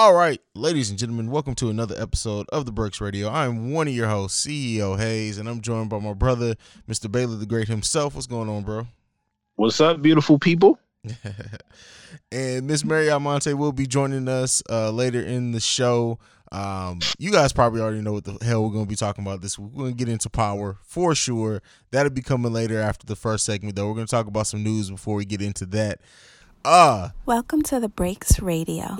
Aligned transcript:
All 0.00 0.14
right, 0.14 0.40
ladies 0.54 0.90
and 0.90 0.98
gentlemen, 0.98 1.28
welcome 1.28 1.56
to 1.56 1.70
another 1.70 1.96
episode 2.00 2.46
of 2.50 2.66
the 2.66 2.70
Breaks 2.70 3.00
Radio. 3.00 3.26
I 3.26 3.46
am 3.46 3.72
one 3.72 3.88
of 3.88 3.94
your 3.94 4.06
hosts, 4.06 4.46
CEO 4.46 4.96
Haize, 4.96 5.38
and 5.38 5.48
I'm 5.48 5.60
joined 5.60 5.90
by 5.90 5.98
my 5.98 6.12
brother, 6.12 6.54
Mr. 6.88 7.10
Baylor 7.10 7.34
the 7.34 7.46
Great 7.46 7.66
himself. 7.66 8.14
What's 8.14 8.28
going 8.28 8.48
on, 8.48 8.62
bro? 8.62 8.86
What's 9.56 9.80
up, 9.80 10.00
beautiful 10.00 10.38
people? 10.38 10.78
and 12.30 12.68
Miss 12.68 12.84
Mary 12.84 13.10
Almonte 13.10 13.52
will 13.54 13.72
be 13.72 13.88
joining 13.88 14.28
us 14.28 14.62
uh, 14.70 14.92
later 14.92 15.20
in 15.20 15.50
the 15.50 15.58
show. 15.58 16.20
Um, 16.52 17.00
you 17.18 17.32
guys 17.32 17.52
probably 17.52 17.80
already 17.80 18.00
know 18.00 18.12
what 18.12 18.22
the 18.22 18.38
hell 18.40 18.62
we're 18.62 18.70
going 18.70 18.84
to 18.84 18.88
be 18.88 18.94
talking 18.94 19.24
about 19.24 19.40
this 19.40 19.58
week. 19.58 19.72
We're 19.72 19.82
going 19.82 19.96
to 19.96 20.04
get 20.04 20.12
into 20.12 20.30
power 20.30 20.78
for 20.84 21.16
sure. 21.16 21.60
That'll 21.90 22.12
be 22.12 22.22
coming 22.22 22.52
later 22.52 22.78
after 22.78 23.04
the 23.04 23.16
first 23.16 23.44
segment, 23.44 23.74
though. 23.74 23.88
We're 23.88 23.94
going 23.94 24.06
to 24.06 24.12
talk 24.12 24.28
about 24.28 24.46
some 24.46 24.62
news 24.62 24.92
before 24.92 25.16
we 25.16 25.24
get 25.24 25.42
into 25.42 25.66
that. 25.66 26.00
Uh, 26.64 27.08
Welcome 27.26 27.62
to 27.62 27.80
the 27.80 27.88
Breaks 27.88 28.38
Radio. 28.38 28.96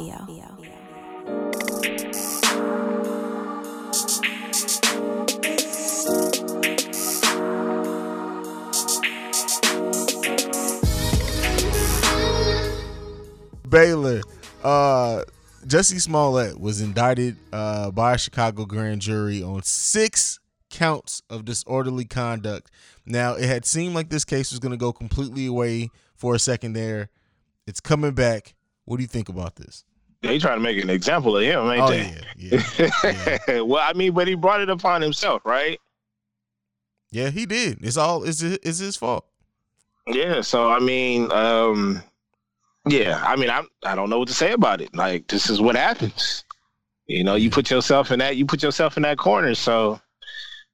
Baylor, 13.69 14.23
uh, 14.65 15.23
Jussie 15.67 16.01
Smollett 16.01 16.59
was 16.59 16.81
indicted 16.81 17.37
uh, 17.53 17.91
by 17.91 18.15
a 18.15 18.19
Chicago 18.19 18.65
grand 18.65 19.03
jury 19.03 19.43
on 19.43 19.63
six 19.63 20.41
counts 20.71 21.23
of 21.29 21.45
disorderly 21.45 22.05
conduct. 22.05 22.71
Now, 23.05 23.35
it 23.35 23.45
had 23.45 23.67
seemed 23.67 23.95
like 23.95 24.09
this 24.09 24.25
case 24.25 24.51
was 24.51 24.59
going 24.59 24.73
to 24.73 24.79
go 24.79 24.93
completely 24.93 25.47
away 25.47 25.91
for 26.17 26.35
a 26.35 26.39
second 26.39 26.73
there. 26.73 27.09
It's 27.67 27.81
coming 27.81 28.13
back. 28.13 28.55
What 28.85 28.97
do 28.97 29.03
you 29.03 29.09
think 29.09 29.29
about 29.29 29.57
this? 29.57 29.85
They 30.23 30.39
trying 30.39 30.59
to 30.59 30.63
make 30.63 30.83
an 30.83 30.91
example 30.91 31.37
of 31.37 31.43
him, 31.45 31.61
ain't 31.71 31.83
Oh 31.83 31.89
they? 31.91 32.15
yeah, 32.37 32.63
yeah, 33.05 33.39
yeah. 33.49 33.61
well, 33.63 33.83
I 33.83 33.93
mean, 33.93 34.13
but 34.13 34.27
he 34.27 34.35
brought 34.35 34.61
it 34.61 34.69
upon 34.71 35.01
himself, 35.03 35.43
right? 35.45 35.79
yeah, 37.11 37.31
he 37.31 37.47
did. 37.47 37.79
It's 37.83 37.97
all 37.97 38.25
it's 38.25 38.43
it's 38.43 38.79
his 38.79 38.97
fault. 38.97 39.25
Yeah. 40.07 40.41
So 40.41 40.71
I 40.71 40.81
mean, 40.81 41.31
um, 41.33 42.03
yeah. 42.87 43.23
I 43.25 43.37
mean, 43.37 43.51
I 43.51 43.63
I 43.85 43.95
don't 43.95 44.11
know 44.11 44.19
what 44.19 44.29
to 44.29 44.35
say 44.35 44.53
about 44.53 44.81
it. 44.81 44.95
Like, 44.95 45.29
this 45.29 45.49
is 45.51 45.61
what 45.61 45.77
happens. 45.77 46.45
You 47.07 47.25
know, 47.25 47.37
you 47.37 47.49
put 47.51 47.71
yourself 47.71 48.11
in 48.11 48.19
that. 48.19 48.37
You 48.37 48.45
put 48.45 48.63
yourself 48.63 48.97
in 48.97 49.03
that 49.05 49.19
corner. 49.19 49.55
So, 49.55 50.01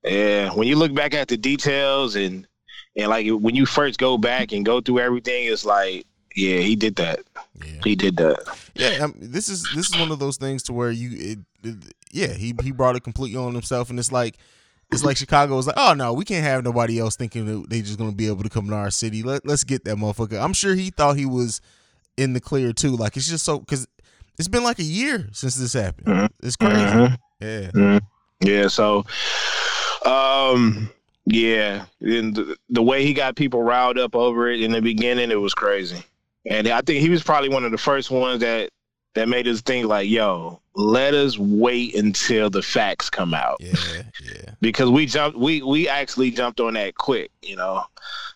yeah. 0.02 0.50
When 0.52 0.66
you 0.66 0.76
look 0.76 0.94
back 0.94 1.14
at 1.14 1.28
the 1.28 1.36
details 1.36 2.16
and 2.16 2.46
and 2.96 3.08
like 3.08 3.26
when 3.28 3.54
you 3.54 3.66
first 3.66 3.98
go 4.00 4.16
back 4.18 4.52
and 4.52 4.64
go 4.64 4.80
through 4.80 5.00
everything, 5.00 5.46
it's 5.46 5.64
like, 5.64 6.06
yeah, 6.34 6.58
he 6.58 6.76
did 6.76 6.96
that. 6.96 7.20
Yeah. 7.64 7.80
He 7.84 7.94
did 7.96 8.16
that. 8.18 8.38
Yeah, 8.74 9.04
um, 9.04 9.14
this 9.18 9.48
is 9.48 9.68
this 9.68 9.88
is 9.88 9.96
one 9.96 10.10
of 10.10 10.18
those 10.18 10.36
things 10.36 10.62
to 10.64 10.72
where 10.72 10.90
you, 10.90 11.10
it, 11.12 11.38
it- 11.68 11.94
yeah, 12.12 12.28
he 12.32 12.54
he 12.62 12.70
brought 12.72 12.96
it 12.96 13.02
completely 13.04 13.38
on 13.38 13.52
himself, 13.54 13.90
and 13.90 13.98
it's 13.98 14.12
like 14.12 14.36
it's 14.92 15.02
like 15.04 15.16
Chicago 15.16 15.56
was 15.56 15.66
like, 15.66 15.76
oh 15.78 15.94
no, 15.94 16.12
we 16.12 16.24
can't 16.24 16.44
have 16.44 16.62
nobody 16.62 16.98
else 17.00 17.16
thinking 17.16 17.46
that 17.46 17.70
they 17.70 17.80
just 17.82 17.98
gonna 17.98 18.12
be 18.12 18.26
able 18.28 18.42
to 18.44 18.48
come 18.50 18.68
to 18.68 18.74
our 18.74 18.90
city. 18.90 19.22
Let 19.22 19.46
let's 19.46 19.64
get 19.64 19.84
that 19.84 19.96
motherfucker. 19.96 20.40
I'm 20.42 20.52
sure 20.52 20.74
he 20.74 20.90
thought 20.90 21.16
he 21.16 21.26
was 21.26 21.60
in 22.16 22.32
the 22.32 22.40
clear 22.40 22.72
too. 22.72 22.96
Like 22.96 23.16
it's 23.16 23.28
just 23.28 23.44
so 23.44 23.58
because 23.58 23.86
it's 24.38 24.48
been 24.48 24.62
like 24.64 24.78
a 24.78 24.84
year 24.84 25.28
since 25.32 25.56
this 25.56 25.72
happened. 25.72 26.06
Mhm. 26.06 26.28
It's 26.42 26.56
crazy. 26.56 26.76
Mhm. 26.76 27.16
Yeah, 27.40 27.70
Mhm. 27.72 28.00
Yeah, 28.42 28.68
so 28.68 29.04
um 30.04 30.90
yeah, 31.26 31.86
and 32.00 32.34
the, 32.34 32.56
the 32.68 32.82
way 32.82 33.04
he 33.04 33.14
got 33.14 33.34
people 33.36 33.62
riled 33.62 33.98
up 33.98 34.14
over 34.14 34.48
it 34.50 34.60
in 34.60 34.72
the 34.72 34.82
beginning, 34.82 35.30
it 35.30 35.40
was 35.40 35.54
crazy. 35.54 36.04
And 36.48 36.68
I 36.68 36.80
think 36.82 37.00
he 37.00 37.08
was 37.08 37.22
probably 37.22 37.48
one 37.48 37.64
of 37.64 37.70
the 37.70 37.78
first 37.78 38.10
ones 38.10 38.40
that 38.40 38.70
that 39.14 39.28
made 39.28 39.46
us 39.46 39.60
think 39.60 39.86
like, 39.86 40.08
yo, 40.08 40.60
let 40.74 41.14
us 41.14 41.38
wait 41.38 41.94
until 41.94 42.50
the 42.50 42.62
facts 42.62 43.08
come 43.08 43.32
out. 43.32 43.58
yeah, 43.60 43.74
yeah. 44.22 44.50
Because 44.60 44.90
we 44.90 45.06
jumped 45.06 45.38
we 45.38 45.62
we 45.62 45.88
actually 45.88 46.30
jumped 46.30 46.60
on 46.60 46.74
that 46.74 46.96
quick, 46.96 47.30
you 47.42 47.56
know. 47.56 47.84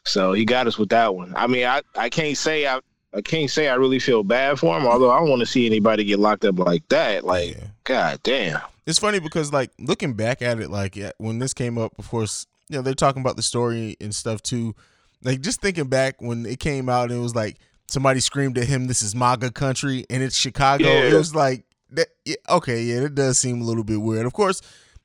So 0.05 0.32
he 0.32 0.44
got 0.44 0.66
us 0.66 0.78
with 0.78 0.91
that 0.91 1.15
one. 1.15 1.32
I 1.37 1.47
mean, 1.47 1.66
I 1.66 1.82
I 1.97 2.09
can't 2.09 2.37
say 2.37 2.66
I 2.66 2.81
I 3.15 3.22
can't 3.22 3.50
say 3.50 3.69
I 3.69 3.75
really 3.75 3.99
feel 3.99 4.22
bad 4.22 4.59
for 4.59 4.77
him, 4.77 4.87
although 4.87 5.11
I 5.11 5.19
don't 5.19 5.31
want 5.31 5.41
to 5.41 5.47
see 5.47 5.66
anybody 5.66 6.05
get 6.05 6.19
locked 6.19 6.44
up 6.44 6.59
like 6.59 6.87
that. 6.88 7.25
Like, 7.25 7.56
yeah. 7.56 7.66
god 7.84 8.22
damn. 8.22 8.61
It's 8.87 8.99
funny 8.99 9.21
because 9.21 9.53
like 9.53 9.71
looking 9.78 10.15
back 10.15 10.43
at 10.43 10.61
it, 10.61 10.71
like 10.71 10.97
yeah, 10.97 11.12
when 11.19 11.38
this 11.38 11.55
came 11.55 11.78
up, 11.78 11.93
of 11.99 12.09
course, 12.09 12.47
you 12.69 12.77
know 12.77 12.82
they're 12.82 12.94
talking 12.94 13.22
about 13.22 13.37
the 13.37 13.43
story 13.43 13.97
and 14.00 14.15
stuff 14.15 14.43
too. 14.43 14.75
Like 15.22 15.41
just 15.41 15.61
thinking 15.61 15.88
back 15.88 16.21
when 16.21 16.47
it 16.47 16.61
came 16.61 16.88
out, 16.88 17.11
and 17.11 17.19
it 17.19 17.22
was 17.22 17.34
like 17.34 17.56
somebody 17.88 18.21
screamed 18.21 18.59
at 18.59 18.65
him, 18.65 18.87
"This 18.87 19.03
is 19.03 19.15
MAGA 19.15 19.53
country," 19.53 20.04
and 20.09 20.22
it's 20.22 20.37
Chicago. 20.37 20.87
It 20.87 21.15
was 21.15 21.34
like, 21.34 21.65
that, 21.91 22.09
yeah, 22.25 22.37
okay, 22.49 22.82
yeah, 22.82 23.03
it 23.03 23.15
does 23.15 23.38
seem 23.38 23.60
a 23.60 23.65
little 23.65 23.84
bit 23.84 24.00
weird. 24.00 24.26
Of 24.26 24.32
course, 24.32 24.60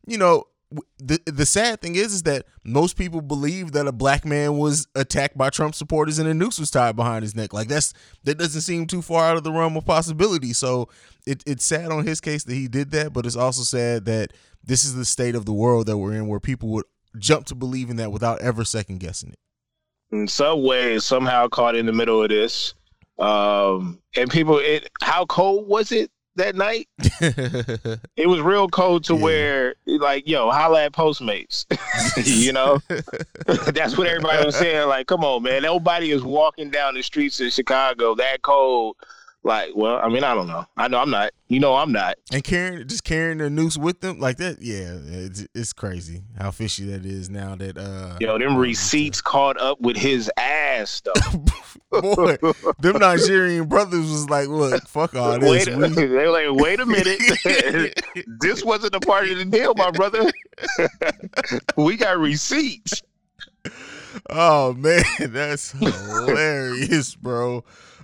you 0.06 0.18
know 0.18 0.46
the 0.98 1.20
the 1.26 1.46
sad 1.46 1.82
thing 1.82 1.96
is 1.96 2.14
is 2.14 2.24
that 2.24 2.46
most 2.64 2.98
people 2.98 3.22
believe 3.22 3.74
that 3.74 3.88
a 3.88 3.92
black 3.92 4.26
man 4.26 4.58
was 4.58 4.88
attacked 4.96 5.38
by 5.38 5.50
Trump 5.50 5.76
supporters 5.76 6.20
and 6.20 6.28
a 6.28 6.34
noose 6.34 6.60
was 6.60 6.72
tied 6.72 6.96
behind 6.96 7.24
his 7.24 7.36
neck. 7.36 7.54
Like 7.54 7.68
that's 7.68 7.94
that 8.24 8.38
doesn't 8.38 8.62
seem 8.62 8.88
too 8.88 9.02
far 9.02 9.26
out 9.26 9.38
of 9.38 9.44
the 9.44 9.52
realm 9.52 9.78
of 9.78 9.86
possibility. 9.86 10.54
So 10.54 10.90
it, 11.26 11.44
it's 11.46 11.66
sad 11.66 11.92
on 11.92 12.06
his 12.06 12.22
case 12.22 12.44
that 12.46 12.54
he 12.54 12.68
did 12.68 12.92
that, 12.92 13.14
but 13.14 13.26
it's 13.26 13.36
also 13.36 13.64
sad 13.64 14.06
that 14.06 14.34
this 14.64 14.84
is 14.84 14.96
the 14.96 15.06
state 15.06 15.36
of 15.36 15.46
the 15.46 15.54
world 15.54 15.88
that 15.88 15.98
we're 15.98 16.14
in, 16.14 16.28
where 16.28 16.40
people 16.40 16.70
would 16.70 16.86
jump 17.18 17.46
to 17.48 17.56
believing 17.56 17.98
that 17.98 18.12
without 18.12 18.42
ever 18.42 18.64
second 18.64 19.00
guessing 19.00 19.36
and 20.14 20.30
Subway 20.30 20.94
is 20.94 21.04
somehow 21.06 21.48
caught 21.48 21.76
in 21.76 21.86
the 21.86 21.92
middle 21.94 22.22
of 22.24 22.30
this. 22.30 22.74
Um, 23.20 24.00
and 24.16 24.30
people, 24.30 24.60
it 24.60 24.90
how 25.02 25.26
cold 25.26 25.68
was 25.68 25.92
it 25.92 26.10
that 26.36 26.56
night? 26.56 26.88
it. 27.00 28.00
It 28.16 28.28
was 28.28 28.40
real 28.42 28.68
cold 28.68 29.04
to 29.06 29.16
Yeah. 29.16 29.22
where, 29.22 29.76
like, 29.86 30.28
yo, 30.28 30.50
holla 30.50 30.86
at 30.86 30.94
Postmates. 30.94 31.66
you 32.46 32.54
know, 32.54 32.80
that's 33.74 33.98
what 33.98 34.08
everybody 34.08 34.46
was 34.46 34.56
saying. 34.56 34.88
Like, 34.88 35.08
come 35.08 35.24
on, 35.24 35.44
man, 35.44 35.64
nobody 35.64 36.12
is 36.12 36.24
walking 36.24 36.70
down 36.70 36.94
the 36.96 37.04
streets 37.04 37.40
of 37.42 37.52
Chicago 37.52 38.16
that 38.16 38.42
cold. 38.44 38.96
Like, 39.46 39.72
well, 39.76 39.98
I 40.02 40.08
mean, 40.08 40.24
I 40.24 40.34
don't 40.34 40.48
know. 40.48 40.66
I 40.78 40.88
know 40.88 41.00
I'm 41.00 41.10
not. 41.10 41.32
You 41.50 41.60
know, 41.60 41.76
I'm 41.76 41.92
not. 41.92 42.16
and 42.32 42.44
carrying 42.44 42.88
just 42.88 43.04
carrying 43.04 43.40
the 43.40 43.50
noose 43.50 43.78
with 43.78 44.00
them 44.00 44.20
like 44.20 44.38
that, 44.38 44.62
yeah, 44.62 44.98
it's, 45.26 45.46
it's 45.54 45.74
crazy 45.74 46.24
how 46.40 46.50
fishy 46.52 46.86
that 46.86 47.06
is 47.06 47.30
now. 47.30 47.56
That 47.56 47.78
uh, 47.78 48.16
Yo, 48.22 48.38
them 48.40 48.56
receipts 48.56 49.22
caught 49.22 49.60
up 49.60 49.82
with 49.82 49.98
his 49.98 50.32
ass, 50.38 51.02
though. 51.04 51.44
boy, 52.02 52.38
them 52.80 52.98
Nigerian 53.00 53.66
brothers 53.68 54.10
was 54.10 54.30
like, 54.30 54.48
look, 54.48 54.88
fuck 54.88 55.14
all 55.16 55.38
this. 55.38 55.68
Wait, 55.68 55.76
We- 55.78 55.88
they 56.08 56.08
were 56.28 56.32
like, 56.32 56.62
wait 56.64 56.80
a 56.80 56.86
minute. 56.86 58.02
this 58.40 58.64
wasn't 58.64 58.96
a 58.96 59.00
part 59.02 59.30
of 59.30 59.38
the 59.38 59.46
deal, 59.46 59.74
my 59.76 59.92
brother. 59.92 60.32
we 61.76 61.98
got 61.98 62.18
receipts. 62.18 63.02
Oh 64.30 64.74
man, 64.74 65.04
that's 65.20 65.72
hilarious, 65.72 67.16
bro. 67.16 67.64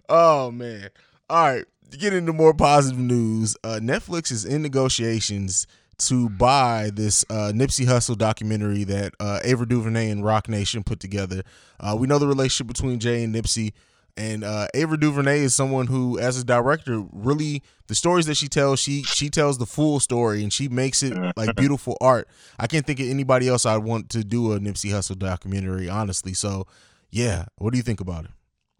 Oh 0.09 0.51
man. 0.51 0.89
All 1.29 1.43
right, 1.43 1.65
to 1.91 1.97
get 1.97 2.13
into 2.13 2.33
more 2.33 2.53
positive 2.55 2.99
news, 2.99 3.55
uh, 3.63 3.79
Netflix 3.81 4.31
is 4.31 4.45
in 4.45 4.63
negotiations 4.63 5.67
to 5.99 6.29
buy 6.29 6.89
this 6.93 7.23
uh, 7.29 7.51
Nipsey 7.53 7.85
Hussle 7.85 8.17
documentary 8.17 8.83
that 8.85 9.13
uh, 9.19 9.39
Ava 9.43 9.65
DuVernay 9.65 10.09
and 10.09 10.23
Roc 10.23 10.47
Nation 10.47 10.83
put 10.83 10.99
together. 10.99 11.43
Uh, 11.79 11.95
we 11.99 12.07
know 12.07 12.17
the 12.17 12.27
relationship 12.27 12.67
between 12.67 12.99
Jay 12.99 13.23
and 13.23 13.35
Nipsey, 13.35 13.73
and 14.17 14.43
uh, 14.43 14.67
Ava 14.73 14.97
DuVernay 14.97 15.41
is 15.41 15.53
someone 15.53 15.87
who, 15.87 16.17
as 16.17 16.37
a 16.37 16.43
director, 16.43 17.03
really 17.11 17.61
the 17.87 17.95
stories 17.95 18.25
that 18.25 18.35
she 18.35 18.47
tells, 18.47 18.79
she 18.79 19.03
she 19.03 19.29
tells 19.29 19.57
the 19.57 19.65
full 19.65 19.99
story 19.99 20.41
and 20.41 20.51
she 20.51 20.67
makes 20.67 21.03
it 21.03 21.13
like 21.37 21.55
beautiful 21.57 21.95
art. 22.01 22.27
I 22.57 22.67
can't 22.67 22.85
think 22.85 22.99
of 22.99 23.07
anybody 23.07 23.47
else 23.47 23.65
I'd 23.65 23.77
want 23.77 24.09
to 24.09 24.23
do 24.23 24.53
a 24.53 24.59
Nipsey 24.59 24.89
Hussle 24.89 25.17
documentary, 25.17 25.89
honestly. 25.89 26.33
So, 26.33 26.65
yeah, 27.11 27.45
what 27.57 27.71
do 27.71 27.77
you 27.77 27.83
think 27.83 28.01
about 28.01 28.25
it? 28.25 28.31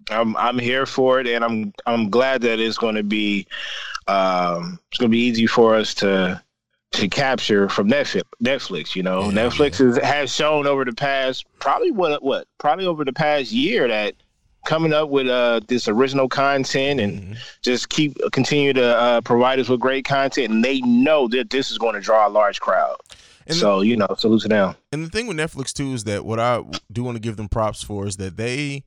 I'm 0.09 0.36
I'm 0.38 0.58
here 0.59 0.86
for 0.86 1.20
it, 1.20 1.28
and 1.28 1.44
I'm 1.44 1.74
I'm 1.86 2.09
glad 2.09 2.42
that 2.42 2.59
it's 2.59 2.78
going 2.78 2.96
to 2.96 3.03
be 3.03 3.46
um, 4.08 4.80
it's 4.89 4.98
going 4.98 5.10
to 5.10 5.16
be 5.16 5.19
easy 5.19 5.48
for 5.48 5.75
us 5.75 5.94
to 5.95 6.42
to 6.92 7.07
capture 7.07 7.69
from 7.69 7.88
Netflix. 7.89 8.24
Netflix, 8.44 8.95
you 8.95 9.04
know, 9.04 9.30
Yeah, 9.30 9.44
Netflix 9.44 9.80
is, 9.80 9.98
has 9.98 10.34
shown 10.34 10.66
over 10.66 10.84
the 10.84 10.94
past 10.94 11.45
probably 11.60 11.92
what 11.92 12.24
what 12.24 12.48
probably 12.57 12.86
over 12.86 13.06
the 13.06 13.13
past 13.13 13.51
year 13.51 13.88
that 13.88 14.16
coming 14.66 14.92
up 14.94 15.10
with 15.10 15.28
uh 15.28 15.62
this 15.68 15.88
original 15.88 16.28
content 16.28 17.00
and 17.00 17.22
Mhm. 17.22 17.38
just 17.62 17.89
keep 17.89 18.18
continue 18.31 18.74
to 18.74 18.84
uh, 18.98 19.22
provide 19.22 19.60
us 19.60 19.69
with 19.69 19.80
great 19.80 20.06
content, 20.06 20.51
and 20.51 20.63
they 20.66 20.81
know 20.81 21.28
that 21.30 21.50
this 21.50 21.69
is 21.72 21.78
going 21.78 21.94
to 21.95 22.01
draw 22.01 22.28
a 22.28 22.30
large 22.30 22.60
crowd. 22.60 22.98
And 23.48 23.56
so 23.57 23.81
you 23.81 23.95
know, 23.95 24.07
salute 24.18 24.42
to 24.44 24.48
them. 24.48 24.75
And 24.92 25.04
the 25.06 25.10
thing 25.10 25.28
with 25.28 25.38
Netflix 25.38 25.72
too 25.74 25.94
is 25.94 26.04
that 26.06 26.25
what 26.25 26.39
I 26.39 26.63
do 26.92 27.04
want 27.04 27.16
to 27.16 27.22
give 27.22 27.38
them 27.38 27.50
props 27.50 27.84
for 27.84 28.06
is 28.07 28.18
that 28.18 28.38
they 28.38 28.84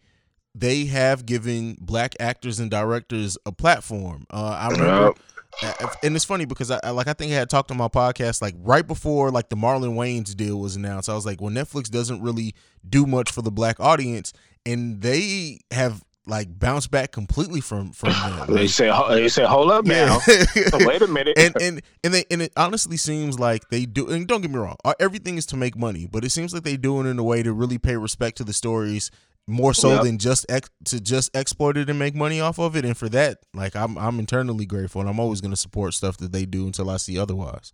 they 0.54 0.84
have 0.86 1.24
given 1.26 1.76
black 1.80 2.14
actors 2.20 2.60
and 2.60 2.70
directors 2.70 3.38
a 3.46 3.52
platform. 3.52 4.26
Uh, 4.30 4.56
I 4.58 4.68
remember, 4.68 5.14
uh, 5.62 5.86
and 6.02 6.14
it's 6.14 6.24
funny 6.24 6.44
because 6.44 6.70
I 6.70 6.90
like 6.90 7.08
I 7.08 7.12
think 7.14 7.32
I 7.32 7.36
had 7.36 7.50
talked 7.50 7.70
on 7.70 7.76
my 7.76 7.88
podcast 7.88 8.42
like 8.42 8.54
right 8.58 8.86
before 8.86 9.30
like 9.30 9.48
the 9.48 9.56
Marlon 9.56 9.94
Wayans 9.94 10.34
deal 10.36 10.58
was 10.60 10.76
announced. 10.76 11.08
I 11.08 11.14
was 11.14 11.26
like, 11.26 11.40
well, 11.40 11.50
Netflix 11.50 11.90
doesn't 11.90 12.20
really 12.22 12.54
do 12.88 13.06
much 13.06 13.30
for 13.30 13.42
the 13.42 13.50
black 13.50 13.80
audience, 13.80 14.32
and 14.66 15.00
they 15.00 15.60
have 15.70 16.02
like 16.26 16.56
bounce 16.58 16.86
back 16.86 17.10
completely 17.10 17.60
from 17.60 17.92
from 17.92 18.10
that. 18.10 18.48
They 18.52 18.68
say, 18.68 18.92
they 19.08 19.28
say, 19.28 19.44
hold 19.44 19.70
up 19.72 19.84
now. 19.84 20.20
Wait 20.74 21.02
a 21.02 21.08
minute. 21.08 21.36
and 21.36 21.54
and 21.60 21.82
and 22.04 22.14
they 22.14 22.24
and 22.30 22.42
it 22.42 22.52
honestly 22.56 22.96
seems 22.96 23.40
like 23.40 23.68
they 23.70 23.86
do. 23.86 24.08
And 24.08 24.26
don't 24.26 24.40
get 24.42 24.50
me 24.50 24.58
wrong, 24.58 24.76
uh, 24.84 24.94
everything 25.00 25.36
is 25.36 25.46
to 25.46 25.56
make 25.56 25.76
money, 25.76 26.06
but 26.06 26.24
it 26.24 26.30
seems 26.30 26.54
like 26.54 26.62
they 26.62 26.76
do 26.76 27.00
it 27.00 27.08
in 27.08 27.18
a 27.18 27.24
way 27.24 27.42
to 27.42 27.52
really 27.52 27.78
pay 27.78 27.96
respect 27.96 28.36
to 28.36 28.44
the 28.44 28.52
stories 28.52 29.10
more 29.46 29.74
so 29.74 29.94
Yep. 29.94 30.02
than 30.04 30.18
just 30.18 30.46
ex- 30.48 30.70
to 30.86 31.00
just 31.00 31.34
exploit 31.36 31.76
it 31.76 31.90
and 31.90 31.98
make 31.98 32.14
money 32.14 32.40
off 32.40 32.58
of 32.58 32.76
it. 32.76 32.84
And 32.84 32.96
for 32.96 33.08
that, 33.10 33.38
like 33.54 33.74
I'm 33.76 33.98
I'm 33.98 34.18
internally 34.18 34.66
grateful, 34.66 35.00
and 35.00 35.10
I'm 35.10 35.18
always 35.20 35.40
going 35.40 35.50
to 35.50 35.56
support 35.56 35.94
stuff 35.94 36.16
that 36.18 36.32
they 36.32 36.44
do 36.46 36.66
until 36.66 36.88
I 36.90 36.96
see 36.98 37.18
otherwise. 37.18 37.72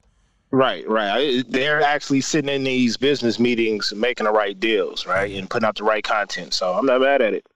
Right, 0.51 0.89
right. 0.89 1.45
They're 1.51 1.83
actually 1.83 2.23
sitting 2.23 2.49
in 2.49 2.65
these 2.65 2.97
business 2.97 3.39
meetings, 3.39 3.93
making 3.95 4.25
the 4.25 4.33
right 4.33 4.59
deals, 4.59 5.07
right, 5.07 5.31
and 5.37 5.49
putting 5.51 5.67
out 5.67 5.77
the 5.77 5.85
right 5.85 6.03
content. 6.03 6.55
So 6.55 6.73
I'm 6.73 6.87
not 6.87 7.03
mad 7.03 7.21
at 7.21 7.35
it. 7.35 7.47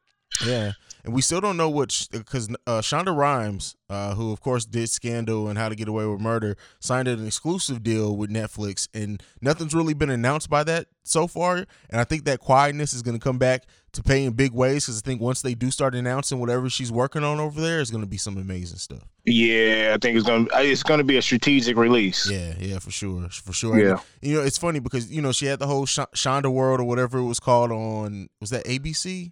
Yeah. 0.47 0.73
And 1.04 1.12
we 1.12 1.20
still 1.20 1.40
don't 1.40 1.56
know 1.56 1.69
what 1.69 2.06
because 2.12 2.49
uh, 2.66 2.81
Shonda 2.81 3.16
Rhimes, 3.16 3.75
uh, 3.90 4.14
who 4.14 4.32
of 4.32 4.40
course 4.40 4.64
did 4.64 4.88
Scandal 4.88 5.49
and 5.49 5.58
How 5.58 5.69
to 5.69 5.75
Get 5.75 5.88
Away 5.88 6.06
with 6.06 6.20
Murder, 6.20 6.56
signed 6.78 7.08
an 7.08 7.26
exclusive 7.26 7.82
deal 7.82 8.16
with 8.16 8.31
Netflix, 8.31 8.88
and 8.94 9.20
nothing's 9.40 9.75
really 9.75 9.94
been 9.94 10.10
announced 10.10 10.49
by 10.49 10.62
that 10.64 10.87
so 11.02 11.26
far. 11.26 11.56
And 11.90 12.00
I 12.00 12.04
think 12.04 12.25
that 12.26 12.38
quietness 12.38 12.93
is 12.93 13.02
going 13.02 13.19
to 13.19 13.22
come 13.22 13.38
back 13.38 13.64
to 13.94 14.02
pay 14.02 14.25
in 14.25 14.32
big 14.34 14.52
ways 14.52 14.87
because 14.87 14.99
I 14.99 15.04
think 15.04 15.20
once 15.20 15.43
they 15.43 15.54
do 15.54 15.72
start 15.72 15.96
announcing 15.96 16.38
whatever 16.38 16.70
she's 16.70 16.93
working 16.93 17.25
on 17.25 17.40
over 17.40 17.60
there, 17.60 17.81
it's 17.81 17.90
going 17.90 18.05
to 18.05 18.08
be 18.08 18.16
some 18.16 18.37
amazing 18.38 18.78
stuff. 18.78 19.02
Yeah, 19.25 19.93
I 19.94 19.98
think 19.98 20.16
it's 20.16 20.26
gonna 20.26 20.46
it's 20.55 20.82
gonna 20.82 21.05
be 21.05 21.16
a 21.16 21.22
strategic 21.22 21.76
release. 21.76 22.28
Yeah, 22.28 22.55
yeah, 22.58 22.78
for 22.81 22.90
sure, 22.90 23.28
for 23.28 23.52
sure. 23.52 23.75
And, 23.75 23.82
Yeah. 23.82 23.98
you 24.20 24.37
know, 24.37 24.43
it's 24.43 24.58
funny 24.58 24.81
because 24.81 25.12
you 25.12 25.22
know 25.22 25.31
she 25.31 25.46
had 25.46 25.58
the 25.60 25.66
whole 25.69 25.87
Sh- 25.87 25.98
Shonda 26.14 26.52
World 26.52 26.81
or 26.81 26.84
whatever 26.84 27.19
it 27.19 27.25
was 27.26 27.38
called 27.38 27.70
on 27.70 28.28
was 28.40 28.50
that 28.50 28.64
ABC? 28.64 29.31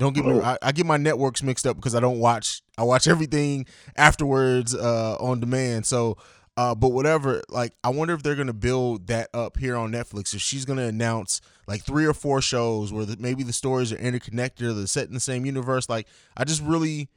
Don't 0.00 0.14
get 0.14 0.24
me. 0.24 0.40
I, 0.40 0.56
I 0.62 0.72
get 0.72 0.86
my 0.86 0.96
networks 0.96 1.42
mixed 1.42 1.66
up 1.66 1.76
because 1.76 1.94
I 1.94 2.00
don't 2.00 2.18
watch. 2.18 2.62
I 2.78 2.84
watch 2.84 3.06
everything 3.06 3.66
afterwards 3.96 4.74
uh, 4.74 5.16
on 5.20 5.40
demand. 5.40 5.84
So, 5.84 6.16
uh, 6.56 6.74
but 6.74 6.88
whatever. 6.88 7.42
Like, 7.50 7.74
I 7.84 7.90
wonder 7.90 8.14
if 8.14 8.22
they're 8.22 8.34
gonna 8.34 8.54
build 8.54 9.08
that 9.08 9.28
up 9.34 9.58
here 9.58 9.76
on 9.76 9.92
Netflix. 9.92 10.32
If 10.32 10.40
she's 10.40 10.64
gonna 10.64 10.86
announce 10.86 11.42
like 11.66 11.84
three 11.84 12.06
or 12.06 12.14
four 12.14 12.40
shows 12.40 12.94
where 12.94 13.04
the, 13.04 13.18
maybe 13.20 13.42
the 13.42 13.52
stories 13.52 13.92
are 13.92 13.98
interconnected 13.98 14.68
or 14.68 14.72
they're 14.72 14.86
set 14.86 15.06
in 15.06 15.12
the 15.12 15.20
same 15.20 15.44
universe. 15.44 15.88
Like, 15.88 16.08
I 16.34 16.44
just 16.44 16.62
really. 16.62 17.10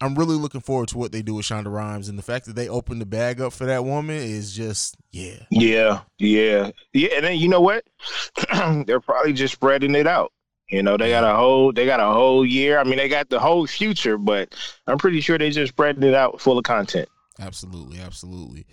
I'm 0.00 0.16
really 0.16 0.34
looking 0.34 0.62
forward 0.62 0.88
to 0.88 0.98
what 0.98 1.12
they 1.12 1.22
do 1.22 1.34
with 1.34 1.44
Shonda 1.46 1.72
Rhimes, 1.72 2.08
and 2.08 2.18
the 2.18 2.22
fact 2.22 2.46
that 2.46 2.56
they 2.56 2.68
opened 2.68 3.00
the 3.00 3.06
bag 3.06 3.40
up 3.40 3.52
for 3.52 3.66
that 3.66 3.84
woman 3.84 4.16
is 4.16 4.52
just 4.52 4.96
yeah. 5.12 5.44
Yeah, 5.48 6.00
yeah, 6.18 6.70
yeah. 6.92 7.10
And 7.14 7.24
then 7.24 7.38
you 7.38 7.48
know 7.48 7.60
what? 7.60 7.84
They're 8.86 9.00
probably 9.00 9.32
just 9.34 9.54
spreading 9.54 9.94
it 9.94 10.08
out. 10.08 10.32
You 10.72 10.82
know, 10.82 10.96
they 10.96 11.10
got 11.10 11.22
a 11.22 11.36
whole 11.36 11.70
they 11.70 11.84
got 11.84 12.00
a 12.00 12.10
whole 12.10 12.46
year. 12.46 12.78
I 12.78 12.84
mean, 12.84 12.96
they 12.96 13.08
got 13.08 13.28
the 13.28 13.38
whole 13.38 13.66
future, 13.66 14.16
but 14.16 14.54
I'm 14.86 14.96
pretty 14.96 15.20
sure 15.20 15.36
they 15.36 15.50
just 15.50 15.74
spreading 15.74 16.02
it 16.02 16.14
out 16.14 16.40
full 16.40 16.56
of 16.56 16.64
content. 16.64 17.10
Absolutely, 17.38 18.00
absolutely. 18.00 18.64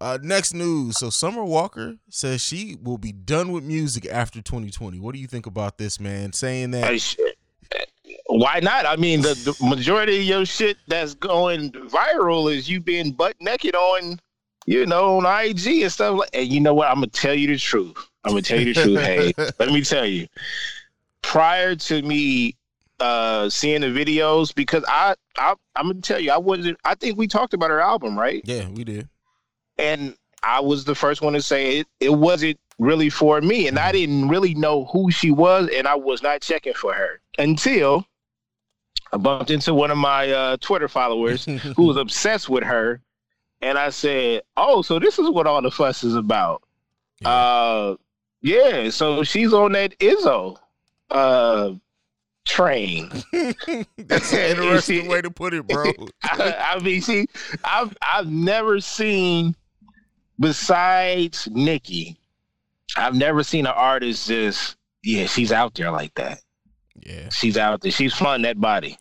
Uh, 0.00 0.18
next 0.20 0.52
news. 0.52 0.98
So 0.98 1.10
Summer 1.10 1.44
Walker 1.44 1.94
says 2.10 2.42
she 2.42 2.76
will 2.82 2.98
be 2.98 3.12
done 3.12 3.52
with 3.52 3.62
music 3.62 4.04
after 4.04 4.42
2020. 4.42 4.98
What 4.98 5.14
do 5.14 5.20
you 5.20 5.28
think 5.28 5.46
about 5.46 5.78
this, 5.78 6.00
man? 6.00 6.32
Saying 6.32 6.72
that 6.72 6.90
Hey. 6.90 6.98
Why 8.26 8.58
not? 8.60 8.84
I 8.84 8.96
mean, 8.96 9.22
the, 9.22 9.34
the 9.34 9.56
majority 9.64 10.16
of 10.16 10.24
your 10.24 10.46
shit 10.46 10.76
that's 10.88 11.14
going 11.14 11.70
viral 11.70 12.52
is 12.52 12.68
you 12.68 12.80
being 12.80 13.12
butt 13.12 13.36
naked 13.40 13.76
on, 13.76 14.18
you 14.66 14.86
know, 14.86 15.18
on 15.18 15.46
IG 15.46 15.82
and 15.82 15.92
stuff. 15.92 16.18
Like, 16.18 16.30
and 16.32 16.48
you 16.48 16.58
know 16.58 16.74
what? 16.74 16.88
I'm 16.88 16.96
gonna 16.96 17.06
tell 17.08 17.34
you 17.34 17.46
the 17.46 17.58
truth. 17.58 17.96
I'm 18.24 18.32
gonna 18.32 18.42
tell 18.42 18.58
you 18.58 18.74
the 18.74 18.82
truth. 18.82 19.00
Hey, 19.00 19.32
let 19.58 19.68
me 19.70 19.82
tell 19.82 20.04
you. 20.04 20.26
Prior 21.34 21.74
to 21.74 22.00
me 22.02 22.54
uh 23.00 23.50
seeing 23.50 23.80
the 23.80 23.88
videos, 23.88 24.54
because 24.54 24.84
I, 24.86 25.16
I 25.36 25.56
I'm 25.74 25.88
gonna 25.88 26.00
tell 26.00 26.20
you, 26.20 26.30
I 26.30 26.38
wasn't. 26.38 26.78
I 26.84 26.94
think 26.94 27.18
we 27.18 27.26
talked 27.26 27.54
about 27.54 27.70
her 27.70 27.80
album, 27.80 28.16
right? 28.16 28.40
yeah, 28.44 28.68
we 28.68 28.84
did. 28.84 29.08
and 29.76 30.14
I 30.44 30.60
was 30.60 30.84
the 30.84 30.94
first 30.94 31.22
one 31.22 31.32
to 31.32 31.42
say 31.42 31.78
it, 31.78 31.88
it 31.98 32.10
wasn't 32.14 32.60
really 32.78 33.10
for 33.10 33.40
me. 33.40 33.66
And 33.66 33.80
I 33.80 33.90
didn't 33.90 34.28
really 34.28 34.54
know 34.54 34.84
who 34.84 35.10
she 35.10 35.32
was, 35.32 35.68
and 35.74 35.88
I 35.88 35.96
was 35.96 36.22
not 36.22 36.40
checking 36.40 36.74
for 36.74 36.92
her 36.94 37.20
until 37.36 38.06
I 39.12 39.16
bumped 39.16 39.50
into 39.50 39.74
one 39.74 39.90
of 39.90 39.98
my 39.98 40.30
uh, 40.30 40.56
Twitter 40.58 40.86
followers 40.86 41.44
who 41.76 41.82
was 41.82 41.96
obsessed 41.96 42.48
with 42.48 42.62
her. 42.62 43.00
And 43.60 43.76
I 43.76 43.90
said, 43.90 44.42
Oh, 44.56 44.82
so 44.82 45.00
this 45.00 45.18
is 45.18 45.28
what 45.30 45.48
all 45.48 45.62
the 45.62 45.70
fuss 45.72 46.04
is 46.04 46.14
about. 46.14 46.62
Yeah. 47.22 47.28
Uh, 47.28 47.96
yeah, 48.40 48.90
so 48.90 49.24
she's 49.24 49.52
on 49.52 49.72
that 49.72 49.98
Izzo 49.98 50.58
uh, 51.14 51.74
train. 52.46 53.10
That's 53.96 54.32
an 54.32 54.38
interesting 54.58 55.08
way 55.08 55.22
to 55.22 55.30
put 55.30 55.54
it, 55.54 55.66
bro. 55.66 55.90
I, 56.24 56.74
I 56.74 56.78
mean, 56.80 57.00
see, 57.00 57.26
I've 57.64 57.96
I've 58.02 58.28
never 58.28 58.80
seen 58.80 59.54
besides 60.38 61.48
Nicki, 61.52 62.18
I've 62.96 63.14
never 63.14 63.42
seen 63.42 63.66
an 63.66 63.72
artist 63.74 64.28
just 64.28 64.76
yeah, 65.02 65.26
she's 65.26 65.52
out 65.52 65.74
there 65.74 65.90
like 65.90 66.14
that. 66.14 66.40
yeah. 67.06 67.28
She's 67.30 67.56
out 67.56 67.80
there. 67.82 67.92
She's 67.92 68.14
flaunting 68.14 68.44
that 68.44 68.60
body. 68.60 68.98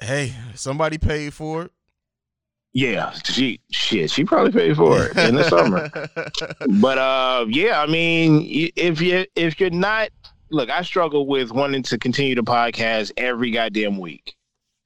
Hey, 0.00 0.34
somebody 0.54 0.98
paid 0.98 1.32
for 1.32 1.64
it. 1.64 1.72
Yeah, 2.72 3.12
she 3.24 3.60
shit. 3.70 4.10
She 4.10 4.24
probably 4.24 4.52
paid 4.52 4.76
for 4.76 5.06
it 5.06 5.16
in 5.16 5.34
the 5.34 5.44
summer. 5.44 5.90
But 6.78 6.98
uh, 6.98 7.46
yeah, 7.48 7.80
I 7.80 7.86
mean, 7.86 8.46
if 8.76 9.00
you 9.00 9.24
if 9.34 9.58
you're 9.58 9.70
not 9.70 10.10
look, 10.50 10.70
I 10.70 10.82
struggle 10.82 11.26
with 11.26 11.52
wanting 11.52 11.82
to 11.84 11.98
continue 11.98 12.34
the 12.34 12.42
podcast 12.42 13.12
every 13.16 13.50
goddamn 13.50 13.98
week. 13.98 14.34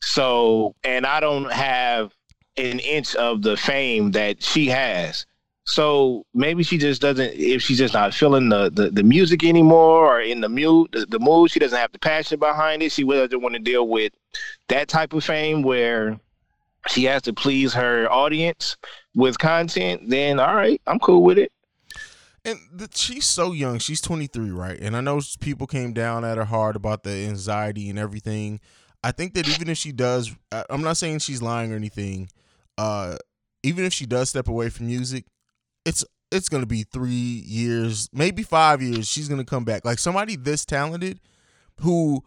So, 0.03 0.75
and 0.85 1.07
I 1.07 1.21
don't 1.21 1.51
have 1.53 2.13
an 2.57 2.79
inch 2.81 3.15
of 3.17 3.43
the 3.43 3.57
fame 3.57 4.13
that 4.13 4.43
she 4.43 4.67
has. 4.67 5.27
So 5.65 6.25
maybe 6.35 6.63
she 6.63 6.79
just 6.79 7.01
doesn't. 7.01 7.33
If 7.35 7.63
she's 7.63 7.79
just 7.79 7.95
not 7.95 8.15
feeling 8.15 8.49
the 8.49 8.71
the, 8.71 8.91
the 8.91 9.03
music 9.03 9.45
anymore, 9.45 10.17
or 10.17 10.21
in 10.21 10.41
the 10.41 10.49
mood, 10.49 10.91
the, 10.93 11.07
the 11.07 11.21
mood, 11.21 11.51
she 11.51 11.61
doesn't 11.61 11.79
have 11.79 11.93
the 11.93 11.99
passion 11.99 12.41
behind 12.41 12.83
it. 12.83 12.91
She 12.91 13.05
doesn't 13.05 13.41
want 13.41 13.55
to 13.55 13.61
deal 13.61 13.87
with 13.87 14.13
that 14.69 14.89
type 14.89 15.13
of 15.13 15.23
fame 15.23 15.63
where 15.63 16.19
she 16.89 17.05
has 17.05 17.23
to 17.23 17.33
please 17.33 17.73
her 17.75 18.11
audience 18.11 18.77
with 19.15 19.39
content. 19.39 20.09
Then 20.09 20.41
all 20.41 20.57
right, 20.57 20.81
I'm 20.87 20.99
cool 20.99 21.23
with 21.23 21.39
it. 21.39 21.53
And 22.45 22.59
the, 22.73 22.89
she's 22.95 23.27
so 23.27 23.53
young. 23.53 23.79
She's 23.79 24.01
23, 24.01 24.51
right? 24.51 24.79
And 24.81 24.97
I 24.97 25.01
know 25.01 25.21
people 25.41 25.67
came 25.67 25.93
down 25.93 26.25
at 26.25 26.39
her 26.39 26.45
hard 26.45 26.77
about 26.77 27.03
the 27.03 27.11
anxiety 27.11 27.91
and 27.91 27.99
everything. 27.99 28.61
I 29.03 29.13
think 29.13 29.35
that 29.35 29.49
even 29.49 29.69
if 29.69 29.79
she 29.79 29.93
does, 29.93 30.35
I'm 30.69 30.83
not 30.83 30.97
saying 30.97 31.21
she's 31.21 31.43
lying 31.43 31.73
or 31.73 31.77
anything. 31.77 32.29
Uh, 32.79 33.17
even 33.63 33.85
if 33.85 33.93
she 33.93 34.07
does 34.07 34.31
step 34.31 34.49
away 34.49 34.71
from 34.71 34.87
music, 34.87 35.25
it's 35.85 36.05
it's 36.33 36.49
gonna 36.49 36.67
be 36.67 36.85
three 36.85 37.11
years, 37.11 38.09
maybe 38.13 38.43
five 38.43 38.81
years. 38.81 39.09
She's 39.09 39.29
gonna 39.29 39.45
come 39.45 39.65
back. 39.65 39.85
Like 39.85 39.99
somebody 39.99 40.37
this 40.37 40.65
talented, 40.65 41.21
who, 41.81 42.23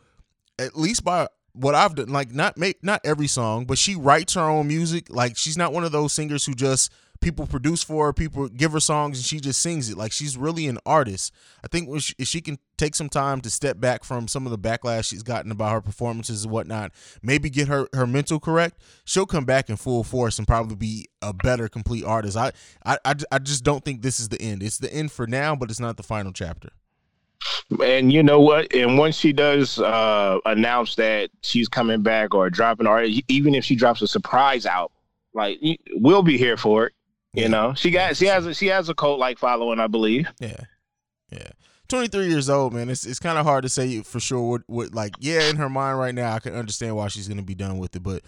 at 0.60 0.76
least 0.76 1.04
by 1.04 1.28
what 1.54 1.76
I've 1.76 1.96
done, 1.96 2.10
like 2.10 2.32
not 2.32 2.58
make 2.58 2.84
not 2.84 3.02
every 3.04 3.28
song, 3.28 3.66
but 3.66 3.78
she 3.78 3.96
writes 3.96 4.34
her 4.34 4.42
own 4.42 4.68
music. 4.68 5.10
Like 5.10 5.38
she's 5.38 5.58
not 5.58 5.74
one 5.74 5.84
of 5.84 5.92
those 5.92 6.14
singers 6.14 6.46
who 6.46 6.54
just 6.54 6.92
people 7.24 7.48
produce 7.48 7.84
for 7.84 8.08
her, 8.08 8.14
people 8.14 8.48
give 8.50 8.74
her 8.74 8.80
songs 8.80 9.18
and 9.18 9.26
she 9.26 9.40
just 9.40 9.62
sings 9.62 9.90
it. 9.90 9.98
Like 9.98 10.12
she's 10.12 10.38
really 10.38 10.68
an 10.68 10.78
artist. 10.86 11.34
I 11.64 11.68
think 11.68 11.90
if 12.20 12.28
she 12.28 12.42
can 12.42 12.60
take 12.78 12.96
some 12.96 13.10
time 13.10 13.42
to 13.42 13.50
step 13.50 13.80
back 13.80 14.04
from 14.04 14.28
some 14.28 14.46
of 14.46 14.52
the 14.52 14.58
backlash 14.60 15.10
she's 15.10 15.24
gotten 15.24 15.52
about 15.52 15.72
her 15.72 15.82
performances 15.82 16.44
and 16.44 16.52
whatnot, 16.52 16.92
maybe 17.22 17.50
get 17.50 17.68
her 17.68 17.88
her 17.94 18.06
mental 18.06 18.40
correct, 18.40 18.82
she'll 19.06 19.26
come 19.26 19.46
back 19.46 19.70
in 19.70 19.78
full 19.78 20.04
force 20.04 20.38
and 20.38 20.48
probably 20.48 20.76
be 20.76 21.08
a 21.22 21.34
better 21.34 21.68
complete 21.68 22.04
artist. 22.04 22.38
I 22.38 22.52
I 22.86 22.98
I, 23.06 23.16
I 23.32 23.40
just 23.40 23.64
don't 23.64 23.84
think 23.84 24.02
this 24.02 24.20
is 24.20 24.30
the 24.30 24.42
end. 24.42 24.62
It's 24.62 24.78
the 24.78 24.94
end 24.94 25.12
for 25.12 25.26
now, 25.26 25.56
but 25.56 25.70
it's 25.70 25.80
not 25.80 25.98
the 25.98 26.04
final 26.04 26.34
chapter. 26.34 26.70
And 27.84 28.12
you 28.12 28.24
know 28.24 28.40
what? 28.40 28.74
And 28.74 28.98
once 28.98 29.18
she 29.18 29.34
does 29.34 29.80
uh, 29.80 30.40
announce 30.46 30.96
that 30.96 31.30
she's 31.42 31.68
coming 31.68 32.02
back 32.02 32.34
or 32.34 32.50
dropping, 32.50 32.88
or 32.88 33.04
even 33.28 33.56
if 33.56 33.66
she 33.66 33.76
drops 33.76 34.02
a 34.02 34.08
surprise 34.08 34.66
out, 34.66 34.92
like 35.34 35.60
we'll 35.92 36.24
be 36.24 36.38
here 36.38 36.58
for 36.58 36.88
it. 36.88 36.94
You 37.34 37.44
Yeah. 37.44 37.48
know, 37.50 37.74
she 37.76 37.92
got 37.92 38.16
she 38.16 38.26
has 38.28 38.46
a, 38.46 38.54
she 38.54 38.68
has 38.68 38.90
a 38.90 38.94
cult 38.94 39.20
like 39.20 39.40
following, 39.40 39.80
I 39.80 39.88
believe. 39.88 40.28
Yeah. 40.40 40.56
Yeah. 41.32 41.50
23 41.90 42.28
years 42.28 42.50
old, 42.50 42.74
man. 42.74 42.90
It's 42.90 43.06
it's 43.06 43.20
kind 43.20 43.38
of 43.38 43.46
hard 43.46 43.64
to 43.64 43.70
say 43.70 44.02
for 44.02 44.20
sure 44.20 44.42
what, 44.42 44.62
what 44.68 44.94
like 44.96 45.16
yeah, 45.20 45.50
in 45.50 45.58
her 45.58 45.70
mind 45.70 46.00
right 46.00 46.14
now 46.16 46.34
I 46.34 46.40
can 46.40 46.54
understand 46.56 46.96
why 46.96 47.08
she's 47.08 47.28
going 47.28 47.38
to 47.40 47.44
be 47.44 47.56
done 47.56 47.78
with 47.78 47.96
it, 47.96 48.04
but 48.04 48.22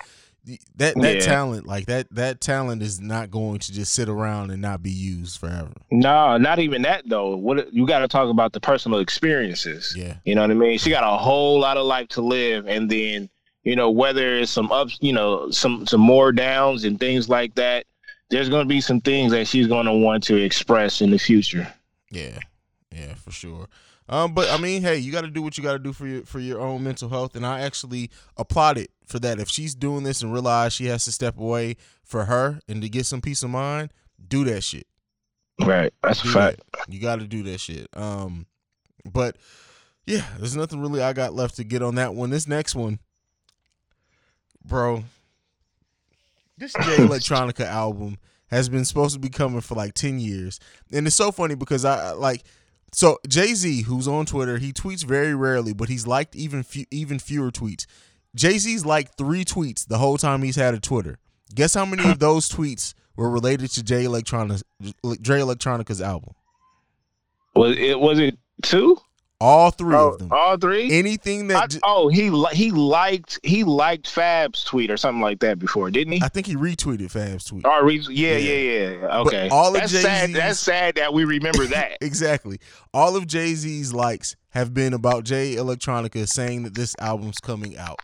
that 0.75 0.93
that 0.95 1.15
Yeah. 1.15 1.19
talent, 1.21 1.65
like 1.65 1.85
that 1.87 2.07
that 2.11 2.41
talent 2.41 2.81
is 2.83 2.99
not 2.99 3.31
going 3.31 3.59
to 3.59 3.71
just 3.73 3.93
sit 3.93 4.09
around 4.09 4.51
and 4.51 4.61
not 4.61 4.83
be 4.83 4.91
used 4.91 5.39
forever. 5.39 5.71
No, 5.91 6.37
not 6.37 6.59
even 6.59 6.81
that 6.83 7.07
though. 7.07 7.35
What 7.35 7.73
you 7.73 7.85
got 7.87 7.99
to 7.99 8.07
talk 8.07 8.29
about 8.29 8.53
the 8.53 8.59
personal 8.59 8.99
experiences. 8.99 9.93
Yeah. 9.97 10.15
You 10.25 10.35
know 10.35 10.41
what 10.41 10.51
I 10.51 10.55
mean? 10.55 10.77
She 10.77 10.89
got 10.89 11.03
a 11.03 11.17
whole 11.17 11.59
lot 11.59 11.77
of 11.77 11.85
life 11.85 12.07
to 12.09 12.21
live, 12.21 12.67
and 12.67 12.89
then 12.89 13.29
you 13.63 13.75
know 13.75 13.89
whether 13.89 14.35
it's 14.35 14.51
some 14.51 14.71
ups, 14.71 14.97
you 15.01 15.13
know, 15.13 15.49
some 15.51 15.87
some 15.87 16.01
more 16.01 16.31
downs 16.31 16.83
and 16.83 16.99
things 16.99 17.29
like 17.29 17.55
that. 17.55 17.85
There's 18.29 18.49
going 18.49 18.63
to 18.63 18.69
be 18.69 18.81
some 18.81 19.01
things 19.01 19.31
that 19.31 19.47
she's 19.47 19.67
going 19.67 19.85
to 19.85 19.93
want 19.93 20.23
to 20.25 20.35
express 20.35 21.01
in 21.01 21.11
the 21.11 21.19
future. 21.19 21.71
Yeah. 22.11 22.39
Yeah, 22.91 23.13
for 23.15 23.31
sure. 23.31 23.67
Um, 24.07 24.33
but 24.33 24.49
I 24.51 24.57
mean, 24.57 24.81
hey, 24.83 24.97
you 24.97 25.11
got 25.11 25.21
to 25.21 25.29
do 25.29 25.41
what 25.41 25.57
you 25.57 25.63
got 25.63 25.73
to 25.73 25.79
do 25.79 25.91
for 25.91 26.05
your 26.07 26.23
for 26.25 26.39
your 26.39 26.61
own 26.61 26.83
mental 26.83 27.09
health, 27.09 27.35
and 27.35 27.45
I 27.45 27.61
actually 27.61 28.11
applaud 28.37 28.77
it 28.77 28.91
for 29.05 29.17
that. 29.19 29.39
If 29.39 29.49
she's 29.49 29.73
doing 29.73 30.03
this 30.03 30.21
and 30.21 30.31
realize 30.31 30.73
she 30.73 30.85
has 30.85 31.05
to 31.05 31.11
step 31.11 31.37
away 31.39 31.75
for 32.03 32.25
her 32.25 32.59
and 32.67 32.81
to 32.83 32.89
get 32.89 33.05
some 33.07 33.19
peace 33.21 33.41
of 33.41 33.49
mind, 33.49 33.91
do 34.27 34.43
that 34.45 34.61
shit. 34.61 34.85
Right, 35.59 35.91
that's 36.03 36.21
Do 36.21 36.29
a 36.29 36.33
fact. 36.33 36.61
that. 36.73 36.93
You 36.93 36.99
got 37.01 37.19
to 37.19 37.25
do 37.25 37.41
that 37.43 37.59
shit. 37.59 37.87
Um, 37.93 38.45
but 39.11 39.37
yeah, 40.05 40.25
there's 40.37 40.55
nothing 40.55 40.81
really 40.81 41.01
I 41.01 41.13
got 41.13 41.33
left 41.33 41.55
to 41.55 41.63
get 41.63 41.81
on 41.81 41.95
that 41.95 42.13
one. 42.13 42.29
This 42.29 42.47
next 42.47 42.75
one, 42.75 42.99
bro, 44.63 45.03
this 46.57 46.73
Jay 46.73 46.79
Electronica 46.97 47.65
album 47.65 48.17
has 48.47 48.69
been 48.69 48.85
supposed 48.85 49.13
to 49.15 49.19
be 49.19 49.29
coming 49.29 49.61
for 49.61 49.75
like 49.75 49.93
10 49.93 50.19
years. 50.19 50.59
And 50.91 51.07
it's 51.07 51.15
so 51.15 51.31
funny 51.31 51.55
because 51.55 51.83
I 51.85 52.09
I- 52.09 52.11
like 52.11 52.43
so 52.91 53.17
Jay 53.27 53.53
Z, 53.53 53.81
who's 53.83 54.07
on 54.07 54.25
Twitter, 54.25 54.57
he 54.57 54.71
tweets 54.71 55.03
very 55.03 55.35
rarely, 55.35 55.73
but 55.73 55.89
he's 55.89 56.07
liked 56.07 56.35
even 56.35 56.63
few, 56.63 56.85
even 56.91 57.19
fewer 57.19 57.51
tweets. 57.51 57.85
Jay 58.35 58.57
Z's 58.57 58.85
liked 58.85 59.17
three 59.17 59.43
tweets 59.45 59.85
the 59.87 59.97
whole 59.97 60.17
time 60.17 60.41
he's 60.43 60.55
had 60.55 60.73
a 60.73 60.79
Twitter. 60.79 61.17
Guess 61.53 61.73
how 61.73 61.85
many 61.85 62.09
of 62.09 62.19
those 62.27 62.47
tweets 62.49 62.93
were 63.15 63.29
related 63.29 63.69
to 63.71 63.83
Jay 63.83 64.03
Electronica, 64.05 64.61
Jay 65.21 65.39
Electronica's 65.39 66.01
album? 66.01 66.33
Was 67.55 67.77
it 67.77 67.99
was 67.99 68.19
it 68.19 68.37
two? 68.61 68.97
All 69.41 69.69
three 69.69 69.95
Oh, 69.95 70.09
of 70.11 70.19
them. 70.19 70.29
all 70.31 70.57
three. 70.57 70.89
Anything 70.97 71.47
that 71.47 71.63
I- 71.63 71.67
J- 71.67 71.79
oh, 71.83 72.07
he 72.07 72.29
li- 72.29 72.53
he 72.53 72.71
liked 72.71 73.37
he 73.43 73.65
liked 73.65 74.07
Fab's 74.09 74.63
tweet 74.63 74.89
or 74.89 74.95
something 74.95 75.21
like 75.21 75.39
that 75.39 75.59
before, 75.59 75.91
didn't 75.91 76.13
he? 76.13 76.21
I 76.23 76.29
think 76.29 76.47
he 76.47 76.55
retweeted 76.55 77.11
Fab's 77.11 77.43
tweet. 77.43 77.65
Or 77.65 77.83
re- 77.85 77.97
yeah, 78.09 78.37
Yeah. 78.37 78.53
yeah, 78.53 78.89
yeah. 79.01 79.17
Okay, 79.19 79.49
all 79.49 79.67
of 79.75 79.81
that's 79.81 79.91
sad. 79.91 80.27
Jay-Z's- 80.27 80.35
That's 80.35 80.59
sad 80.59 80.95
that 80.95 81.13
we 81.13 81.25
remember 81.25 81.65
that. 81.67 81.97
Exactly. 82.01 82.59
All 82.93 83.17
of 83.17 83.27
Jay 83.27 83.53
Z's 83.55 83.93
likes 83.93 84.37
have 84.51 84.73
been 84.73 84.93
about 84.93 85.25
Jay 85.25 85.55
Electronica 85.55 86.27
saying 86.29 86.63
that 86.63 86.73
this 86.75 86.95
album's 86.99 87.39
coming 87.39 87.77
out. 87.77 87.99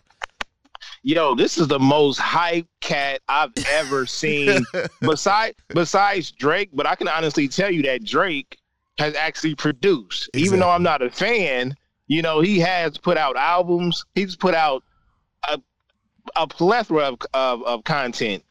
Yo, 1.04 1.34
this 1.34 1.58
is 1.58 1.68
the 1.68 1.80
most 1.80 2.18
hype 2.20 2.68
cat 2.82 3.22
I've 3.30 3.52
ever 3.70 4.06
seen. 4.06 4.64
besides 5.00 5.56
besides 5.70 6.32
Drake, 6.32 6.70
but 6.74 6.86
I 6.86 6.96
can 6.96 7.08
honestly 7.08 7.48
tell 7.48 7.72
you 7.72 7.82
that 7.84 8.04
Drake 8.04 8.58
has 9.02 9.16
actually 9.16 9.56
produced. 9.56 10.30
Even 10.34 10.60
though 10.60 10.70
I'm 10.70 10.84
not 10.84 11.02
a 11.02 11.10
fan, 11.10 11.76
you 12.08 12.22
know, 12.22 12.40
he 12.42 12.60
has 12.60 12.98
put 12.98 13.18
out 13.18 13.36
albums. 13.36 14.06
He's 14.16 14.36
put 14.36 14.54
out 14.54 14.84
a 15.50 15.60
a 16.36 16.48
plethora 16.48 17.04
of 17.04 17.20
of, 17.34 17.64
of 17.64 17.84
content. 17.84 18.44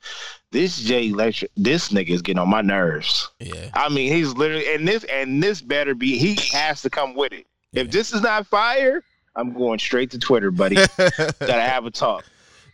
This 0.52 0.80
Jay 0.83 1.11
Electric, 1.11 1.52
this 1.57 1.90
nigga 1.90 2.11
is 2.11 2.23
getting 2.23 2.40
on 2.40 2.49
my 2.49 2.61
nerves. 2.61 3.30
Yeah. 3.38 3.71
I 3.75 3.88
mean, 3.88 4.12
he's 4.12 4.35
literally 4.35 4.73
and 4.75 4.87
this 4.87 5.04
and 5.04 5.42
this 5.42 5.62
better 5.62 5.95
be. 5.95 6.19
He 6.19 6.37
has 6.57 6.83
to 6.83 6.90
come 6.90 7.14
with 7.14 7.33
it. 7.33 7.47
If 7.73 7.92
this 7.92 8.12
is 8.12 8.23
not 8.23 8.49
fire, 8.49 9.04
I'm 9.37 9.52
going 9.52 9.78
straight 9.78 10.11
to 10.11 10.19
Twitter, 10.19 10.50
buddy. 10.50 10.75
Gotta 10.97 11.62
have 11.62 11.87
a 11.87 11.90
talk. 11.92 12.25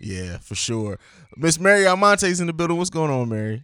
yeah, 0.00 0.38
for 0.38 0.54
sure. 0.54 0.98
Miss 1.36 1.60
Mary 1.60 1.84
Almonte's 1.84 2.40
in 2.40 2.46
the 2.46 2.54
building. 2.54 2.78
What's 2.78 2.88
going 2.88 3.10
on, 3.10 3.28
Mary? 3.28 3.62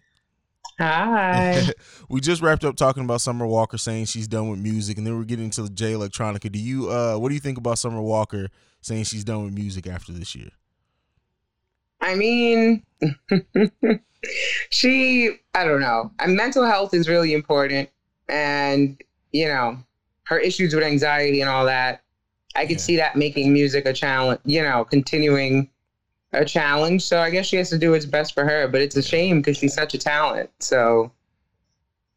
Hi. 0.79 1.73
we 2.09 2.21
just 2.21 2.43
wrapped 2.43 2.65
up 2.65 2.77
talking 2.77 3.05
about 3.05 3.21
Summer 3.21 3.47
Walker 3.47 3.79
saying 3.79 4.07
she's 4.07 4.27
done 4.29 4.49
with 4.49 4.59
music, 4.59 4.99
and 4.99 5.07
then 5.07 5.17
we're 5.17 5.25
getting 5.25 5.51
to 5.51 5.69
Jay 5.69 5.93
Electronica. 5.93 6.51
Do 6.51 6.59
you 6.59 6.91
uh 6.91 7.17
what 7.17 7.29
do 7.29 7.35
you 7.35 7.41
think 7.41 7.59
about 7.59 7.79
Summer 7.79 8.01
Walker 8.03 8.49
saying 8.81 9.05
she's 9.05 9.25
done 9.25 9.45
with 9.45 9.55
music 9.55 9.87
after 9.87 10.13
this 10.13 10.35
year? 10.35 10.51
I 12.01 12.15
mean, 12.17 12.83
she, 14.71 15.31
I 15.55 15.65
don't 15.65 15.81
know. 15.81 16.11
And 16.19 16.37
mental 16.37 16.65
health 16.65 16.95
is 16.95 17.09
really 17.09 17.33
important. 17.33 17.91
And, 18.29 19.01
you 19.33 19.47
know, 19.49 19.79
her 20.25 20.39
issues 20.39 20.75
with 20.75 20.85
anxiety 20.85 21.41
and 21.41 21.51
all 21.51 21.65
that, 21.67 22.03
I 22.57 22.67
could 22.67 22.73
Yeah. 22.73 22.79
see 22.81 22.97
that 22.97 23.17
making 23.17 23.53
music 23.53 23.87
a 23.87 23.93
challenge, 23.93 24.41
you 24.45 24.63
know, 24.63 24.85
continuing 24.85 25.71
a 26.33 26.45
challenge. 26.45 27.03
So 27.05 27.21
I 27.21 27.31
guess 27.31 27.47
she 27.47 27.57
has 27.57 27.71
to 27.71 27.79
do 27.79 27.91
what's 27.93 28.07
best 28.07 28.35
for 28.35 28.45
her. 28.45 28.69
But 28.69 28.81
it's 28.81 28.97
a 28.97 29.03
shame 29.03 29.41
because 29.41 29.57
she's 29.57 29.75
such 29.75 29.95
a 29.95 29.99
talent. 29.99 30.51
So, 30.61 31.13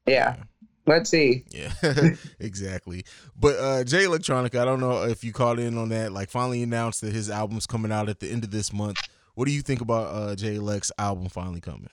yeah, 0.06 0.38
let's 0.86 1.10
see. 1.10 1.46
Yeah, 1.52 1.72
exactly. 2.40 3.06
But 3.40 3.58
uh 3.58 3.84
Jay 3.84 4.06
Electronica, 4.06 4.60
I 4.60 4.66
don't 4.66 4.80
know 4.80 5.04
if 5.04 5.24
you 5.24 5.34
caught 5.34 5.60
in 5.60 5.78
on 5.78 5.90
that. 5.90 6.12
Like, 6.12 6.30
finally 6.30 6.64
announced 6.64 7.02
that 7.02 7.14
his 7.14 7.30
album's 7.30 7.66
coming 7.66 7.92
out 7.92 8.10
at 8.10 8.20
the 8.20 8.30
end 8.30 8.44
of 8.44 8.52
this 8.52 8.72
month. 8.72 8.98
What 9.36 9.46
do 9.46 9.52
you 9.52 9.62
think 9.62 9.82
about 9.82 10.08
uh 10.08 10.36
Jay 10.36 10.60
Lex 10.60 10.92
album 10.98 11.30
finally 11.30 11.62
coming? 11.62 11.90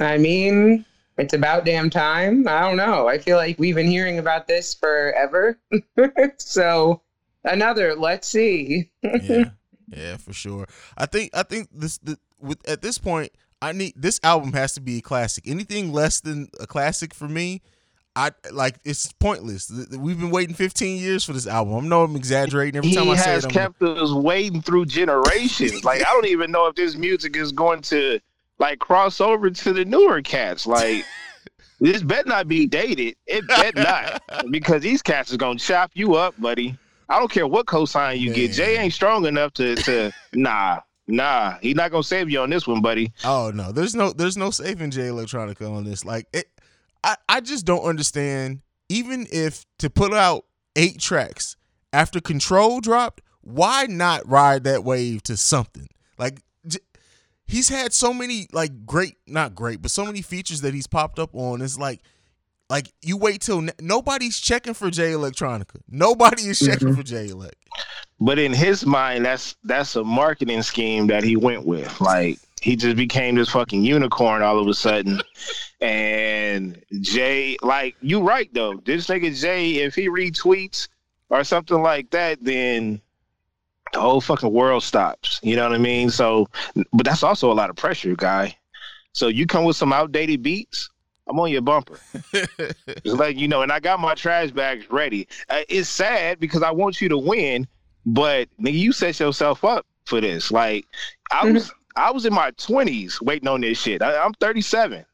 I 0.00 0.16
mean, 0.16 0.84
it's 1.16 1.34
about 1.34 1.64
damn 1.64 1.90
time. 1.90 2.46
I 2.46 2.60
don't 2.60 2.76
know. 2.76 3.08
I 3.08 3.18
feel 3.18 3.36
like 3.36 3.58
we've 3.58 3.74
been 3.74 3.88
hearing 3.88 4.18
about 4.18 4.46
this 4.46 4.74
forever. 4.74 5.58
so 6.38 7.02
another, 7.44 7.96
let's 7.96 8.28
see. 8.28 8.90
Yeah, 9.02 9.50
yeah, 9.90 10.16
for 10.16 10.32
sure. 10.32 10.66
I 10.96 11.06
think 11.06 11.30
I 11.34 11.42
think 11.42 11.68
this 11.72 11.98
the, 11.98 12.18
with 12.40 12.66
at 12.68 12.82
this 12.82 12.98
point, 12.98 13.32
I 13.60 13.72
need 13.72 13.94
this 13.96 14.20
album 14.22 14.52
has 14.52 14.74
to 14.74 14.80
be 14.80 14.98
a 14.98 15.00
classic. 15.00 15.44
Anything 15.46 15.92
less 15.92 16.20
than 16.20 16.48
a 16.60 16.66
classic 16.66 17.14
for 17.14 17.28
me, 17.28 17.62
I 18.18 18.32
like 18.50 18.78
it's 18.84 19.12
pointless. 19.12 19.70
We've 19.96 20.18
been 20.18 20.30
waiting 20.30 20.54
15 20.54 21.00
years 21.00 21.24
for 21.24 21.32
this 21.32 21.46
album. 21.46 21.74
I 21.76 21.88
know 21.88 22.02
I'm 22.02 22.16
exaggerating 22.16 22.78
every 22.78 22.90
he 22.90 22.96
time 22.96 23.08
I 23.10 23.16
say 23.16 23.30
has 23.30 23.44
it. 23.44 23.48
I'm, 23.48 23.52
kept 23.52 23.82
us 23.82 24.12
waiting 24.12 24.60
through 24.60 24.86
generations. 24.86 25.84
like 25.84 26.00
I 26.00 26.10
don't 26.12 26.26
even 26.26 26.50
know 26.50 26.66
if 26.66 26.74
this 26.74 26.96
music 26.96 27.36
is 27.36 27.52
going 27.52 27.82
to 27.82 28.20
like 28.58 28.80
cross 28.80 29.20
over 29.20 29.50
to 29.50 29.72
the 29.72 29.84
newer 29.84 30.20
cats. 30.20 30.66
Like 30.66 31.04
this 31.80 32.02
better 32.02 32.28
not 32.28 32.48
be 32.48 32.66
dated. 32.66 33.14
It 33.26 33.46
better 33.46 33.82
not 33.82 34.22
because 34.50 34.82
these 34.82 35.00
cats 35.00 35.30
is 35.30 35.36
gonna 35.36 35.58
chop 35.58 35.92
you 35.94 36.14
up, 36.14 36.34
buddy. 36.40 36.76
I 37.08 37.18
don't 37.18 37.30
care 37.30 37.46
what 37.46 37.66
cosign 37.66 38.18
you 38.18 38.32
get. 38.34 38.52
Jay 38.52 38.78
ain't 38.78 38.92
strong 38.92 39.26
enough 39.26 39.52
to 39.54 39.74
to 39.76 40.12
nah. 40.32 40.80
Nah, 41.10 41.56
he's 41.62 41.74
not 41.74 41.90
gonna 41.90 42.02
save 42.02 42.28
you 42.28 42.40
on 42.40 42.50
this 42.50 42.66
one, 42.66 42.82
buddy. 42.82 43.12
Oh 43.24 43.50
no, 43.54 43.72
there's 43.72 43.94
no 43.94 44.12
there's 44.12 44.36
no 44.36 44.50
saving 44.50 44.90
Jay 44.90 45.08
Electronica 45.08 45.70
on 45.74 45.84
this. 45.84 46.04
Like 46.04 46.26
it, 46.34 46.46
I 47.02 47.16
I 47.28 47.40
just 47.40 47.64
don't 47.64 47.84
understand. 47.84 48.60
Even 48.90 49.26
if 49.32 49.64
to 49.78 49.88
put 49.88 50.12
out 50.12 50.44
eight 50.76 50.98
tracks 50.98 51.56
after 51.94 52.20
Control 52.20 52.80
dropped, 52.80 53.22
why 53.40 53.86
not 53.86 54.28
ride 54.28 54.64
that 54.64 54.84
wave 54.84 55.22
to 55.24 55.36
something? 55.38 55.88
Like 56.18 56.42
j- 56.66 56.78
he's 57.46 57.70
had 57.70 57.94
so 57.94 58.12
many 58.12 58.46
like 58.52 58.84
great, 58.84 59.16
not 59.26 59.54
great, 59.54 59.80
but 59.80 59.90
so 59.90 60.04
many 60.04 60.20
features 60.20 60.60
that 60.60 60.74
he's 60.74 60.86
popped 60.86 61.18
up 61.18 61.30
on. 61.34 61.62
It's 61.62 61.78
like. 61.78 62.02
Like 62.70 62.92
you 63.02 63.16
wait 63.16 63.40
till 63.40 63.58
n- 63.58 63.70
nobody's 63.80 64.38
checking 64.38 64.74
for 64.74 64.90
Jay 64.90 65.12
Electronica. 65.12 65.80
Nobody 65.88 66.42
is 66.42 66.58
checking 66.58 66.88
mm-hmm. 66.88 66.96
for 66.96 67.02
Jay 67.02 67.28
Elect. 67.28 67.56
But 68.20 68.38
in 68.38 68.52
his 68.52 68.84
mind, 68.84 69.24
that's 69.24 69.56
that's 69.64 69.96
a 69.96 70.04
marketing 70.04 70.62
scheme 70.62 71.06
that 71.06 71.22
he 71.22 71.36
went 71.36 71.64
with. 71.64 72.00
Like 72.00 72.38
he 72.60 72.76
just 72.76 72.96
became 72.96 73.36
this 73.36 73.50
fucking 73.50 73.82
unicorn 73.82 74.42
all 74.42 74.58
of 74.58 74.66
a 74.66 74.74
sudden. 74.74 75.20
and 75.80 76.82
Jay, 77.00 77.56
like 77.62 77.96
you 78.02 78.20
right 78.20 78.52
though, 78.52 78.82
this 78.84 79.06
nigga 79.06 79.38
Jay, 79.40 79.76
if 79.76 79.94
he 79.94 80.08
retweets 80.08 80.88
or 81.30 81.44
something 81.44 81.82
like 81.82 82.10
that, 82.10 82.42
then 82.42 83.00
the 83.92 84.00
whole 84.00 84.20
fucking 84.20 84.52
world 84.52 84.82
stops. 84.82 85.40
You 85.42 85.56
know 85.56 85.62
what 85.62 85.74
I 85.74 85.78
mean? 85.78 86.10
So, 86.10 86.48
but 86.92 87.04
that's 87.04 87.22
also 87.22 87.50
a 87.50 87.54
lot 87.54 87.70
of 87.70 87.76
pressure, 87.76 88.14
guy. 88.14 88.56
So 89.12 89.28
you 89.28 89.46
come 89.46 89.64
with 89.64 89.76
some 89.76 89.92
outdated 89.92 90.42
beats, 90.42 90.90
I'm 91.28 91.38
on 91.38 91.50
your 91.50 91.60
bumper. 91.60 91.98
It's 92.32 93.04
like 93.04 93.36
you 93.36 93.48
know, 93.48 93.62
and 93.62 93.70
I 93.70 93.80
got 93.80 94.00
my 94.00 94.14
trash 94.14 94.50
bags 94.50 94.90
ready. 94.90 95.28
Uh, 95.48 95.60
it's 95.68 95.88
sad 95.88 96.40
because 96.40 96.62
I 96.62 96.70
want 96.70 97.00
you 97.00 97.08
to 97.10 97.18
win, 97.18 97.66
but 98.06 98.48
nigga, 98.60 98.78
you 98.78 98.92
set 98.92 99.20
yourself 99.20 99.64
up 99.64 99.86
for 100.06 100.20
this. 100.20 100.50
Like 100.50 100.86
I 101.30 101.50
was, 101.50 101.72
I 101.96 102.10
was 102.10 102.24
in 102.24 102.32
my 102.32 102.50
twenties 102.52 103.20
waiting 103.20 103.48
on 103.48 103.60
this 103.60 103.78
shit. 103.78 104.02
I, 104.02 104.18
I'm 104.18 104.32
37. 104.34 105.04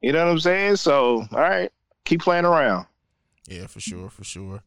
You 0.00 0.12
know 0.12 0.24
what 0.24 0.32
I'm 0.32 0.40
saying? 0.40 0.76
So 0.76 1.26
all 1.30 1.40
right, 1.40 1.70
keep 2.04 2.22
playing 2.22 2.44
around. 2.44 2.86
Yeah, 3.46 3.66
for 3.66 3.80
sure, 3.80 4.08
for 4.08 4.24
sure. 4.24 4.62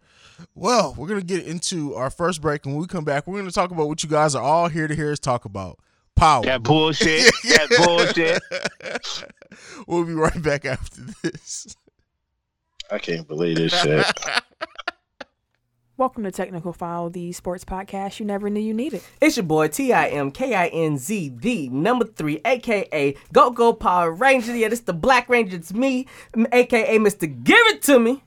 Well, 0.54 0.94
we're 0.98 1.08
gonna 1.08 1.22
get 1.22 1.46
into 1.46 1.96
our 1.96 2.10
first 2.10 2.42
break, 2.42 2.66
and 2.66 2.76
when 2.76 2.82
we 2.82 2.88
come 2.88 3.06
back, 3.06 3.26
we're 3.26 3.40
gonna 3.40 3.52
talk 3.52 3.72
about 3.72 3.88
what 3.88 4.04
you 4.04 4.10
guys 4.10 4.36
are 4.36 4.44
all 4.44 4.68
here 4.68 4.88
to 4.88 4.96
hear 4.96 5.12
us 5.12 5.20
talk 5.20 5.46
about: 5.46 5.80
power. 6.16 6.44
That 6.44 6.64
bullshit. 6.64 7.32
that 7.44 7.70
bullshit. 7.86 8.42
we'll 9.88 10.06
be 10.06 10.14
right 10.14 10.42
back 10.42 10.66
after 10.66 11.02
this. 11.22 11.76
I 12.90 13.00
can't 13.00 13.28
believe 13.28 13.58
this 13.58 13.74
shit. 13.82 14.06
Welcome 15.98 16.24
to 16.24 16.32
Technical 16.32 16.74
File, 16.74 17.10
the 17.10 17.32
sports 17.32 17.64
podcast 17.64 18.20
you 18.20 18.26
never 18.26 18.50
knew 18.50 18.60
you 18.60 18.74
needed. 18.74 19.02
It's 19.22 19.38
your 19.38 19.46
boy 19.46 19.70
T 19.70 19.94
I 19.94 20.08
M 20.08 20.30
K 20.30 20.54
I 20.54 20.68
N 20.68 20.98
Z, 20.98 21.36
the 21.38 21.70
number 21.70 22.04
three, 22.04 22.42
aka 22.44 23.16
Go 23.32 23.52
Go 23.52 23.72
Power 23.72 24.12
Ranger. 24.12 24.56
Yeah, 24.56 24.68
this 24.68 24.82
the 24.82 24.94
Black 24.94 25.30
Ranger. 25.30 25.56
It's 25.56 25.74
me, 25.74 26.06
aka 26.52 26.98
Mr. 26.98 27.44
Give 27.44 27.66
It 27.68 27.82
To 27.84 28.00
Me. 28.00 28.24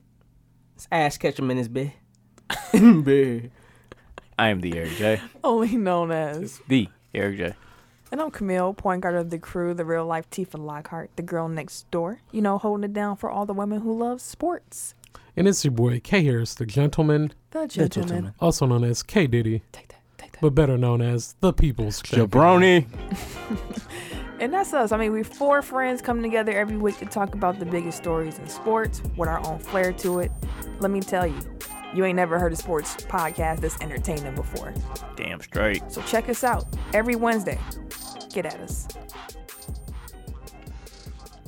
It's 0.75 0.87
Ash 0.91 1.17
Ketchum 1.17 1.51
in 1.51 1.57
his 1.57 1.67
bed. 1.67 1.93
bed. 2.73 3.51
I 4.39 4.49
am 4.49 4.61
the 4.61 4.75
Eric 4.75 4.91
J. 4.93 5.21
Only 5.43 5.77
known 5.77 6.11
as. 6.11 6.61
The 6.67 6.89
Eric 7.13 7.37
J. 7.37 7.55
And 8.11 8.19
I'm 8.21 8.31
Camille, 8.31 8.73
point 8.73 9.01
guard 9.01 9.15
of 9.15 9.29
the 9.29 9.37
crew, 9.37 9.73
the 9.73 9.85
real 9.85 10.05
life 10.05 10.29
Tifa 10.31 10.57
Lockhart, 10.57 11.11
the 11.15 11.21
girl 11.21 11.47
next 11.47 11.89
door. 11.91 12.21
You 12.31 12.41
know, 12.41 12.57
holding 12.57 12.83
it 12.83 12.93
down 12.93 13.17
for 13.17 13.29
all 13.29 13.45
the 13.45 13.53
women 13.53 13.81
who 13.81 13.95
love 13.97 14.19
sports. 14.19 14.95
And 15.37 15.47
it's 15.47 15.63
your 15.63 15.71
boy 15.71 15.99
K 15.99 16.23
Harris, 16.23 16.55
the 16.55 16.65
gentleman, 16.65 17.33
The 17.51 17.67
gentleman. 17.67 18.07
gentleman. 18.09 18.33
also 18.39 18.65
known 18.65 18.83
as 18.83 19.03
K 19.03 19.27
Diddy, 19.27 19.61
Take 19.71 19.89
that. 19.89 20.01
Take 20.17 20.31
that. 20.33 20.41
but 20.41 20.55
better 20.55 20.77
known 20.77 21.01
as 21.01 21.35
the 21.39 21.53
People's 21.53 22.01
Champion. 22.01 22.29
Jabroni. 22.29 22.85
And 24.41 24.53
that's 24.53 24.73
us. 24.73 24.93
I 24.93 24.97
mean, 24.97 25.11
we're 25.11 25.25
four 25.25 25.61
friends 25.61 26.01
coming 26.01 26.23
together 26.23 26.53
every 26.53 26.77
week 26.77 26.97
to 26.99 27.05
talk 27.05 27.33
about 27.33 27.59
the 27.59 27.65
biggest 27.65 27.97
stories 27.97 28.39
in 28.39 28.47
sports 28.47 29.01
with 29.17 29.27
our 29.27 29.45
own 29.45 29.59
flair 29.59 29.91
to 29.91 30.19
it. 30.19 30.31
Let 30.79 30.91
me 30.91 31.01
tell 31.01 31.27
you, 31.27 31.37
you 31.93 32.05
ain't 32.05 32.15
never 32.15 32.37
heard 32.39 32.53
a 32.53 32.55
sports 32.55 32.95
podcast 32.95 33.61
that's 33.61 33.79
entertaining 33.81 34.35
before. 34.35 34.73
Damn 35.15 35.41
straight. 35.41 35.83
So 35.91 36.01
check 36.03 36.29
us 36.29 36.43
out 36.43 36.65
every 36.93 37.15
Wednesday. 37.15 37.59
Get 38.31 38.45
at 38.45 38.59
us. 38.59 38.87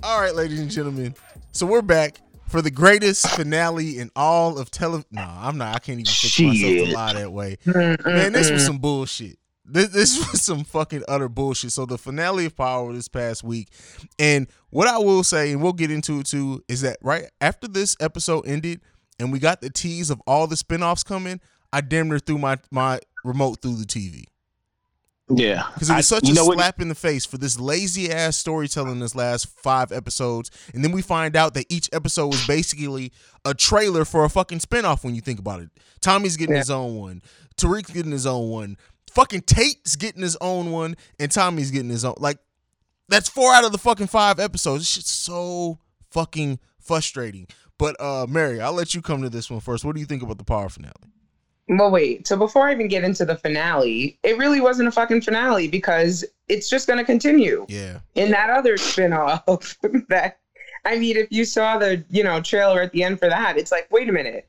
All 0.03 0.19
right, 0.19 0.33
ladies 0.33 0.59
and 0.59 0.71
gentlemen. 0.71 1.15
So 1.51 1.65
we're 1.65 1.83
back 1.83 2.17
for 2.47 2.61
the 2.61 2.71
greatest 2.71 3.29
finale 3.29 3.99
in 3.99 4.09
all 4.15 4.57
of 4.57 4.71
tele. 4.71 5.03
No, 5.11 5.21
I'm 5.21 5.57
not. 5.57 5.75
I 5.75 5.79
can't 5.79 5.99
even 5.99 6.05
fix 6.05 6.39
myself 6.39 6.87
to 6.87 6.93
lie 6.93 7.13
that 7.13 7.31
way. 7.31 7.57
Mm, 7.65 7.97
mm, 7.97 8.05
Man, 8.05 8.33
this 8.33 8.49
was 8.49 8.63
mm. 8.63 8.65
some 8.65 8.77
bullshit. 8.79 9.37
This, 9.63 9.89
this 9.89 10.17
was 10.31 10.41
some 10.41 10.63
fucking 10.63 11.03
utter 11.07 11.29
bullshit. 11.29 11.71
So 11.71 11.85
the 11.85 11.97
finale 11.97 12.45
of 12.45 12.55
Power 12.55 12.91
this 12.93 13.07
past 13.07 13.43
week, 13.43 13.69
and 14.17 14.47
what 14.69 14.87
I 14.87 14.97
will 14.97 15.23
say, 15.23 15.51
and 15.51 15.61
we'll 15.61 15.73
get 15.73 15.91
into 15.91 16.19
it 16.19 16.25
too, 16.25 16.63
is 16.67 16.81
that 16.81 16.97
right 17.01 17.25
after 17.39 17.67
this 17.67 17.95
episode 17.99 18.47
ended, 18.47 18.81
and 19.21 19.31
we 19.31 19.39
got 19.39 19.61
the 19.61 19.69
tease 19.69 20.09
of 20.09 20.21
all 20.27 20.47
the 20.47 20.55
spinoffs 20.55 21.05
coming, 21.05 21.39
I 21.71 21.79
damn 21.81 22.09
near 22.09 22.19
threw 22.19 22.37
my 22.37 22.57
my 22.71 22.99
remote 23.23 23.61
through 23.61 23.75
the 23.77 23.85
TV. 23.85 24.25
Yeah, 25.33 25.65
Because 25.73 25.89
it 25.89 25.95
was 25.95 26.07
such 26.09 26.27
a 26.29 26.33
know 26.33 26.45
what? 26.45 26.57
slap 26.57 26.81
in 26.81 26.89
the 26.89 26.95
face 26.95 27.25
for 27.25 27.37
this 27.37 27.57
lazy 27.57 28.11
ass 28.11 28.35
storytelling 28.35 28.99
this 28.99 29.15
last 29.15 29.47
five 29.47 29.93
episodes. 29.93 30.51
And 30.73 30.83
then 30.83 30.91
we 30.91 31.01
find 31.01 31.37
out 31.37 31.53
that 31.53 31.67
each 31.69 31.89
episode 31.93 32.27
was 32.27 32.45
basically 32.45 33.13
a 33.45 33.53
trailer 33.53 34.03
for 34.03 34.25
a 34.25 34.29
fucking 34.29 34.59
spinoff 34.59 35.05
when 35.05 35.15
you 35.15 35.21
think 35.21 35.39
about 35.39 35.61
it. 35.61 35.69
Tommy's 36.01 36.35
getting 36.35 36.55
Yeah. 36.55 36.59
his 36.61 36.69
own 36.69 36.95
one. 36.97 37.21
Tariq's 37.55 37.91
getting 37.91 38.11
his 38.11 38.25
own 38.25 38.49
one. 38.49 38.77
Fucking 39.13 39.43
Tate's 39.43 39.95
getting 39.95 40.21
his 40.21 40.35
own 40.41 40.69
one. 40.71 40.97
And 41.17 41.31
Tommy's 41.31 41.71
getting 41.71 41.89
his 41.91 42.03
own. 42.03 42.15
Like, 42.17 42.39
that's 43.07 43.29
four 43.29 43.53
out 43.53 43.63
of 43.63 43.71
the 43.71 43.77
fucking 43.77 44.07
five 44.07 44.37
episodes. 44.37 44.81
This 44.81 44.89
shit's 44.89 45.11
so 45.11 45.79
fucking 46.09 46.59
frustrating. 46.77 47.47
But 47.81 47.99
uh 47.99 48.27
Mary, 48.29 48.61
I'll 48.61 48.73
let 48.73 48.93
you 48.93 49.01
come 49.01 49.23
to 49.23 49.29
this 49.29 49.49
one 49.49 49.59
first. 49.59 49.83
What 49.83 49.95
do 49.95 49.99
you 49.99 50.05
think 50.05 50.21
about 50.21 50.37
the 50.37 50.43
power 50.43 50.69
finale? 50.69 50.93
Well, 51.67 51.89
wait. 51.89 52.27
So 52.27 52.37
before 52.37 52.67
I 52.67 52.73
even 52.73 52.87
get 52.87 53.03
into 53.03 53.25
the 53.25 53.35
finale, 53.37 54.19
it 54.23 54.37
really 54.37 54.61
wasn't 54.61 54.87
a 54.87 54.91
fucking 54.91 55.21
finale 55.21 55.67
because 55.67 56.23
it's 56.47 56.69
just 56.69 56.85
going 56.85 56.99
to 56.99 57.05
continue 57.05 57.65
Yeah. 57.69 57.99
in 58.15 58.29
that 58.31 58.49
other 58.49 58.77
spin-off. 58.77 59.77
that 60.09 60.39
I 60.85 60.97
mean, 60.99 61.17
if 61.17 61.27
you 61.31 61.43
saw 61.43 61.77
the 61.79 62.03
you 62.11 62.23
know 62.23 62.39
trailer 62.41 62.81
at 62.81 62.91
the 62.91 63.03
end 63.03 63.17
for 63.19 63.29
that, 63.29 63.57
it's 63.57 63.71
like, 63.71 63.87
wait 63.91 64.07
a 64.09 64.11
minute, 64.11 64.47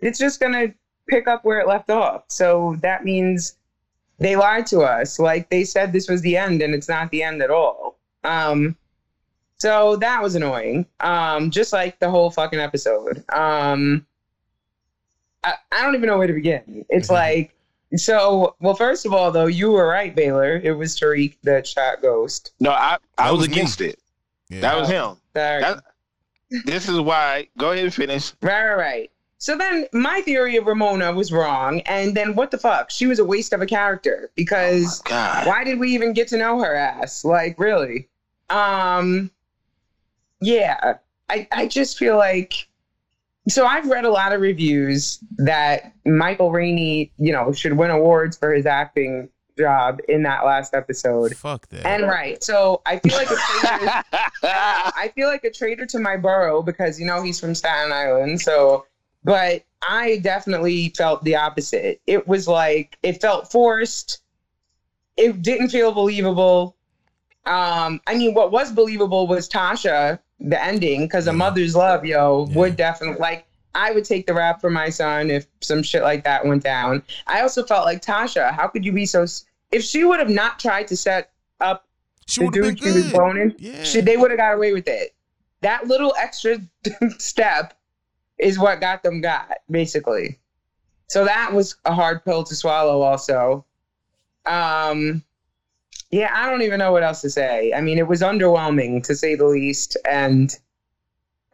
it's 0.00 0.18
just 0.18 0.40
going 0.40 0.52
to 0.54 0.74
pick 1.08 1.28
up 1.28 1.44
where 1.44 1.60
it 1.60 1.68
left 1.68 1.88
off. 1.90 2.24
So 2.28 2.76
that 2.82 3.04
means 3.04 3.56
they 4.18 4.34
lied 4.34 4.66
to 4.68 4.80
us. 4.80 5.20
Like 5.20 5.50
they 5.50 5.62
said 5.64 5.92
this 5.92 6.08
was 6.08 6.20
the 6.22 6.36
end, 6.36 6.62
and 6.62 6.74
it's 6.74 6.88
not 6.88 7.10
the 7.12 7.22
end 7.22 7.42
at 7.42 7.50
all. 7.50 7.98
Um, 8.24 8.76
so 9.62 9.96
that 9.96 10.20
was 10.22 10.34
annoying. 10.34 10.86
Um, 11.00 11.50
just 11.50 11.72
like 11.72 11.98
the 12.00 12.10
whole 12.10 12.30
fucking 12.30 12.58
episode. 12.60 13.24
Um. 13.32 14.04
I, 15.44 15.54
I 15.72 15.82
don't 15.82 15.94
even 15.96 16.06
know 16.06 16.18
where 16.18 16.26
to 16.28 16.32
begin. 16.32 16.84
It's 16.88 17.08
Mhm. 17.08 17.14
like 17.14 17.54
so. 17.96 18.54
Well, 18.60 18.74
first 18.74 19.04
of 19.06 19.12
all, 19.12 19.30
though, 19.32 19.46
you 19.46 19.70
were 19.72 19.86
right, 19.88 20.14
Baylor. 20.14 20.60
It 20.62 20.72
was 20.72 20.94
Tariq 20.98 21.36
that 21.42 21.66
shot 21.66 22.00
Ghost. 22.00 22.52
No, 22.60 22.70
I 22.70 22.96
I 23.18 23.30
was, 23.32 23.40
was 23.40 23.48
me. 23.48 23.54
against 23.54 23.80
it. 23.80 23.98
Yeah. 24.48 24.60
That 24.60 24.76
was 24.78 24.88
him. 24.88 25.16
Sorry. 25.34 25.62
That, 25.62 25.82
this 26.64 26.88
is 26.88 27.00
why. 27.00 27.48
Go 27.58 27.72
ahead 27.72 27.84
and 27.84 27.92
finish. 27.94 28.32
Right, 28.42 28.66
right, 28.68 28.76
right. 28.76 29.10
So 29.38 29.58
then 29.58 29.86
my 29.92 30.20
theory 30.20 30.56
of 30.56 30.66
Ramona 30.66 31.12
was 31.12 31.32
wrong, 31.32 31.80
and 31.80 32.16
then 32.16 32.36
what 32.36 32.52
the 32.52 32.58
fuck? 32.58 32.90
She 32.92 33.06
was 33.06 33.18
a 33.18 33.24
waste 33.24 33.52
of 33.52 33.60
a 33.62 33.66
character 33.66 34.30
because 34.36 35.00
God. 35.02 35.48
why 35.48 35.64
did 35.64 35.80
we 35.80 35.92
even 35.92 36.12
get 36.12 36.28
to 36.28 36.36
know 36.36 36.60
her 36.60 36.74
ass? 36.76 37.24
Like, 37.24 37.58
really? 37.58 38.08
Um, 38.50 39.32
yeah. 40.42 40.94
I 41.28 41.48
I 41.52 41.66
just 41.66 41.98
feel 41.98 42.16
like. 42.16 42.68
So 43.48 43.66
I've 43.66 43.88
read 43.88 44.04
a 44.04 44.10
lot 44.10 44.32
of 44.32 44.40
reviews 44.40 45.18
that 45.38 45.92
Michael 46.06 46.52
Rainey, 46.52 47.10
you 47.18 47.32
know, 47.32 47.50
should 47.50 47.76
win 47.76 47.90
awards 47.90 48.36
for 48.36 48.54
his 48.54 48.66
acting 48.66 49.28
job 49.58 50.00
in 50.08 50.22
that 50.22 50.44
last 50.44 50.74
episode. 50.74 51.36
Fuck 51.36 51.68
that. 51.68 51.86
And 51.86 52.04
right, 52.04 52.42
so 52.42 52.82
I 52.86 52.98
feel 52.98 53.16
like 53.16 53.30
a 53.30 53.36
traitor. 53.36 54.04
I 54.44 55.10
feel 55.14 55.28
like 55.28 55.44
a 55.44 55.50
traitor 55.50 55.86
to 55.86 55.98
my 55.98 56.16
borough 56.16 56.62
because 56.62 57.00
you 57.00 57.06
know 57.06 57.22
he's 57.22 57.40
from 57.40 57.54
Staten 57.54 57.92
Island. 57.92 58.40
So, 58.40 58.86
but 59.24 59.64
I 59.88 60.18
definitely 60.18 60.90
felt 60.90 61.24
the 61.24 61.36
opposite. 61.36 62.00
It 62.06 62.26
was 62.26 62.48
like 62.48 62.98
it 63.02 63.20
felt 63.20 63.50
forced. 63.50 64.20
It 65.16 65.42
didn't 65.42 65.68
feel 65.68 65.92
believable. 65.92 66.76
Um, 67.44 68.00
I 68.06 68.14
mean, 68.14 68.34
what 68.34 68.52
was 68.52 68.70
believable 68.72 69.26
was 69.26 69.48
Tasha, 69.48 70.20
the 70.42 70.62
ending, 70.62 71.02
because 71.02 71.26
a 71.28 71.32
mother's 71.32 71.74
love, 71.74 72.04
yo, 72.04 72.46
Yeah. 72.50 72.56
would 72.58 72.76
definitely 72.76 73.18
like. 73.20 73.46
I 73.74 73.92
would 73.92 74.04
take 74.04 74.26
the 74.26 74.34
rap 74.34 74.60
for 74.60 74.68
my 74.68 74.90
son 74.90 75.30
if 75.30 75.46
some 75.62 75.82
shit 75.82 76.02
like 76.02 76.24
that 76.24 76.44
went 76.44 76.62
down. 76.62 77.02
I 77.26 77.40
also 77.40 77.64
felt 77.64 77.86
like 77.86 78.02
Tasha. 78.04 78.52
How 78.52 78.68
could 78.68 78.84
you 78.84 78.92
be 78.92 79.06
so? 79.06 79.24
If 79.70 79.82
she 79.82 80.04
would 80.04 80.18
have 80.18 80.28
not 80.28 80.58
tried 80.58 80.88
to 80.88 80.96
set 80.96 81.30
up 81.58 81.86
she 82.26 82.44
the 82.44 82.50
dude 82.50 82.78
she 82.78 82.90
was 82.90 83.10
boning, 83.10 83.54
Yeah. 83.58 83.82
she, 83.82 84.02
they 84.02 84.18
would 84.18 84.30
have 84.30 84.36
got 84.36 84.52
away 84.54 84.74
with 84.74 84.86
it. 84.88 85.14
That 85.62 85.86
little 85.86 86.12
extra 86.18 86.58
step 87.18 87.72
is 88.38 88.58
what 88.58 88.80
got 88.82 89.02
them 89.02 89.22
got, 89.22 89.56
basically. 89.70 90.38
So 91.08 91.24
that 91.24 91.54
was 91.54 91.76
a 91.86 91.94
hard 91.94 92.22
pill 92.26 92.44
to 92.44 92.54
swallow, 92.54 93.00
also. 93.00 93.64
Um, 94.44 95.22
yeah, 96.12 96.30
I 96.32 96.48
don't 96.48 96.62
even 96.62 96.78
know 96.78 96.92
what 96.92 97.02
else 97.02 97.20
to 97.22 97.30
say. 97.30 97.72
I 97.74 97.80
mean, 97.80 97.98
it 97.98 98.06
was 98.06 98.20
underwhelming 98.20 99.02
to 99.04 99.16
say 99.16 99.34
the 99.34 99.46
least, 99.46 99.96
and 100.08 100.56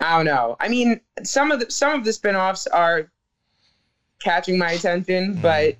I 0.01 0.17
don't 0.17 0.27
know. 0.27 0.57
I 0.61 0.69
mean, 0.69 1.01
some 1.25 1.51
of 1.51 1.61
the 1.61 1.71
some 1.71 1.95
of 1.99 2.05
the 2.05 2.13
spin-offs 2.13 2.67
are 2.67 3.11
catching 4.21 4.59
my 4.59 4.73
attention, 4.73 5.37
Mhm. 5.37 5.43
but 5.43 5.77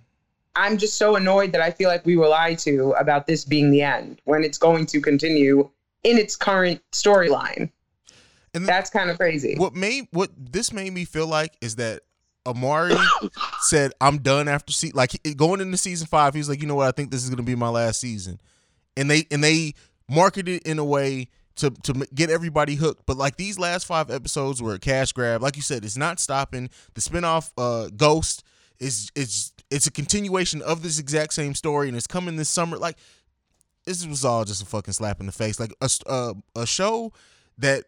I'm 0.57 0.79
just 0.79 0.97
so 0.97 1.17
annoyed 1.17 1.53
that 1.53 1.61
I 1.61 1.71
feel 1.71 1.89
like 1.89 2.05
we 2.07 2.17
were 2.17 2.29
lied 2.29 2.59
to 2.61 2.93
about 2.93 3.27
this 3.27 3.45
being 3.45 3.71
the 3.71 3.83
end 3.83 4.21
when 4.25 4.43
it's 4.45 4.59
going 4.59 4.87
to 4.87 5.01
continue 5.01 5.69
in 6.05 6.19
its 6.19 6.35
current 6.37 6.81
storyline. 6.93 7.71
And 8.55 8.67
That's 8.67 8.91
kind 8.91 9.11
of 9.11 9.19
crazy. 9.19 9.57
what 9.57 9.75
made 9.75 10.09
what 10.11 10.31
this 10.37 10.73
made 10.73 10.93
me 10.93 11.05
feel 11.05 11.27
like 11.27 11.55
is 11.61 11.77
that 11.77 12.03
Omari 12.47 12.97
said, 13.63 13.93
"I'm 14.01 14.19
done 14.19 14.49
after 14.49 14.73
se 14.73 14.93
like 14.95 15.13
going 15.37 15.61
into 15.61 15.77
season 15.77 16.07
five. 16.07 16.33
He 16.35 16.39
was 16.39 16.49
like, 16.49 16.61
you 16.61 16.67
know 16.67 16.75
what? 16.77 16.89
I 16.89 16.93
think 16.93 17.11
this 17.11 17.23
is 17.25 17.31
gonna 17.31 17.43
be 17.43 17.55
my 17.55 17.69
last 17.69 18.01
season, 18.01 18.41
and 18.99 19.11
they 19.11 19.27
and 19.31 19.43
they 19.43 19.75
marketed 20.09 20.57
it 20.57 20.63
in 20.65 20.79
a 20.79 20.85
way 20.85 21.29
to 21.57 21.71
to 21.71 22.07
get 22.15 22.31
everybody 22.31 22.75
hooked. 22.75 23.07
But 23.07 23.17
like 23.17 23.37
these 23.37 23.59
last 23.59 23.87
five 23.87 24.11
episodes 24.11 24.63
were 24.63 24.75
a 24.75 24.79
cash 24.79 25.13
grab. 25.13 25.43
Like 25.43 25.57
you 25.57 25.63
said, 25.63 25.85
it's 25.85 25.97
not 25.97 26.21
stopping. 26.21 26.71
The 26.95 27.01
spinoff 27.01 27.53
uh, 27.57 27.91
Ghost 27.97 28.45
is 28.79 29.11
is 29.15 29.53
it's 29.71 29.87
a 29.87 29.91
continuation 29.91 30.63
of 30.63 30.83
this 30.83 30.99
exact 30.99 31.35
same 31.35 31.55
story, 31.55 31.89
and 31.89 31.97
it's 31.97 32.07
coming 32.07 32.37
this 32.37 32.49
summer. 32.49 32.79
Like 32.79 32.97
this 33.85 34.07
was 34.07 34.25
all 34.25 34.45
just 34.45 34.63
a 34.63 34.67
fucking 34.67 34.95
slap 34.95 35.21
in 35.21 35.27
the 35.27 35.33
face. 35.33 35.61
Like 35.61 35.75
a 35.81 35.91
uh, 36.07 36.35
a 36.57 36.67
show 36.67 37.13
that 37.59 37.85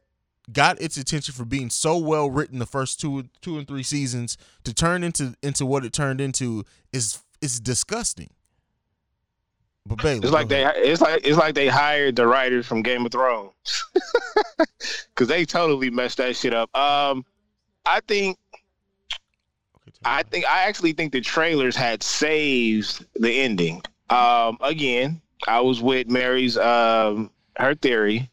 got 0.52 0.80
its 0.80 0.96
attention 0.96 1.34
for 1.34 1.44
being 1.44 1.70
so 1.70 1.96
well 1.96 2.30
written 2.30 2.58
the 2.58 2.66
first 2.66 3.00
two 3.00 3.24
two 3.40 3.58
and 3.58 3.68
three 3.68 3.82
seasons 3.82 4.36
to 4.64 4.74
turn 4.74 5.04
into 5.04 5.34
into 5.42 5.64
what 5.66 5.84
it 5.84 5.92
turned 5.92 6.20
into 6.20 6.64
is 6.92 7.20
is 7.40 7.60
disgusting. 7.60 8.30
But 9.86 10.02
Bailey, 10.02 10.20
It's 10.22 10.30
like 10.30 10.48
they 10.48 10.64
it's 10.76 11.00
like 11.00 11.26
it's 11.26 11.38
like 11.38 11.54
they 11.54 11.68
hired 11.68 12.16
the 12.16 12.26
writers 12.26 12.66
from 12.66 12.82
Game 12.82 13.04
of 13.06 13.12
Thrones 13.12 13.50
because 15.14 15.28
they 15.28 15.44
totally 15.44 15.90
messed 15.90 16.18
that 16.18 16.36
shit 16.36 16.54
up. 16.54 16.74
Um, 16.76 17.24
I 17.86 18.00
think 18.06 18.38
I 20.04 20.22
think 20.22 20.44
I 20.46 20.62
actually 20.62 20.92
think 20.92 21.12
the 21.12 21.20
trailers 21.20 21.76
had 21.76 22.02
saved 22.02 23.04
the 23.14 23.40
ending. 23.40 23.82
Um, 24.10 24.58
again, 24.60 25.20
I 25.46 25.60
was 25.60 25.80
with 25.80 26.08
Mary's 26.08 26.56
um 26.56 27.30
her 27.56 27.74
theory, 27.74 28.30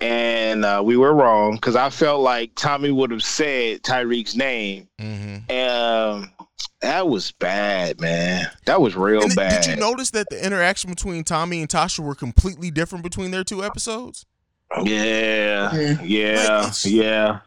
and 0.00 0.64
uh, 0.64 0.82
we 0.84 0.96
were 0.96 1.14
wrong 1.14 1.54
because 1.54 1.76
I 1.76 1.90
felt 1.90 2.22
like 2.22 2.52
Tommy 2.54 2.90
would 2.90 3.10
have 3.10 3.22
said 3.24 3.82
Tariq's 3.82 4.34
name. 4.36 4.88
Mhm. 5.00 5.50
Um, 5.50 6.32
that 6.80 7.08
was 7.08 7.32
bad, 7.32 8.00
man. 8.00 8.46
That 8.66 8.80
was 8.80 8.94
real 8.96 9.22
And 9.22 9.30
then, 9.32 9.36
bad. 9.50 9.62
did 9.62 9.70
you 9.74 9.76
notice 9.80 10.10
that 10.12 10.26
the 10.30 10.44
interaction 10.44 10.90
between 10.90 11.24
Tommy 11.24 11.60
and 11.60 11.68
Tasha 11.68 12.00
were 12.00 12.14
completely 12.14 12.70
different 12.70 13.02
between 13.04 13.30
their 13.30 13.44
two 13.44 13.64
episodes? 13.64 14.26
Yeah, 14.82 15.70
Mhm. 15.72 16.00
yeah, 16.04 16.60
Like, 16.64 16.84
yeah. 16.84 17.38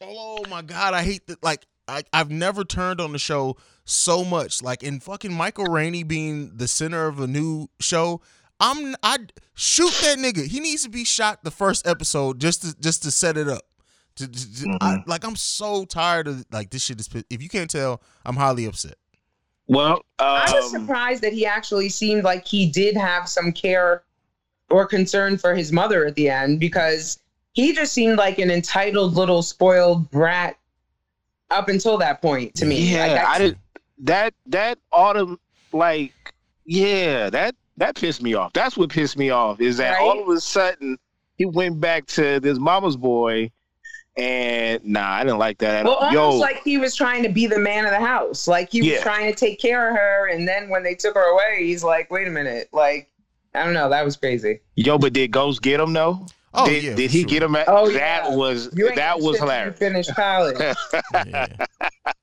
Oh 0.00 0.44
my 0.50 0.62
god, 0.62 0.92
I 0.94 1.02
hate 1.02 1.26
that. 1.28 1.42
Like 1.42 1.66
I, 1.88 2.02
I've 2.12 2.30
never 2.30 2.64
turned 2.64 3.00
on 3.00 3.12
the 3.12 3.18
show 3.18 3.56
so 3.84 4.24
much. 4.24 4.62
Like 4.62 4.82
in 4.82 5.00
fucking 5.00 5.32
Michael 5.32 5.64
Rainey 5.66 6.02
being 6.02 6.56
the 6.56 6.68
center 6.68 7.06
of 7.06 7.20
a 7.20 7.26
new 7.26 7.68
show. 7.80 8.20
I'm 8.60 8.94
I 9.02 9.18
shoot 9.54 9.92
that 10.02 10.18
nigga. 10.18 10.46
He 10.46 10.60
needs 10.60 10.82
to 10.84 10.90
be 10.90 11.04
shot 11.04 11.44
the 11.44 11.50
first 11.50 11.86
episode 11.86 12.40
just 12.40 12.62
to 12.62 12.74
just 12.78 13.02
to 13.04 13.10
set 13.10 13.36
it 13.38 13.48
up. 13.48 13.62
To- 14.16 14.28
to- 14.28 14.54
to- 14.62 14.78
I, 14.80 15.02
like 15.06 15.24
I'm 15.24 15.36
so 15.36 15.84
tired 15.84 16.28
of 16.28 16.44
like 16.52 16.70
this 16.70 16.82
shit 16.82 17.00
is. 17.00 17.08
pi- 17.08 17.24
If 17.30 17.42
you 17.42 17.48
can't 17.48 17.70
tell, 17.70 18.00
I'm 18.24 18.36
highly 18.36 18.64
upset. 18.66 18.94
Well, 19.66 20.02
I 20.18 20.50
was 20.52 20.74
um, 20.74 20.82
surprised 20.82 21.22
that 21.22 21.32
he 21.32 21.46
actually 21.46 21.88
seemed 21.88 22.22
like 22.22 22.46
he 22.46 22.70
did 22.70 22.96
have 22.96 23.28
some 23.28 23.50
care 23.52 24.02
or 24.70 24.86
concern 24.86 25.38
for 25.38 25.54
his 25.54 25.72
mother 25.72 26.04
at 26.06 26.14
the 26.14 26.28
end 26.28 26.60
because 26.60 27.18
he 27.52 27.72
just 27.72 27.92
seemed 27.92 28.18
like 28.18 28.38
an 28.38 28.50
entitled 28.50 29.14
little 29.14 29.42
spoiled 29.42 30.10
brat 30.10 30.56
up 31.50 31.68
until 31.68 31.96
that 31.98 32.20
point 32.20 32.54
to 32.56 32.66
me. 32.66 32.92
Yeah, 32.92 33.06
Like, 33.06 33.26
I 33.26 33.38
did 33.38 33.58
that. 34.02 34.34
That 34.46 34.78
autumn, 34.92 35.38
like, 35.72 36.12
yeah, 36.66 37.30
that 37.30 37.54
that 37.78 37.96
pissed 37.96 38.22
me 38.22 38.34
off. 38.34 38.52
That's 38.52 38.76
what 38.76 38.90
pissed 38.90 39.16
me 39.18 39.30
off 39.30 39.60
is 39.60 39.78
that 39.78 39.92
Right? 39.94 40.00
all 40.02 40.22
of 40.22 40.28
a 40.28 40.40
sudden 40.40 40.98
he 41.36 41.46
went 41.46 41.80
back 41.80 42.06
to 42.06 42.38
this 42.38 42.58
mama's 42.58 42.96
boy, 42.96 43.50
and 44.16 44.84
nah, 44.84 45.10
I 45.14 45.24
didn't 45.24 45.38
like 45.38 45.58
that 45.58 45.74
at 45.76 45.84
Well, 45.84 45.94
all. 45.94 46.04
almost 46.04 46.14
Yo, 46.14 46.38
like 46.38 46.62
he 46.62 46.78
was 46.78 46.94
trying 46.94 47.22
to 47.24 47.28
be 47.28 47.46
the 47.46 47.58
man 47.58 47.84
of 47.84 47.90
the 47.90 48.00
house. 48.00 48.46
Like 48.46 48.70
he 48.72 48.80
was 48.82 48.90
Yeah. 48.90 49.02
trying 49.02 49.30
to 49.32 49.36
take 49.38 49.58
care 49.60 49.90
of 49.90 49.96
her, 49.96 50.28
and 50.28 50.46
then 50.46 50.68
when 50.68 50.82
they 50.82 50.94
took 50.94 51.14
her 51.14 51.32
away, 51.32 51.64
he's 51.66 51.82
like, 51.84 52.10
"Wait 52.10 52.26
a 52.28 52.30
minute!" 52.30 52.68
Like, 52.72 53.10
I 53.54 53.64
don't 53.64 53.74
know. 53.74 53.88
That 53.88 54.04
was 54.04 54.16
crazy. 54.16 54.60
yo, 54.76 54.98
but 54.98 55.12
did 55.12 55.30
Ghost 55.32 55.62
get 55.62 55.80
him 55.80 55.92
though? 55.92 56.26
Oh 56.56 56.66
did, 56.66 56.84
yeah, 56.84 56.94
did 56.94 57.10
he 57.10 57.22
sure. 57.22 57.28
get 57.28 57.42
him? 57.42 57.56
At, 57.56 57.64
Oh, 57.68 57.90
that 57.90 58.24
yeah. 58.28 58.34
was 58.36 58.70
You 58.76 58.86
ain't 58.86 58.94
that 58.94 59.16
was 59.16 59.24
till 59.24 59.32
you 59.34 59.40
hilarious. 59.40 59.76
Finish 59.78 60.06
college 60.10 60.56
Yeah. 61.12 61.46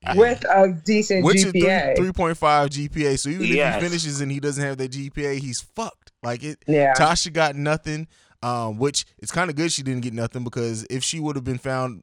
Yeah. 0.02 0.14
with 0.14 0.42
a 0.48 0.72
decent 0.86 1.24
Which 1.24 1.36
is 1.44 1.52
GPA. 1.52 1.96
three 1.96 2.12
point 2.12 2.38
five 2.38 2.70
GPA. 2.70 3.18
So 3.18 3.28
even 3.28 3.42
if 3.46 3.74
he 3.74 3.80
finishes 3.80 4.20
and 4.22 4.32
he 4.32 4.40
doesn't 4.40 4.64
have 4.64 4.78
that 4.78 4.90
GPA, 4.92 5.38
he's 5.38 5.60
fucked. 5.60 6.12
Like 6.22 6.42
it. 6.44 6.58
yeah. 6.66 6.94
Tasha 6.94 7.30
got 7.32 7.56
nothing. 7.56 8.06
Um, 8.42 8.78
which 8.78 9.04
it's 9.18 9.30
kind 9.30 9.50
of 9.50 9.56
good 9.56 9.70
she 9.70 9.82
didn't 9.84 10.02
get 10.02 10.12
nothing 10.14 10.42
because 10.42 10.84
if 10.90 11.04
she 11.04 11.20
would 11.20 11.36
have 11.36 11.44
been 11.44 11.58
found, 11.58 12.02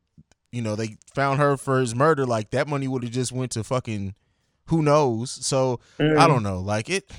you 0.53 0.61
know, 0.61 0.75
they 0.75 0.95
found 1.13 1.39
her 1.39 1.57
for 1.57 1.79
his 1.81 1.93
murder, 1.93 2.25
like 2.25 2.51
that 2.51 2.67
money 2.67 2.87
would 2.87 3.03
have 3.03 3.11
just 3.11 3.31
went 3.33 3.51
to 3.51 3.63
fucking 3.63 4.15
who 4.67 4.81
knows. 4.81 5.31
So 5.45 5.79
Mm. 5.99 6.17
I 6.17 6.27
don't 6.27 6.43
know. 6.43 6.59
Like 6.59 6.89
it, 6.89 7.11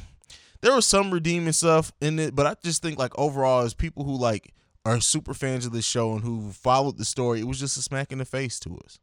there 0.63 0.75
was 0.75 0.87
some 0.87 1.11
redeeming 1.11 1.53
stuff 1.53 1.93
in 2.01 2.19
it, 2.19 2.35
but 2.35 2.47
I 2.47 2.55
just 2.65 2.81
think 2.83 2.99
like 2.99 3.13
overall, 3.19 3.61
as 3.63 3.75
people 3.75 4.05
who 4.05 4.17
like 4.17 4.55
are 4.87 5.01
super 5.01 5.35
fans 5.35 5.67
of 5.67 5.73
this 5.73 5.85
show 5.85 6.13
and 6.15 6.23
who 6.23 6.51
followed 6.53 6.97
the 6.97 7.05
story, 7.05 7.41
it 7.41 7.47
was 7.47 7.61
just 7.61 7.77
a 7.77 7.83
smack 7.83 8.13
in 8.13 8.19
the 8.19 8.25
face 8.25 8.59
to 8.61 8.79
us. 8.85 8.99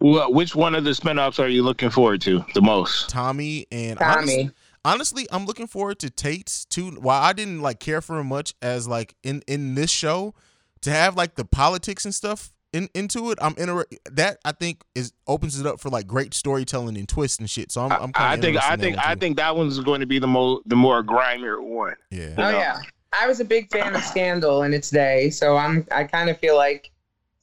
Well, 0.00 0.32
which 0.32 0.54
one 0.56 0.74
of 0.74 0.84
the 0.84 0.90
spinoffs 0.90 1.38
are 1.38 1.48
you 1.48 1.62
looking 1.62 1.90
forward 1.90 2.20
to 2.22 2.44
the 2.54 2.62
most? 2.62 3.08
Tommy 3.10 3.66
and 3.70 3.98
Tommy. 3.98 4.12
honestly, 4.16 4.50
honestly, 4.84 5.26
I'm 5.30 5.46
looking 5.46 5.66
forward 5.66 5.98
to 6.00 6.10
Tate's 6.10 6.64
too. 6.64 6.90
While 6.92 7.22
I 7.22 7.32
didn't 7.32 7.62
like 7.62 7.80
care 7.80 8.00
for 8.00 8.18
him 8.18 8.28
much 8.28 8.54
as 8.62 8.86
like 8.86 9.14
in 9.22 9.42
in 9.46 9.74
this 9.74 9.90
show, 9.90 10.34
to 10.82 10.90
have 10.90 11.16
like 11.16 11.34
the 11.34 11.44
politics 11.44 12.04
and 12.04 12.14
stuff 12.14 12.52
in 12.72 12.88
into 12.94 13.30
it, 13.30 13.38
I'm 13.40 13.54
inter- 13.56 13.86
that 14.12 14.38
I 14.44 14.52
think 14.52 14.82
is 14.94 15.12
opens 15.26 15.58
it 15.58 15.66
up 15.66 15.80
for 15.80 15.88
like 15.88 16.06
great 16.06 16.34
storytelling 16.34 16.96
and 16.96 17.08
twists 17.08 17.38
and 17.38 17.48
shit. 17.48 17.72
So 17.72 17.82
I'm, 17.82 17.92
I'm 17.92 18.12
I, 18.14 18.32
I 18.32 18.36
kinda 18.36 18.46
think 18.46 18.56
I 18.62 18.76
think 18.76 18.98
I 18.98 19.14
think 19.14 19.36
that 19.36 19.56
one's 19.56 19.78
going 19.80 20.00
to 20.00 20.06
be 20.06 20.18
the 20.18 20.26
more 20.26 20.60
the 20.66 20.76
more 20.76 21.02
grimier 21.02 21.62
one. 21.62 21.94
yeah. 22.10 22.34
Oh 22.36 22.42
know? 22.42 22.50
yeah, 22.50 22.80
I 23.18 23.26
was 23.26 23.40
a 23.40 23.44
big 23.44 23.70
fan 23.70 23.94
of 23.94 24.02
Scandal 24.02 24.62
in 24.62 24.74
its 24.74 24.90
day, 24.90 25.30
so 25.30 25.56
I'm 25.56 25.86
I 25.90 26.04
kind 26.04 26.28
of 26.28 26.38
feel 26.38 26.56
like 26.56 26.90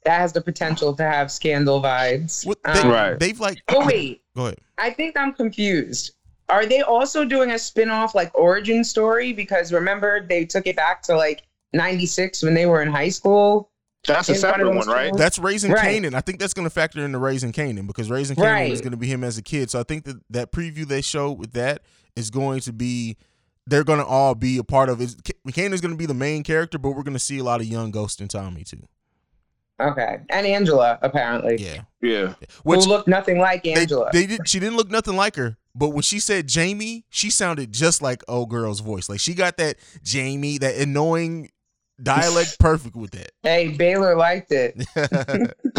that 0.04 0.20
has 0.20 0.34
the 0.34 0.42
potential 0.42 0.96
to 0.96 1.04
have 1.04 1.32
Scandal 1.32 1.82
vibes. 1.82 2.46
What, 2.46 2.58
they, 2.64 2.72
Um, 2.72 2.90
Right. 2.90 3.20
They've 3.20 3.40
like. 3.40 3.60
Oh 3.70 3.86
wait, 3.86 4.22
Go 4.36 4.46
ahead. 4.46 4.60
I 4.78 4.92
think 4.92 5.16
I'm 5.18 5.34
confused. 5.34 6.14
Are 6.52 6.66
they 6.66 6.82
also 6.82 7.24
doing 7.26 7.52
a 7.52 7.58
spin-off 7.58 8.14
like 8.14 8.30
origin 8.36 8.84
story? 8.84 9.34
Because 9.34 9.72
remember 9.72 10.26
they 10.28 10.46
took 10.46 10.68
it 10.68 10.76
back 10.76 11.02
to 11.04 11.16
like 11.16 11.44
'96 11.74 12.44
when 12.44 12.54
they 12.54 12.66
were 12.66 12.82
in 12.82 12.92
high 12.92 13.10
school. 13.10 13.72
That's 14.08 14.30
a 14.30 14.34
In 14.34 14.42
one 14.42 14.50
of 14.50 14.56
separate 14.58 14.76
one, 14.76 14.88
right? 14.88 15.14
That's 15.16 15.38
raising 15.40 15.72
Right. 15.72 16.02
Kanan. 16.04 16.16
I 16.16 16.22
think 16.22 16.40
that's 16.40 16.54
going 16.54 16.66
to 16.66 16.72
factor 16.74 17.06
into 17.06 17.20
raising 17.20 17.52
Kanan 17.52 17.86
because 17.88 18.10
raising 18.10 18.36
Kanan 18.36 18.44
Right. 18.44 18.72
is 18.72 18.82
going 18.82 18.92
to 18.92 18.98
be 18.98 19.08
him 19.08 19.24
as 19.24 19.38
a 19.38 19.44
kid. 19.44 19.70
So 19.70 19.80
I 19.80 19.84
think 19.84 20.06
that 20.06 20.18
that 20.30 20.52
preview 20.52 20.86
they 20.86 21.02
showed 21.02 21.34
with 21.34 21.54
that 21.54 21.84
is 22.16 22.30
going 22.30 22.62
to 22.62 22.74
be 22.74 23.16
they're 23.68 23.84
going 23.84 24.00
to 24.00 24.06
all 24.06 24.34
be 24.34 24.58
a 24.58 24.64
part 24.64 24.90
of 24.90 25.00
it. 25.02 25.16
Kanan 25.50 25.72
is 25.72 25.82
going 25.82 25.92
to 25.94 25.98
be 25.98 26.08
the 26.08 26.16
main 26.16 26.44
character, 26.44 26.80
but 26.80 26.90
we're 26.92 27.04
going 27.04 27.14
to 27.14 27.20
see 27.20 27.38
a 27.38 27.44
lot 27.44 27.62
of 27.62 27.68
young 27.68 27.92
Ghost 27.92 28.20
and 28.20 28.30
Tommy 28.30 28.64
too. 28.64 28.88
Okay, 29.82 30.18
and 30.30 30.46
Angela 30.48 31.00
apparently, 31.02 31.58
Yeah, 31.58 31.82
Yeah. 32.02 32.34
which 32.64 32.84
who 32.86 32.90
looked 32.90 33.08
nothing 33.08 33.40
like 33.40 33.66
Angela. 33.66 34.10
they 34.14 34.26
did. 34.28 34.48
She 34.48 34.60
didn't 34.60 34.78
look 34.78 34.90
nothing 34.92 35.16
like 35.16 35.36
her, 35.36 35.58
but 35.76 35.90
when 35.90 36.02
she 36.04 36.20
said 36.20 36.48
Jamie, 36.48 37.06
she 37.10 37.30
sounded 37.30 37.72
just 37.72 38.02
like 38.02 38.24
old 38.28 38.50
girl's 38.50 38.80
voice. 38.82 39.10
Like 39.10 39.20
she 39.20 39.34
got 39.34 39.58
that 39.58 39.78
Jamie, 40.04 40.58
that 40.60 40.76
annoying 40.76 41.50
dialect, 42.02 42.58
perfect 42.60 42.96
with 42.96 43.12
that. 43.12 43.32
hey, 43.44 43.70
Baylor 43.70 44.16
liked 44.16 44.52
it. 44.52 44.76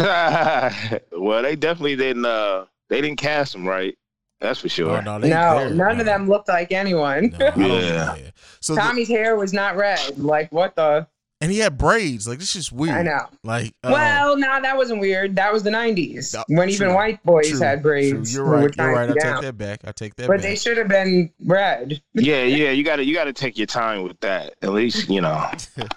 well, 1.11 1.41
they 1.43 1.55
definitely 1.55 1.95
didn't. 1.95 2.25
uh 2.25 2.65
They 2.89 3.01
didn't 3.01 3.17
cast 3.19 3.55
him 3.55 3.67
right. 3.67 3.95
That's 4.39 4.59
for 4.59 4.67
sure. 4.67 4.97
Oh, 4.97 5.01
no, 5.01 5.19
they 5.19 5.29
No, 5.29 5.69
none 5.69 5.77
no. 5.95 5.99
of 6.01 6.05
them 6.05 6.27
looked 6.27 6.49
like 6.49 6.73
anyone. 6.73 7.33
No, 7.39 7.51
Yeah. 7.55 8.15
yeah. 8.15 8.29
So 8.59 8.75
the- 8.75 8.81
Tommy's 8.81 9.07
hair 9.07 9.35
was 9.37 9.53
not 9.53 9.77
red. 9.77 10.17
Like 10.19 10.51
what 10.51 10.75
the? 10.75 11.07
And 11.43 11.51
he 11.51 11.59
had 11.59 11.77
braids. 11.77 12.27
Like 12.27 12.39
this 12.39 12.55
is 12.55 12.71
weird. 12.71 12.95
I 12.95 13.03
know. 13.03 13.27
Like 13.43 13.73
uh, 13.83 13.89
well, 13.93 14.37
no, 14.37 14.61
that 14.61 14.75
wasn't 14.77 14.99
weird. 15.01 15.35
That 15.35 15.51
was 15.53 15.61
the 15.63 15.69
'90s 15.69 16.33
No, 16.33 16.43
when 16.55 16.69
even 16.69 16.93
white 16.93 17.21
boys 17.23 17.49
true, 17.51 17.59
had 17.59 17.83
braids. 17.83 18.33
True. 18.33 18.43
You're 18.45 18.51
right. 18.51 18.75
You're 18.77 18.93
right. 18.93 19.09
I 19.09 19.13
take 19.13 19.41
that 19.41 19.57
back. 19.57 19.79
I 19.83 19.91
take 19.91 20.15
that 20.15 20.27
But 20.27 20.37
back. 20.37 20.41
they 20.43 20.55
should 20.55 20.77
have 20.77 20.87
been 20.87 21.31
red. 21.45 22.01
yeah, 22.13 22.43
yeah. 22.43 22.71
You 22.71 22.83
got 22.83 22.95
to 22.95 23.03
you 23.05 23.13
got 23.13 23.25
to 23.25 23.33
take 23.33 23.57
your 23.57 23.67
time 23.67 24.03
with 24.03 24.19
that. 24.21 24.53
At 24.61 24.71
least 24.73 25.09
you 25.09 25.21
know 25.21 25.51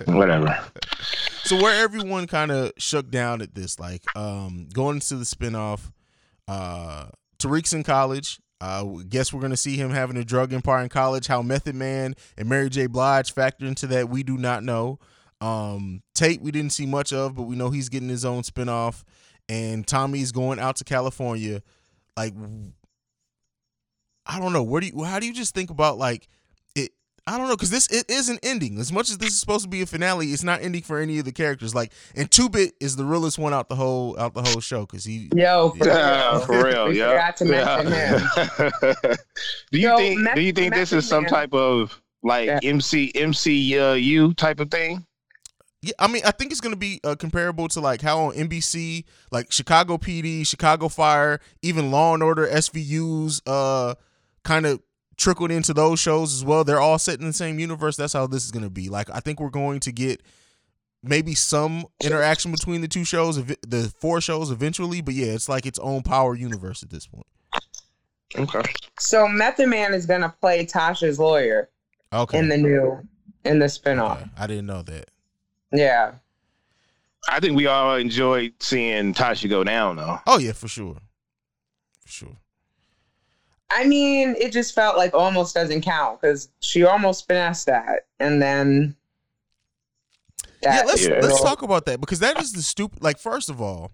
whatever. 0.06 0.58
so 1.44 1.56
where 1.62 1.82
everyone 1.82 2.26
kind 2.26 2.50
of 2.50 2.72
shook 2.78 3.10
down 3.10 3.40
at 3.42 3.54
this, 3.54 3.78
like 3.78 4.02
um 4.16 4.68
going 4.72 4.96
into 4.96 5.16
the 5.16 5.24
spinoff, 5.24 5.90
uh 6.48 7.06
Tariq's 7.38 7.72
in 7.72 7.82
college. 7.84 8.40
Uh 8.60 8.84
guess 9.08 9.32
we're 9.32 9.40
gonna 9.42 9.56
see 9.56 9.76
him 9.76 9.90
having 9.90 10.16
a 10.16 10.24
drug 10.24 10.52
empire 10.52 10.82
in 10.82 10.88
college. 10.88 11.26
How 11.26 11.42
Method 11.42 11.74
Man 11.74 12.14
and 12.36 12.48
Mary 12.48 12.70
J. 12.70 12.86
Blige 12.86 13.32
factor 13.32 13.66
into 13.66 13.86
that, 13.88 14.08
we 14.08 14.22
do 14.22 14.36
not 14.38 14.62
know. 14.64 14.98
Um 15.40 16.02
Tate 16.14 16.40
we 16.40 16.50
didn't 16.50 16.72
see 16.72 16.86
much 16.86 17.12
of, 17.12 17.34
but 17.34 17.42
we 17.42 17.56
know 17.56 17.70
he's 17.70 17.88
getting 17.88 18.08
his 18.08 18.24
own 18.24 18.42
spinoff. 18.42 19.02
And 19.48 19.86
Tommy's 19.86 20.32
going 20.32 20.58
out 20.58 20.76
to 20.76 20.84
California. 20.84 21.62
Like 22.16 22.34
I 24.26 24.40
don't 24.40 24.52
know. 24.52 24.62
Where 24.62 24.80
do 24.80 24.88
you 24.88 25.04
how 25.04 25.20
do 25.20 25.26
you 25.26 25.32
just 25.34 25.54
think 25.54 25.70
about 25.70 25.98
like 25.98 26.26
it 26.74 26.90
I 27.28 27.38
don't 27.38 27.48
know 27.48 27.54
because 27.54 27.70
this 27.70 27.86
it 27.88 28.10
is 28.10 28.28
an 28.28 28.38
ending. 28.42 28.78
As 28.78 28.92
much 28.92 29.08
as 29.10 29.18
this 29.18 29.30
is 29.30 29.38
supposed 29.40 29.62
to 29.64 29.68
be 29.68 29.82
a 29.82 29.86
finale, 29.86 30.28
it's 30.32 30.42
not 30.42 30.62
ending 30.62 30.82
for 30.82 30.98
any 30.98 31.18
of 31.18 31.24
the 31.26 31.32
characters. 31.32 31.74
Like, 31.74 31.92
and 32.16 32.30
Two 32.30 32.48
Bit 32.48 32.72
is 32.80 32.96
the 32.96 33.04
realest 33.04 33.38
one 33.38 33.52
out 33.54 33.68
the 33.68 33.76
whole 33.76 34.18
out 34.18 34.34
the 34.34 34.42
whole 34.42 34.60
show 34.60 34.80
because 34.80 35.04
he. 35.04 35.28
Yo, 35.36 35.70
for 35.78 35.86
Yeah, 35.86 36.30
real. 36.32 36.40
for 36.40 36.64
real. 36.64 36.88
We 36.88 36.98
yeah. 36.98 37.10
forgot 37.10 37.36
to 37.36 37.44
mention 37.44 37.92
Yeah. 37.92 38.92
do 39.70 39.78
you 39.78 39.88
Yo, 39.90 39.96
think 39.96 40.20
Meth- 40.20 40.34
do 40.34 40.40
you 40.40 40.52
think 40.52 40.72
this 40.74 40.90
Method 40.92 40.98
is 40.98 41.08
some 41.08 41.22
Man- 41.24 41.32
type 41.32 41.52
of 41.54 42.00
like 42.24 42.46
Yeah. 42.46 42.58
MC 42.62 43.12
MCU 43.14 44.34
type 44.36 44.58
of 44.60 44.70
thing? 44.70 45.04
Yeah, 45.86 45.92
I 45.98 46.08
mean, 46.08 46.22
I 46.24 46.30
think 46.30 46.50
it's 46.50 46.60
gonna 46.60 46.76
be 46.76 47.00
uh, 47.04 47.14
comparable 47.14 47.68
to 47.68 47.80
like 47.80 48.02
how 48.02 48.18
on 48.20 48.34
NBC, 48.34 49.04
like 49.30 49.52
Chicago 49.52 49.98
PD, 49.98 50.46
Chicago 50.46 50.88
Fire, 50.88 51.40
even 51.62 51.90
Law 51.90 52.14
and 52.14 52.22
Order 52.22 52.46
SVU's, 52.46 53.40
uh, 53.46 53.94
kind 54.42 54.66
of 54.66 54.80
trickled 55.16 55.50
into 55.50 55.72
those 55.72 56.00
shows 56.00 56.34
as 56.34 56.44
well. 56.44 56.64
They're 56.64 56.80
all 56.80 56.98
set 56.98 57.20
in 57.20 57.26
the 57.26 57.32
same 57.32 57.58
universe. 57.58 57.96
That's 57.96 58.12
how 58.12 58.26
this 58.26 58.44
is 58.44 58.50
gonna 58.50 58.70
be. 58.70 58.88
Like, 58.88 59.08
I 59.10 59.20
think 59.20 59.40
we're 59.40 59.50
going 59.50 59.80
to 59.80 59.92
get 59.92 60.22
maybe 61.02 61.34
some 61.34 61.84
interaction 62.02 62.50
between 62.50 62.80
the 62.80 62.88
two 62.88 63.04
shows, 63.04 63.44
the 63.44 63.92
four 64.00 64.20
shows 64.20 64.50
eventually. 64.50 65.00
But 65.00 65.14
yeah, 65.14 65.32
it's 65.32 65.48
like 65.48 65.66
its 65.66 65.78
own 65.78 66.02
power 66.02 66.34
universe 66.34 66.82
at 66.82 66.90
this 66.90 67.06
point. 67.06 67.26
Okay. 68.36 68.62
So 68.98 69.28
Method 69.28 69.68
Man 69.68 69.94
is 69.94 70.04
gonna 70.06 70.34
play 70.40 70.66
Tasha's 70.66 71.18
lawyer 71.18 71.70
Okay, 72.12 72.38
in 72.38 72.48
the 72.48 72.56
new 72.56 73.00
in 73.44 73.58
the 73.58 73.66
spinoff. 73.66 74.22
Okay, 74.22 74.30
I 74.36 74.46
didn't 74.46 74.66
know 74.66 74.82
that. 74.82 75.10
Yeah. 75.76 76.12
I 77.28 77.40
think 77.40 77.56
we 77.56 77.66
all 77.66 77.96
enjoyed 77.96 78.54
seeing 78.60 79.12
Tasha 79.12 79.48
go 79.48 79.64
down 79.64 79.96
though. 79.96 80.18
Oh 80.26 80.38
yeah, 80.38 80.52
for 80.52 80.68
sure, 80.68 80.96
for 82.00 82.08
sure. 82.08 82.36
I 83.70 83.84
mean, 83.84 84.36
it 84.38 84.52
just 84.52 84.74
felt 84.74 84.96
like 84.96 85.12
almost 85.12 85.54
doesn't 85.54 85.80
count 85.82 86.20
because 86.20 86.48
she 86.60 86.84
almost 86.84 87.26
finessed 87.26 87.66
that, 87.66 88.06
and 88.20 88.40
then. 88.40 88.94
yeah, 90.62 90.82
let's 90.86 91.04
Yeah. 91.04 91.18
let's 91.20 91.42
talk 91.42 91.62
about 91.62 91.84
that 91.86 92.00
because 92.00 92.20
that 92.20 92.40
is 92.40 92.52
the 92.52 92.62
stupid. 92.62 93.02
Like, 93.02 93.18
first 93.18 93.50
of 93.50 93.60
all, 93.60 93.90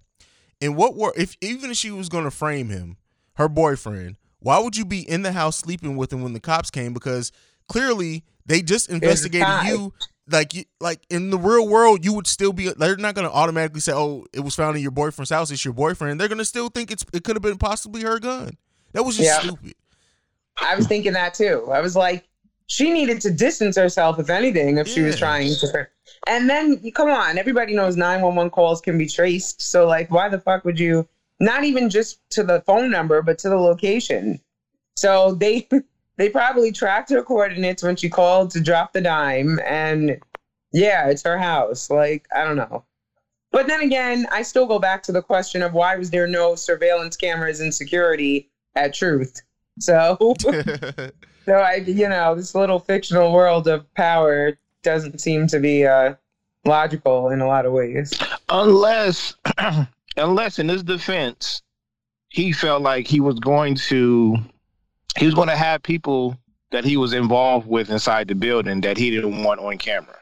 in 0.61 0.77
what 0.77 0.95
were 0.95 1.15
if 1.17 1.37
even 1.41 1.71
if 1.71 1.79
she 1.79 1.91
was 1.91 2.11
going 2.11 2.25
to 2.25 2.31
frame 2.31 2.69
him, 2.69 2.99
her 3.37 3.49
boyfriend, 3.49 4.17
why 4.41 4.59
would 4.59 4.77
you 4.77 4.85
be 4.85 5.09
in 5.09 5.23
the 5.23 5.33
house 5.33 5.57
sleeping 5.57 5.97
with 5.97 6.13
him 6.13 6.23
when 6.23 6.35
the 6.35 6.41
cops 6.41 6.71
came? 6.71 6.93
Because 6.93 7.33
clearly 7.67 8.25
they 8.45 8.61
just 8.61 8.91
investigated 8.91 9.49
you. 9.65 9.95
Like, 10.31 10.55
you, 10.55 10.65
like 10.81 11.01
in 11.11 11.31
the 11.31 11.39
real 11.39 11.67
world, 11.69 12.05
you 12.05 12.13
would 12.13 12.27
still 12.29 12.53
be. 12.53 12.73
They're 12.73 12.97
not 12.97 13.15
going 13.15 13.27
to 13.29 13.35
automatically 13.35 13.81
say, 13.81 13.93
"Oh, 13.93 14.25
it 14.33 14.41
was 14.41 14.55
found 14.55 14.77
in 14.77 14.83
your 14.83 14.93
boyfriend's 14.93 15.31
house. 15.31 15.51
It's 15.51 15.65
your 15.65 15.75
boyfriend." 15.75 16.21
They're 16.21 16.29
going 16.29 16.39
to 16.39 16.45
still 16.45 16.69
think 16.69 16.91
it's 16.93 17.05
it 17.13 17.25
could 17.25 17.35
have 17.35 17.43
been 17.43 17.59
possibly 17.59 18.03
her 18.03 18.21
gun. 18.21 18.57
That 18.93 19.05
was 19.05 19.17
just 19.17 19.29
Yeah. 19.29 19.41
stupid. 19.41 19.75
I 20.61 20.77
was 20.77 20.87
thinking 20.87 21.15
that 21.15 21.35
too. 21.35 21.69
I 21.73 21.81
was 21.81 21.97
like, 21.97 22.29
she 22.67 22.93
needed 22.93 23.21
to 23.23 23.31
distance 23.31 23.77
herself, 23.77 24.19
if 24.19 24.31
anything, 24.31 24.79
if 24.79 24.87
she 24.87 25.01
was 25.03 25.19
trying 25.19 25.49
to. 25.57 25.89
And 26.29 26.49
then, 26.49 26.91
come 26.93 27.11
on, 27.11 27.37
everybody 27.37 27.75
knows 27.75 27.97
911 27.97 28.51
calls 28.51 28.81
can 28.81 28.97
be 28.97 29.09
traced. 29.09 29.61
So, 29.61 29.87
like, 29.87 30.11
why 30.11 30.29
the 30.29 30.39
fuck 30.39 30.65
would 30.65 30.79
you, 30.79 31.09
not 31.41 31.65
even 31.65 31.91
just 31.91 32.21
to 32.31 32.43
the 32.45 32.61
phone 32.63 32.91
number, 32.91 33.23
but 33.23 33.39
to 33.41 33.49
the 33.49 33.57
location? 33.57 34.41
So 34.95 35.35
they 35.35 35.69
they 36.23 36.29
probably 36.29 36.71
tracked 36.71 37.11
her 37.11 37.21
coordinates 37.21 37.83
when 37.83 37.97
she 37.97 38.09
called 38.09 38.53
to 38.53 38.61
drop 38.61 38.93
the 38.93 39.01
dime. 39.01 39.59
And 39.67 40.21
yeah, 40.73 41.09
it's 41.09 41.25
her 41.25 41.37
house. 41.37 41.91
Like, 41.91 42.29
I 42.33 42.45
don't 42.45 42.55
know. 42.55 42.85
But 43.51 43.67
then 43.67 43.81
again, 43.81 44.29
I 44.31 44.43
still 44.43 44.67
go 44.67 44.79
back 44.79 45.03
to 45.03 45.13
the 45.13 45.21
question 45.21 45.63
of 45.63 45.73
why 45.73 45.97
was 45.97 46.11
there 46.11 46.29
no 46.29 46.55
surveillance 46.55 47.17
cameras 47.17 47.59
and 47.59 47.75
security 47.75 48.49
at 48.77 48.95
Truth? 48.95 49.43
So, 49.81 50.17
so 51.45 51.55
I, 51.55 51.83
you 51.85 52.09
know, 52.09 52.37
this 52.37 52.55
little 52.55 52.79
fictional 52.79 53.33
world 53.33 53.67
of 53.67 53.93
power 53.95 54.57
doesn't 54.85 55.21
seem 55.21 55.49
to 55.49 55.59
be 55.59 55.85
uh, 55.85 56.15
logical 56.65 57.31
in 57.31 57.41
a 57.41 57.49
lot 57.49 57.67
of 57.67 57.73
ways. 57.73 58.13
unless 58.49 59.35
unless 60.17 60.61
in 60.61 60.69
his 60.69 60.85
defense 60.85 61.63
he 62.29 62.53
felt 62.53 62.81
like 62.81 63.09
he 63.09 63.19
was 63.19 63.41
going 63.41 63.75
to 63.75 64.39
he 65.19 65.27
was 65.27 65.35
going 65.35 65.49
to 65.49 65.57
have 65.57 65.83
people 65.83 66.37
that 66.71 66.85
he 66.85 66.97
was 66.97 67.13
involved 67.13 67.67
with 67.67 67.91
inside 67.91 68.29
the 68.29 68.35
building 68.35 68.81
that 68.81 68.97
he 68.97 69.11
didn't 69.11 69.43
want 69.43 69.61
on 69.61 69.77
camera 69.79 70.19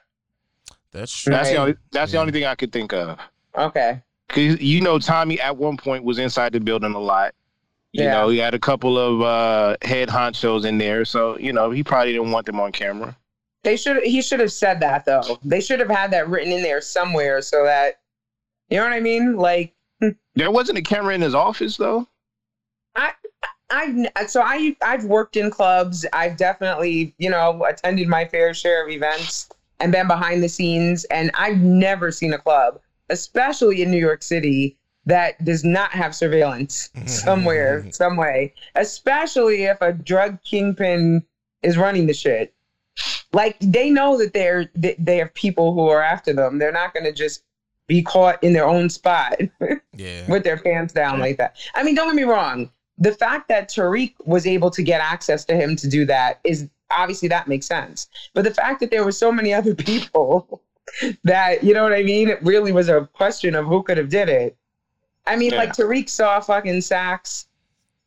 That's 0.92 1.12
true. 1.16 1.32
that's 1.32 1.50
the 1.50 1.56
only 1.56 1.74
that's 1.92 2.12
the 2.12 2.18
only 2.18 2.32
thing 2.32 2.44
i 2.44 2.54
could 2.54 2.72
think 2.72 2.92
of 2.92 3.18
Okay. 3.56 4.02
because 4.28 4.60
you 4.60 4.80
know 4.80 4.98
tommy 4.98 5.40
at 5.40 5.56
one 5.56 5.76
point 5.76 6.04
was 6.04 6.18
inside 6.18 6.52
the 6.52 6.60
building 6.60 6.94
a 6.94 6.98
lot 6.98 7.34
you 7.92 8.04
Yeah. 8.04 8.12
know 8.12 8.28
he 8.28 8.38
had 8.38 8.54
a 8.54 8.58
couple 8.58 8.98
of 8.98 9.22
uh 9.22 9.76
head 9.82 10.08
honchos 10.08 10.64
in 10.64 10.78
there 10.78 11.04
so 11.04 11.38
you 11.38 11.52
know 11.52 11.70
he 11.70 11.82
probably 11.84 12.12
didn't 12.12 12.30
want 12.32 12.46
them 12.46 12.60
on 12.60 12.72
camera 12.72 13.16
They 13.62 13.76
should. 13.76 14.02
He 14.04 14.22
should 14.22 14.40
have 14.40 14.52
said 14.52 14.80
that 14.80 15.04
though. 15.04 15.38
They 15.44 15.60
should 15.60 15.80
have 15.80 15.90
had 15.90 16.10
that 16.12 16.28
written 16.30 16.50
in 16.52 16.62
there 16.62 16.80
somewhere 16.80 17.42
so 17.42 17.64
that 17.64 18.00
you 18.70 18.78
know 18.78 18.84
what 18.84 18.92
I 18.94 19.00
mean. 19.00 19.36
Like 19.36 19.74
there 20.34 20.50
wasn't 20.50 20.78
a 20.78 20.82
camera 20.82 21.14
in 21.14 21.20
his 21.20 21.34
office 21.34 21.76
though 21.76 22.06
I've 23.70 24.30
so 24.30 24.42
I 24.42 24.76
I've 24.82 25.04
worked 25.04 25.36
in 25.36 25.50
clubs. 25.50 26.04
I've 26.12 26.36
definitely 26.36 27.14
you 27.18 27.30
know 27.30 27.64
attended 27.64 28.08
my 28.08 28.24
fair 28.24 28.52
share 28.54 28.84
of 28.84 28.90
events 28.90 29.48
and 29.80 29.92
been 29.92 30.06
behind 30.06 30.42
the 30.42 30.48
scenes. 30.48 31.04
And 31.04 31.30
I've 31.34 31.58
never 31.58 32.10
seen 32.12 32.32
a 32.32 32.38
club, 32.38 32.80
especially 33.08 33.82
in 33.82 33.90
New 33.90 33.98
York 33.98 34.22
City, 34.22 34.76
that 35.06 35.42
does 35.44 35.64
not 35.64 35.90
have 35.92 36.14
surveillance 36.14 36.90
somewhere, 37.06 37.86
some 37.92 38.16
way. 38.16 38.52
Especially 38.74 39.64
if 39.64 39.80
a 39.80 39.92
drug 39.92 40.42
kingpin 40.42 41.22
is 41.62 41.76
running 41.78 42.06
the 42.06 42.14
shit. 42.14 42.52
Like 43.32 43.56
they 43.60 43.90
know 43.90 44.18
that 44.18 44.32
they're 44.32 44.68
that 44.74 44.96
they 44.98 45.16
have 45.18 45.32
people 45.34 45.72
who 45.72 45.88
are 45.88 46.02
after 46.02 46.32
them. 46.32 46.58
They're 46.58 46.72
not 46.72 46.92
going 46.92 47.04
to 47.04 47.12
just 47.12 47.42
be 47.86 48.02
caught 48.02 48.42
in 48.42 48.52
their 48.52 48.66
own 48.66 48.88
spot 48.88 49.36
Yeah. 49.96 50.30
with 50.30 50.44
their 50.44 50.56
pants 50.56 50.92
down 50.92 51.18
like 51.18 51.38
that. 51.38 51.56
I 51.74 51.82
mean, 51.82 51.94
don't 51.94 52.06
get 52.08 52.14
me 52.14 52.22
wrong. 52.22 52.70
The 53.00 53.12
fact 53.12 53.48
that 53.48 53.68
Tariq 53.70 54.14
was 54.24 54.46
able 54.46 54.70
to 54.70 54.82
get 54.82 55.00
access 55.00 55.44
to 55.46 55.56
him 55.56 55.74
to 55.76 55.88
do 55.88 56.04
that 56.06 56.38
is 56.44 56.68
obviously 56.90 57.28
that 57.28 57.48
makes 57.48 57.66
sense. 57.66 58.08
But 58.34 58.44
the 58.44 58.52
fact 58.52 58.80
that 58.80 58.90
there 58.90 59.04
were 59.04 59.12
so 59.12 59.32
many 59.32 59.52
other 59.54 59.74
people 59.90 60.62
that, 61.24 61.64
you 61.64 61.72
know 61.74 61.82
what 61.82 61.92
I 61.92 62.02
mean? 62.02 62.28
It 62.28 62.42
really 62.42 62.72
was 62.72 62.88
a 62.88 63.08
question 63.12 63.54
of 63.54 63.66
who 63.66 63.82
could 63.82 63.96
have 63.96 64.08
did 64.10 64.28
it. 64.28 64.56
I 65.26 65.36
mean, 65.36 65.52
like 65.52 65.72
Tariq 65.72 66.08
saw 66.08 66.40
fucking 66.40 66.80
Saxe 66.80 67.46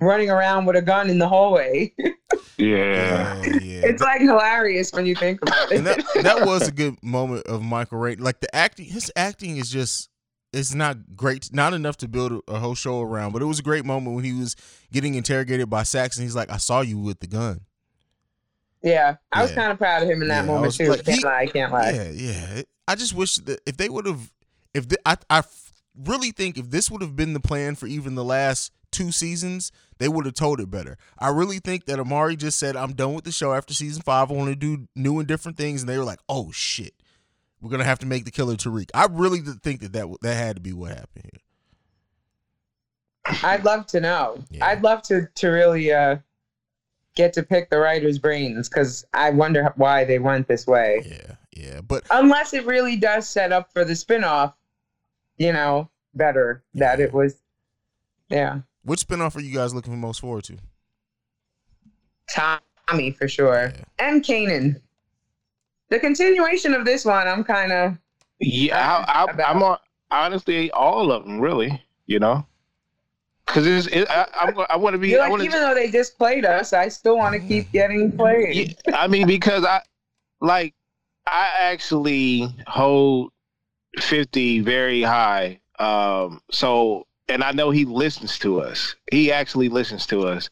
running 0.01 0.29
around 0.29 0.65
with 0.65 0.75
a 0.75 0.82
gun 0.82 1.10
in 1.10 1.17
the 1.17 1.27
hallway. 1.27 1.93
yeah 2.58 3.41
Yeah, 3.41 3.43
yeah. 3.45 3.82
it's 3.86 4.01
like 4.01 4.19
hilarious 4.21 4.91
when 4.91 5.06
you 5.06 5.15
think 5.15 5.41
about 5.41 5.71
it. 5.71 5.77
and 5.77 5.88
that 5.88 6.03
that 6.21 6.45
was 6.45 6.67
a 6.67 6.71
good 6.71 7.01
moment 7.01 7.45
of 7.47 7.63
Michael 7.63 7.99
Ray. 7.99 8.15
Like 8.15 8.41
the 8.41 8.53
acting, 8.53 8.86
his 8.86 9.12
acting 9.15 9.58
is 9.58 9.69
just 9.69 10.10
it's 10.53 10.73
not 10.73 11.15
great, 11.15 11.49
not 11.53 11.73
enough 11.73 11.97
to 11.97 12.07
build 12.07 12.31
a, 12.47 12.51
a 12.53 12.59
whole 12.59 12.75
show 12.75 13.01
around. 13.01 13.31
But 13.33 13.41
it 13.41 13.45
was 13.45 13.59
a 13.59 13.63
great 13.63 13.85
moment 13.85 14.15
when 14.15 14.23
he 14.23 14.33
was 14.33 14.55
getting 14.91 15.15
interrogated 15.15 15.69
by 15.69 15.83
Saxon. 15.83 16.23
He's 16.23 16.35
like, 16.35 16.49
"I 16.51 16.57
saw 16.57 16.81
you 16.81 16.97
with 16.99 17.19
the 17.19 17.27
gun." 17.27 17.61
yeah, 18.81 19.15
I 19.31 19.41
was 19.43 19.51
kind 19.53 19.71
of 19.71 19.77
proud 19.77 20.03
of 20.03 20.09
him 20.09 20.21
in 20.21 20.27
that 20.27 20.35
Yeah, 20.37 20.43
I 20.43 20.45
moment 20.45 20.65
was 20.65 20.77
too. 20.77 20.89
like, 20.89 21.05
can't 21.05 21.17
he- 21.19 21.25
lie, 21.25 21.45
can't 21.47 21.71
lie. 21.71 21.91
Yeah, 21.91 22.09
yeah. 22.11 22.61
I 22.87 22.95
just 22.95 23.13
wish 23.13 23.37
that 23.37 23.61
if 23.65 23.77
they 23.77 23.87
would 23.87 24.05
have, 24.05 24.31
if 24.73 24.89
the, 24.89 24.97
I, 25.05 25.15
I 25.29 25.43
really 26.05 26.31
think 26.31 26.57
if 26.57 26.69
this 26.69 26.91
would 26.91 27.01
have 27.01 27.15
been 27.15 27.31
the 27.33 27.39
plan 27.39 27.75
for 27.75 27.87
even 27.87 28.15
the 28.15 28.25
last 28.25 28.73
two 28.91 29.11
seasons, 29.13 29.71
they 29.99 30.09
would 30.09 30.25
have 30.25 30.35
told 30.35 30.59
it 30.59 30.69
better. 30.69 30.97
I 31.17 31.29
really 31.29 31.59
think 31.59 31.85
that 31.85 31.97
Omari 31.97 32.35
just 32.35 32.59
said, 32.59 32.75
"I'm 32.75 32.91
done 32.93 33.13
with 33.13 33.23
the 33.23 33.31
show 33.31 33.53
after 33.53 33.73
season 33.73 34.01
five. 34.03 34.29
I 34.29 34.33
want 34.33 34.49
to 34.49 34.55
do 34.55 34.87
new 34.95 35.17
and 35.19 35.27
different 35.27 35.57
things," 35.57 35.81
and 35.81 35.87
they 35.89 35.97
were 35.97 36.03
like, 36.03 36.19
"Oh 36.27 36.51
shit, 36.51 36.93
we're 37.63 37.71
gonna 37.71 37.84
have 37.86 37.99
to 37.99 38.06
make 38.06 38.26
the 38.26 38.32
killer 38.32 38.56
Tariq." 38.56 38.89
I 38.93 39.08
really 39.10 39.39
think 39.39 39.82
that 39.82 39.93
that 39.93 40.08
that 40.21 40.36
had 40.36 40.58
to 40.58 40.62
be 40.62 40.73
what 40.73 40.89
happened 40.89 41.23
here. 41.32 41.39
I'd 43.43 43.63
love 43.63 43.88
to 43.88 44.02
know. 44.02 44.43
Yeah. 44.52 44.65
I'd 44.65 44.84
love 44.84 45.02
to 45.04 45.28
to 45.34 45.47
really 45.47 45.91
uh, 45.93 46.17
get 47.15 47.32
to 47.34 47.43
pick 47.43 47.69
the 47.69 47.78
writer's 47.80 48.19
brains 48.19 48.67
because 48.67 49.06
I 49.13 49.30
wonder 49.30 49.71
why 49.78 50.04
they 50.04 50.19
went 50.19 50.47
this 50.47 50.67
way. 50.67 51.02
Yeah, 51.06 51.36
yeah, 51.56 51.82
but 51.82 52.04
Unless 52.12 52.54
it 52.54 52.65
really 52.65 52.97
does 52.97 53.30
set 53.30 53.52
up 53.54 53.71
for 53.71 53.86
the 53.86 53.93
spinoff, 53.93 54.54
you 55.38 55.54
know, 55.54 55.89
better 56.13 56.63
that 56.76 56.99
it 56.99 57.13
was. 57.13 57.38
Yeah, 58.30 58.60
which 58.84 59.08
spinoff 59.08 59.36
are 59.38 59.41
you 59.41 59.54
guys 59.56 59.73
looking 59.73 59.93
for 59.93 59.97
most 59.97 60.19
forward 60.19 60.43
to? 60.45 60.58
Tommy 62.30 63.12
for 63.12 63.28
sure, 63.28 63.71
Yeah. 63.76 63.84
and 63.99 64.23
Kanan. 64.23 64.82
The 65.93 65.99
continuation 65.99 66.73
of 66.73 66.86
this 66.86 67.06
one, 67.06 67.27
I'm 67.27 67.43
kind 67.43 67.71
of 67.71 67.95
Yeah, 68.39 69.06
I, 69.08 69.32
I'm 69.45 69.62
on, 69.62 69.77
honestly 70.10 70.71
all 70.71 71.12
of 71.12 71.23
them, 71.23 71.39
really. 71.39 71.84
You 72.08 72.17
know, 72.17 72.47
because 73.45 73.67
it's 73.67 73.86
it, 73.86 74.10
I, 74.10 74.25
I'm, 74.41 74.56
I 74.71 74.75
want 74.75 74.95
to 74.95 74.97
be. 74.97 75.15
Like, 75.15 75.29
want 75.29 75.43
even 75.43 75.62
though 75.62 75.75
they 75.75 75.91
just 75.91 76.17
played 76.17 76.45
us, 76.45 76.73
I 76.73 76.88
still 76.88 77.15
want 77.15 77.39
to 77.39 77.47
keep 77.47 77.71
getting 77.71 78.12
played. 78.12 78.75
Yeah, 78.88 78.97
I 78.97 79.08
mean, 79.08 79.27
because 79.27 79.63
I 79.65 79.82
like 80.41 80.73
I 81.27 81.51
actually 81.60 82.47
hold 82.65 83.32
fifty 83.99 84.62
very 84.62 85.03
high. 85.03 85.60
Um, 85.77 86.41
so 86.49 87.06
and 87.29 87.43
I 87.43 87.51
know 87.51 87.69
he 87.69 87.86
listens 87.86 88.39
to 88.39 88.62
us. 88.62 88.95
He 89.12 89.32
actually 89.32 89.69
listens 89.69 90.08
to 90.08 90.27
us. 90.27 90.49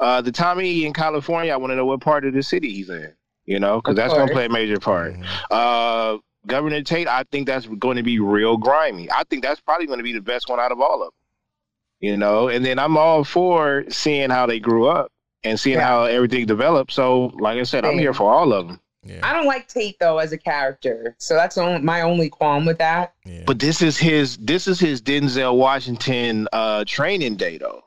Uh, 0.00 0.22
the 0.22 0.32
Tommy 0.32 0.86
in 0.86 0.94
California, 0.94 1.52
I 1.52 1.58
want 1.58 1.72
to 1.72 1.76
know 1.76 1.84
what 1.84 2.00
part 2.00 2.24
of 2.24 2.32
the 2.32 2.42
city 2.42 2.72
he's 2.72 2.88
in. 2.88 3.12
You 3.48 3.58
know, 3.58 3.80
because 3.80 3.96
that's 3.96 4.12
going 4.12 4.28
to 4.28 4.34
play 4.34 4.44
a 4.44 4.48
major 4.50 4.78
part. 4.78 5.14
Mhm. 5.14 5.24
Uh, 5.50 6.18
Governor 6.46 6.82
Tate, 6.82 7.08
I 7.08 7.24
think 7.32 7.46
that's 7.46 7.66
going 7.66 7.96
to 7.96 8.02
be 8.02 8.18
real 8.20 8.58
grimy. 8.58 9.10
I 9.10 9.22
think 9.30 9.42
that's 9.42 9.58
probably 9.58 9.86
going 9.86 10.00
to 10.00 10.02
be 10.02 10.12
the 10.12 10.20
best 10.20 10.50
one 10.50 10.60
out 10.60 10.70
of 10.70 10.80
all 10.82 10.96
of 11.02 11.06
them. 11.08 11.12
You 12.00 12.18
know, 12.18 12.48
and 12.48 12.62
then 12.62 12.78
I'm 12.78 12.98
all 12.98 13.24
for 13.24 13.84
seeing 13.88 14.28
how 14.28 14.44
they 14.44 14.60
grew 14.60 14.86
up 14.86 15.10
and 15.44 15.58
seeing 15.58 15.78
Yeah. 15.78 15.86
how 15.86 16.04
everything 16.04 16.44
developed. 16.44 16.92
So, 16.92 17.32
like 17.40 17.58
I 17.58 17.62
said, 17.62 17.86
I'm 17.86 17.98
here 17.98 18.12
for 18.12 18.30
all 18.30 18.52
of 18.52 18.68
them. 18.68 18.80
Yeah, 19.02 19.20
I 19.22 19.32
don't 19.32 19.46
like 19.46 19.66
Tate 19.66 19.96
though 19.98 20.18
as 20.18 20.32
a 20.32 20.38
character, 20.38 21.14
so 21.18 21.34
that's 21.34 21.56
only, 21.56 21.80
my 21.80 22.02
only 22.02 22.28
qualm 22.28 22.66
with 22.66 22.76
that. 22.78 23.14
yeah. 23.24 23.44
But 23.46 23.60
this 23.60 23.80
is 23.80 23.96
his 23.96 24.36
this 24.36 24.66
is 24.68 24.78
his 24.78 25.00
Denzel 25.00 25.56
Washington 25.56 26.48
uh 26.52 26.84
training 26.86 27.36
day 27.36 27.56
though. 27.56 27.82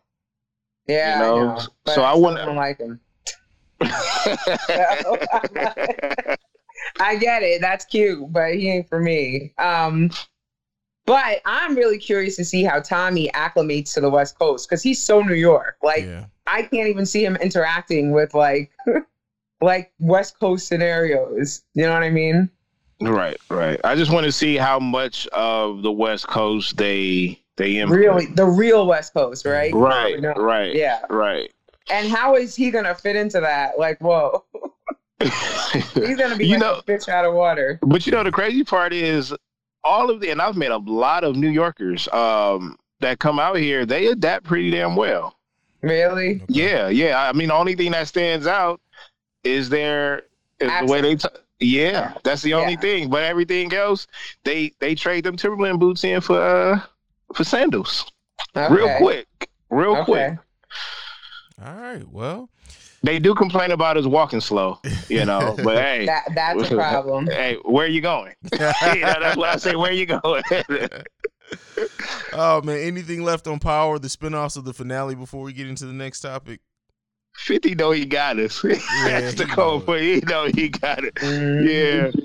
Yeah, 0.87 1.19
You 1.19 1.23
know, 1.23 1.35
I 1.35 1.39
know, 1.57 1.61
but 1.85 1.93
so 1.95 2.03
I 2.03 2.11
still 2.13 2.21
wanna- 2.23 2.45
don't 2.45 2.55
like 2.55 2.79
him. 2.79 2.99
I 6.99 7.15
get 7.15 7.43
it. 7.43 7.61
That's 7.61 7.85
cute, 7.85 8.31
but 8.31 8.53
he 8.55 8.69
ain't 8.69 8.89
for 8.89 8.99
me. 8.99 9.53
Um, 9.57 10.09
but 11.05 11.41
I'm 11.45 11.75
really 11.75 11.97
curious 11.97 12.35
to 12.37 12.45
see 12.45 12.63
how 12.63 12.79
Tommy 12.79 13.29
acclimates 13.33 13.93
to 13.95 14.01
the 14.01 14.09
West 14.09 14.37
Coast 14.37 14.69
because 14.69 14.83
he's 14.83 15.01
so 15.01 15.21
New 15.21 15.35
York. 15.35 15.77
Like 15.81 16.03
yeah. 16.03 16.25
I 16.47 16.63
can't 16.63 16.87
even 16.87 17.05
see 17.05 17.25
him 17.25 17.35
interacting 17.37 18.11
with 18.11 18.33
like 18.33 18.71
like 19.61 19.91
West 19.99 20.39
Coast 20.39 20.67
scenarios. 20.67 21.63
You 21.73 21.83
know 21.83 21.93
what 21.93 22.03
I 22.03 22.09
mean? 22.09 22.49
right, 23.01 23.37
right. 23.49 23.79
I 23.83 23.95
just 23.95 24.11
want 24.11 24.25
to 24.25 24.31
see 24.31 24.57
how 24.57 24.79
much 24.79 25.27
of 25.27 25.81
the 25.81 25.91
West 25.91 26.27
Coast 26.27 26.77
they 26.77 27.39
they 27.57 27.77
implement. 27.77 28.05
Really, 28.05 28.25
the 28.27 28.45
real 28.45 28.85
West 28.85 29.13
Coast, 29.13 29.45
right? 29.45 29.73
Right, 29.73 30.19
No. 30.19 30.33
right. 30.33 30.73
Yeah. 30.75 31.01
Right. 31.09 31.51
And 31.91 32.07
how 32.09 32.35
is 32.35 32.55
he 32.55 32.71
gonna 32.71 32.95
fit 32.95 33.15
into 33.15 33.39
that? 33.41 33.77
Like, 33.77 33.99
whoa, 33.99 34.43
he's 35.21 36.17
gonna 36.17 36.35
be 36.37 36.45
you 36.47 36.53
like 36.53 36.59
know, 36.61 36.73
a 36.75 36.81
fish 36.83 37.07
out 37.09 37.25
of 37.25 37.33
water. 37.33 37.79
But 37.81 38.05
you 38.05 38.11
know 38.11 38.23
the 38.23 38.31
crazy 38.31 38.63
part 38.63 38.93
is 38.93 39.33
all 39.83 40.09
of 40.09 40.21
the 40.21 40.29
and 40.29 40.41
I've 40.41 40.55
met 40.55 40.71
a 40.71 40.77
lot 40.77 41.23
of 41.23 41.35
New 41.35 41.49
Yorkers 41.49 42.07
um 42.09 42.77
that 43.01 43.19
come 43.19 43.39
out 43.39 43.57
here, 43.57 43.85
they 43.85 44.07
adapt 44.07 44.45
pretty 44.45 44.71
damn 44.71 44.95
well. 44.95 45.37
Really? 45.81 46.35
Okay. 46.35 46.45
Yeah, 46.47 46.87
yeah. 46.89 47.27
I 47.27 47.33
mean 47.33 47.49
the 47.49 47.55
only 47.55 47.75
thing 47.75 47.91
that 47.91 48.07
stands 48.07 48.47
out 48.47 48.79
is 49.43 49.69
their 49.69 50.23
is 50.59 50.71
the 50.79 50.85
way 50.91 51.01
they 51.01 51.15
t- 51.15 51.27
yeah, 51.59 52.13
that's 52.23 52.41
the 52.41 52.53
only 52.53 52.73
Yeah. 52.73 52.79
thing. 52.79 53.09
But 53.09 53.23
everything 53.23 53.73
else, 53.73 54.07
they 54.43 54.71
they 54.79 54.95
trade 54.95 55.23
them 55.25 55.35
Timberland 55.35 55.79
boots 55.79 56.03
in 56.03 56.21
for 56.21 56.39
uh 56.41 56.79
for 57.35 57.43
sandals. 57.43 58.09
Real 58.55 58.95
quick. 58.97 59.27
Real 59.69 59.95
Okay. 59.97 60.03
quick. 60.05 60.37
All 61.63 61.73
right. 61.75 62.07
Well, 62.07 62.49
They 63.03 63.19
do 63.19 63.33
complain 63.33 63.71
about 63.71 63.97
us 63.97 64.05
walking 64.05 64.41
slow, 64.41 64.79
you 65.09 65.25
know. 65.25 65.55
But 65.63 65.77
hey, 65.77 66.05
That 66.05 66.23
that's 66.35 66.69
a 66.69 66.75
problem. 66.75 67.27
hey, 67.31 67.57
where 67.63 67.85
are 67.85 67.89
you 67.89 68.01
going? 68.01 68.33
you 68.53 68.59
know, 68.59 69.15
that's 69.19 69.37
what 69.37 69.49
I 69.49 69.55
say. 69.57 69.75
Where 69.75 69.89
are 69.91 69.93
you 69.93 70.05
going? 70.05 70.43
oh 72.33 72.61
man, 72.61 72.79
anything 72.79 73.23
left 73.23 73.47
on 73.47 73.59
Power, 73.59 73.99
the 73.99 74.07
spinoffs 74.07 74.57
of 74.57 74.65
the 74.65 74.73
finale 74.73 75.15
before 75.15 75.43
we 75.43 75.53
get 75.53 75.67
into 75.67 75.85
the 75.85 75.93
next 75.93 76.21
topic? 76.21 76.61
Fifty 77.35 77.75
know 77.75 77.91
he 77.91 78.05
got 78.05 78.39
us. 78.39 78.61
that's 78.61 79.35
the 79.35 79.45
he 79.47 79.51
code, 79.51 79.81
know 79.81 79.85
but 79.85 80.01
he 80.01 80.19
know 80.21 80.47
he 80.53 80.69
got 80.69 81.03
it. 81.03 81.15
Mhm. 81.15 82.13
Yeah. 82.13 82.21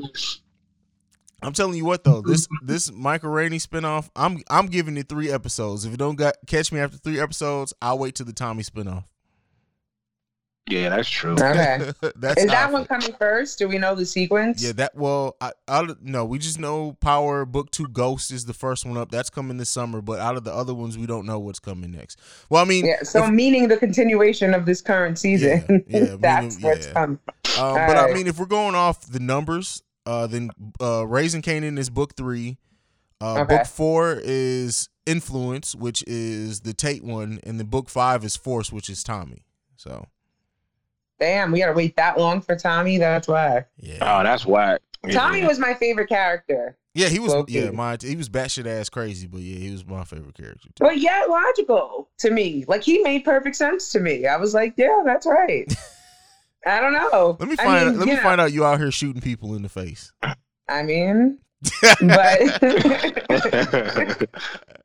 I'm 1.43 1.53
telling 1.53 1.77
you 1.77 1.85
what 1.85 2.03
though, 2.03 2.23
this 2.23 2.49
this 2.62 2.91
Michael 2.91 3.31
Rainey 3.31 3.59
spinoff, 3.59 4.11
I'm 4.17 4.43
I'm 4.51 4.67
giving 4.67 4.97
it 4.97 5.09
three 5.09 5.31
episodes. 5.31 5.85
If 5.85 5.93
you 5.93 5.97
don't 5.97 6.17
got 6.17 6.35
catch 6.47 6.73
me 6.73 6.81
after 6.81 6.97
three 6.97 7.21
episodes, 7.21 7.73
I'll 7.81 7.99
wait 7.99 8.15
till 8.17 8.27
the 8.27 8.33
Tommy 8.33 8.62
spinoff. 8.62 9.05
Yeah, 10.69 10.89
that's 10.89 11.09
true. 11.09 11.35
Okay. 11.35 11.93
That's 12.17 12.41
Is 12.43 12.47
that 12.49 12.73
one 12.73 12.85
feel. 12.87 12.99
coming 12.99 13.13
first? 13.17 13.57
Do 13.59 13.69
we 13.69 13.79
know 13.79 13.95
the 13.95 14.05
sequence? 14.05 14.61
Yeah, 14.65 14.73
that 14.73 14.97
well, 14.97 15.37
I, 15.41 15.53
I 15.69 15.87
no, 16.03 16.25
we 16.25 16.41
just 16.41 16.59
know 16.59 16.95
Power 17.01 17.45
Book 17.45 17.71
Two 17.71 17.87
Ghost 17.87 18.33
is 18.33 18.47
the 18.47 18.53
first 18.53 18.85
one 18.85 18.97
up. 18.97 19.13
That's 19.13 19.31
coming 19.31 19.59
this 19.59 19.71
summer, 19.71 20.01
but 20.03 20.19
out 20.19 20.37
of 20.37 20.43
the 20.43 20.53
other 20.53 20.75
ones, 20.75 20.99
we 20.99 21.07
don't 21.07 21.25
know 21.25 21.39
what's 21.39 21.61
coming 21.61 21.93
next. 21.93 22.19
Well, 22.51 22.61
I 22.63 22.67
mean, 22.67 22.85
Yeah, 22.85 23.05
so 23.05 23.25
if- 23.27 23.31
meaning 23.31 23.69
the 23.69 23.77
continuation 23.77 24.55
of 24.55 24.67
this 24.67 24.81
current 24.81 25.21
season. 25.21 25.85
Yeah, 25.89 25.99
yeah, 26.01 26.17
That's 26.19 26.57
meaning- 26.57 26.69
what's 26.71 26.87
yeah. 26.89 26.93
coming. 26.95 27.19
Um, 27.59 27.75
but 27.75 27.97
I 27.97 28.13
mean, 28.13 28.27
if 28.27 28.39
we're 28.41 28.47
going 28.47 28.75
off 28.75 29.07
the 29.07 29.21
numbers, 29.21 29.83
uh, 30.05 30.27
then 30.27 30.51
uh, 30.81 31.07
Raising 31.07 31.43
Kanan 31.43 31.79
is 31.79 31.91
book 31.91 32.17
three. 32.17 32.59
Uh, 33.21 33.43
Okay. 33.43 33.59
Book 33.59 33.67
four 33.67 34.21
is 34.25 34.89
Influence, 35.07 35.77
which 35.77 36.03
is 36.09 36.61
the 36.63 36.75
Tate 36.75 37.05
one, 37.05 37.39
and 37.45 37.61
then 37.61 37.69
book 37.69 37.89
five 37.89 38.25
is 38.25 38.35
Force, 38.37 38.73
which 38.73 38.91
is 38.91 39.05
Tommy. 39.05 39.45
So 39.77 40.09
Damn, 41.19 41.51
we 41.53 41.61
gotta 41.61 41.73
wait 41.73 41.97
that 41.97 42.19
long 42.19 42.41
for 42.41 42.57
Tommy. 42.57 42.99
That's 42.99 43.27
why. 43.29 43.65
yeah, 43.79 43.99
Oh, 44.01 44.23
that's 44.23 44.45
whack. 44.47 44.81
Tommy 45.13 45.41
Yeah. 45.41 45.47
was 45.47 45.59
my 45.59 45.73
favorite 45.75 46.09
character, 46.09 46.77
yeah, 46.95 47.09
he 47.09 47.19
was 47.19 47.33
low-key. 47.33 47.61
yeah, 47.61 47.71
my 47.71 47.97
he 48.01 48.17
was 48.17 48.29
batshit 48.29 48.67
ass 48.67 48.89
crazy, 48.89 49.27
but 49.27 49.41
yeah, 49.41 49.59
he 49.59 49.71
was 49.71 49.87
my 49.87 50.03
favorite 50.05 50.35
character. 50.35 50.69
Too. 50.69 50.73
but 50.85 50.99
yet 50.99 51.29
logical 51.31 52.09
to 52.19 52.31
me. 52.31 52.65
Like 52.67 52.83
he 52.83 52.99
made 53.03 53.25
perfect 53.25 53.55
sense 53.57 53.93
to 53.93 54.01
me. 54.01 54.27
I 54.27 54.37
was 54.37 54.55
like, 54.55 54.75
yeah, 54.77 55.03
that's 55.05 55.27
right. 55.27 55.67
I 56.67 56.81
don't 56.81 56.93
know. 56.95 57.37
Let 57.39 57.49
me 57.49 57.55
I 57.59 57.65
find 57.65 57.91
mean, 57.91 57.99
let 58.01 58.09
me 58.09 58.15
know, 58.17 58.23
find 58.23 58.41
out 58.41 58.53
you 58.53 58.65
out 58.65 58.79
here 58.81 58.91
shooting 58.91 59.21
people 59.23 59.55
in 59.55 59.63
the 59.63 59.69
face. 59.69 60.11
I 60.69 60.83
mean, 60.83 61.39
but 62.01 62.41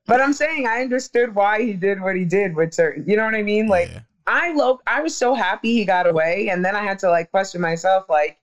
but 0.05 0.21
I'm 0.21 0.33
saying 0.33 0.67
I 0.67 0.81
understood 0.81 1.33
why 1.33 1.61
he 1.63 1.73
did 1.73 2.01
what 2.01 2.15
he 2.15 2.25
did 2.25 2.55
with 2.55 2.73
certain. 2.73 3.05
You 3.07 3.17
know 3.17 3.25
what 3.25 3.35
I 3.35 3.41
mean? 3.41 3.67
Like 3.67 3.89
Yeah. 3.89 3.99
I 4.27 4.53
lo- 4.53 4.79
I 4.87 5.01
was 5.01 5.15
so 5.15 5.33
happy 5.33 5.73
he 5.73 5.85
got 5.85 6.07
away, 6.07 6.49
and 6.49 6.63
then 6.63 6.75
I 6.75 6.83
had 6.83 6.99
to 6.99 7.09
like 7.09 7.31
question 7.31 7.61
myself, 7.61 8.05
like, 8.09 8.39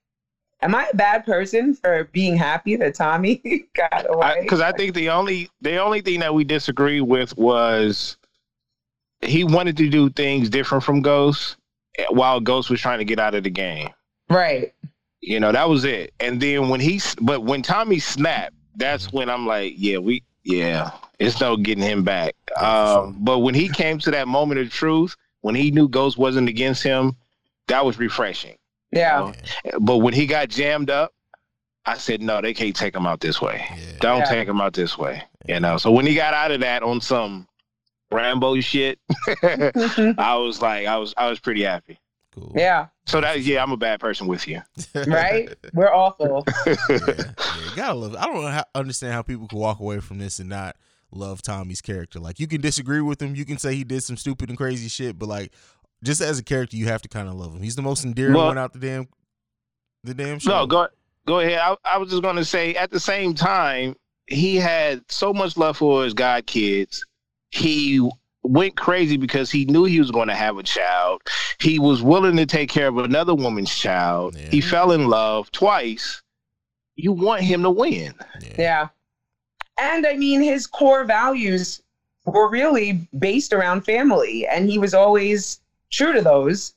am 0.62 0.74
I 0.74 0.88
a 0.92 0.96
bad 0.96 1.24
person 1.24 1.74
for 1.74 2.04
being 2.12 2.36
happy 2.36 2.76
that 2.76 2.94
Tommy 2.94 3.66
got 3.76 4.06
away? 4.08 4.40
because 4.42 4.60
I, 4.60 4.72
think 4.72 4.94
the 4.94 5.10
only 5.10 5.48
the 5.60 5.78
only 5.78 6.00
thing 6.00 6.20
that 6.20 6.34
we 6.34 6.44
disagree 6.44 7.00
with 7.00 7.36
was 7.36 8.16
he 9.20 9.44
wanted 9.44 9.76
to 9.78 9.88
do 9.88 10.10
things 10.10 10.48
different 10.48 10.84
from 10.84 11.02
Ghost, 11.02 11.56
eh, 11.98 12.04
while 12.10 12.40
Ghost 12.40 12.70
was 12.70 12.80
trying 12.80 12.98
to 12.98 13.04
get 13.04 13.18
out 13.18 13.34
of 13.34 13.44
the 13.44 13.50
game. 13.50 13.90
right. 14.28 14.72
You 15.20 15.40
know 15.40 15.50
that 15.50 15.68
was 15.68 15.84
it. 15.84 16.14
And 16.20 16.40
then 16.40 16.68
when 16.68 16.78
he, 16.78 17.00
but 17.20 17.42
when 17.42 17.60
Tommy 17.60 17.98
snapped, 17.98 18.54
that's 18.76 19.12
when 19.12 19.28
I'm 19.28 19.46
like, 19.48 19.72
yeah, 19.76 19.98
we, 19.98 20.22
yeah, 20.44 20.92
it's 21.18 21.40
no 21.40 21.56
getting 21.56 21.82
him 21.82 22.04
back. 22.04 22.36
Um, 22.56 23.16
But 23.18 23.40
when 23.40 23.54
he 23.54 23.68
came 23.68 23.98
to 23.98 24.12
that 24.12 24.28
moment 24.28 24.60
of 24.60 24.70
truth, 24.70 25.16
when 25.40 25.54
he 25.54 25.70
knew 25.70 25.88
Ghost 25.88 26.18
wasn't 26.18 26.48
against 26.48 26.82
him, 26.82 27.16
that 27.68 27.84
was 27.84 27.98
refreshing. 27.98 28.56
Yeah. 28.92 29.32
But 29.80 29.98
when 29.98 30.14
he 30.14 30.26
got 30.26 30.48
jammed 30.48 30.90
up, 30.90 31.12
I 31.86 31.96
said, 31.96 32.20
no, 32.20 32.40
they 32.40 32.52
can't 32.54 32.76
take 32.76 32.94
him 32.94 33.06
out 33.06 33.20
this 33.20 33.40
way. 33.40 33.64
Yeah. 33.70 33.98
Don't 34.00 34.18
Yeah. 34.20 34.24
take 34.26 34.48
him 34.48 34.60
out 34.60 34.72
this 34.74 34.98
way. 34.98 35.22
You 35.46 35.60
know. 35.60 35.78
So 35.78 35.90
when 35.90 36.06
he 36.06 36.14
got 36.14 36.34
out 36.34 36.50
of 36.50 36.60
that 36.60 36.82
on 36.82 37.00
some 37.00 37.46
Rambo 38.10 38.60
shit, 38.60 38.98
mm-hmm. 39.10 40.18
I 40.20 40.34
was 40.36 40.60
like, 40.60 40.86
I 40.86 40.96
was, 40.98 41.14
I 41.16 41.28
was 41.30 41.38
pretty 41.40 41.62
happy. 41.62 41.98
Cool. 42.34 42.52
yeah. 42.54 42.86
So 43.06 43.20
that, 43.20 43.40
yeah, 43.40 43.62
I'm 43.62 43.72
a 43.72 43.76
bad 43.76 44.00
person 44.00 44.26
with 44.26 44.46
you. 44.46 44.62
Right. 45.06 45.48
We're 45.72 45.92
awful. 45.92 46.44
yeah, 46.66 46.74
yeah, 46.88 47.22
gotta 47.74 47.94
love. 47.94 48.14
It. 48.14 48.18
I 48.18 48.26
don't 48.26 48.42
know 48.42 48.48
how, 48.48 48.64
understand 48.74 49.14
how 49.14 49.22
people 49.22 49.48
can 49.48 49.58
walk 49.58 49.80
away 49.80 50.00
from 50.00 50.18
this 50.18 50.38
and 50.38 50.48
not 50.48 50.76
love 51.10 51.42
Tommy's 51.42 51.80
character. 51.80 52.18
Like 52.18 52.38
you 52.40 52.46
can 52.46 52.60
disagree 52.60 53.00
with 53.00 53.20
him, 53.20 53.34
you 53.34 53.44
can 53.44 53.58
say 53.58 53.74
he 53.74 53.84
did 53.84 54.02
some 54.02 54.16
stupid 54.16 54.48
and 54.48 54.58
crazy 54.58 54.88
shit, 54.88 55.18
but 55.18 55.28
like 55.28 55.52
just 56.02 56.20
as 56.20 56.38
a 56.38 56.44
character, 56.44 56.76
you 56.76 56.86
have 56.86 57.02
to 57.02 57.08
kind 57.08 57.28
of 57.28 57.34
love 57.34 57.54
him. 57.54 57.62
He's 57.62 57.76
the 57.76 57.82
most 57.82 58.04
endearing 58.04 58.34
Well- 58.34 58.46
one 58.46 58.58
out 58.58 58.72
the 58.72 58.78
damn, 58.78 59.08
the 60.04 60.14
damn 60.14 60.38
show. 60.38 60.50
No, 60.50 60.66
go 60.66 60.88
go 61.26 61.40
ahead. 61.40 61.58
I, 61.58 61.76
I 61.84 61.98
was 61.98 62.10
just 62.10 62.22
gonna 62.22 62.44
say 62.44 62.74
at 62.74 62.90
the 62.90 63.00
same 63.00 63.34
time, 63.34 63.94
he 64.26 64.56
had 64.56 65.02
so 65.10 65.32
much 65.32 65.56
love 65.56 65.76
for 65.78 66.04
his 66.04 66.14
god 66.14 66.46
kids. 66.46 67.04
He 67.50 68.06
went 68.42 68.76
crazy 68.76 69.16
because 69.16 69.50
he 69.50 69.64
knew 69.64 69.84
he 69.84 69.98
was 69.98 70.10
going 70.10 70.28
to 70.28 70.34
have 70.34 70.58
a 70.58 70.62
child. 70.62 71.22
He 71.60 71.78
was 71.78 72.02
willing 72.02 72.36
to 72.36 72.46
take 72.46 72.70
care 72.70 72.88
of 72.88 72.98
another 72.98 73.34
woman's 73.34 73.74
child. 73.74 74.36
Yeah. 74.36 74.48
He 74.50 74.60
fell 74.60 74.92
in 74.92 75.08
love 75.08 75.50
twice. 75.50 76.22
You 76.94 77.12
want 77.12 77.42
him 77.42 77.62
to 77.62 77.70
win. 77.70 78.14
Yeah. 78.40 78.52
Yeah. 78.58 78.88
And 79.78 80.06
I 80.06 80.14
mean, 80.16 80.40
his 80.42 80.66
core 80.66 81.04
values 81.04 81.80
were 82.24 82.48
really 82.48 83.08
based 83.18 83.52
around 83.52 83.82
family, 83.82 84.46
and 84.46 84.68
he 84.68 84.78
was 84.78 84.94
always 84.94 85.60
true 85.90 86.12
to 86.12 86.20
those. 86.20 86.74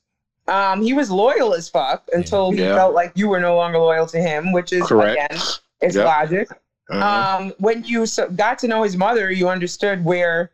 Um, 0.47 0.81
he 0.81 0.93
was 0.93 1.09
loyal 1.11 1.53
as 1.53 1.69
fuck 1.69 2.03
until 2.13 2.51
he 2.51 2.61
Yeah. 2.61 2.75
felt 2.75 2.93
like 2.93 3.11
you 3.15 3.27
were 3.29 3.39
no 3.39 3.55
longer 3.55 3.77
loyal 3.77 4.07
to 4.07 4.19
him, 4.19 4.51
which 4.51 4.71
is 4.73 4.87
Correct. 4.87 5.17
again, 5.31 5.41
it's 5.81 5.95
Yep. 5.95 6.05
logic. 6.05 6.47
Uh-huh. 6.89 7.37
Um, 7.43 7.53
when 7.57 7.83
you 7.83 8.05
so, 8.05 8.27
got 8.29 8.59
to 8.59 8.67
know 8.67 8.83
his 8.83 8.97
mother, 8.97 9.31
you 9.31 9.47
understood 9.49 10.03
where 10.03 10.49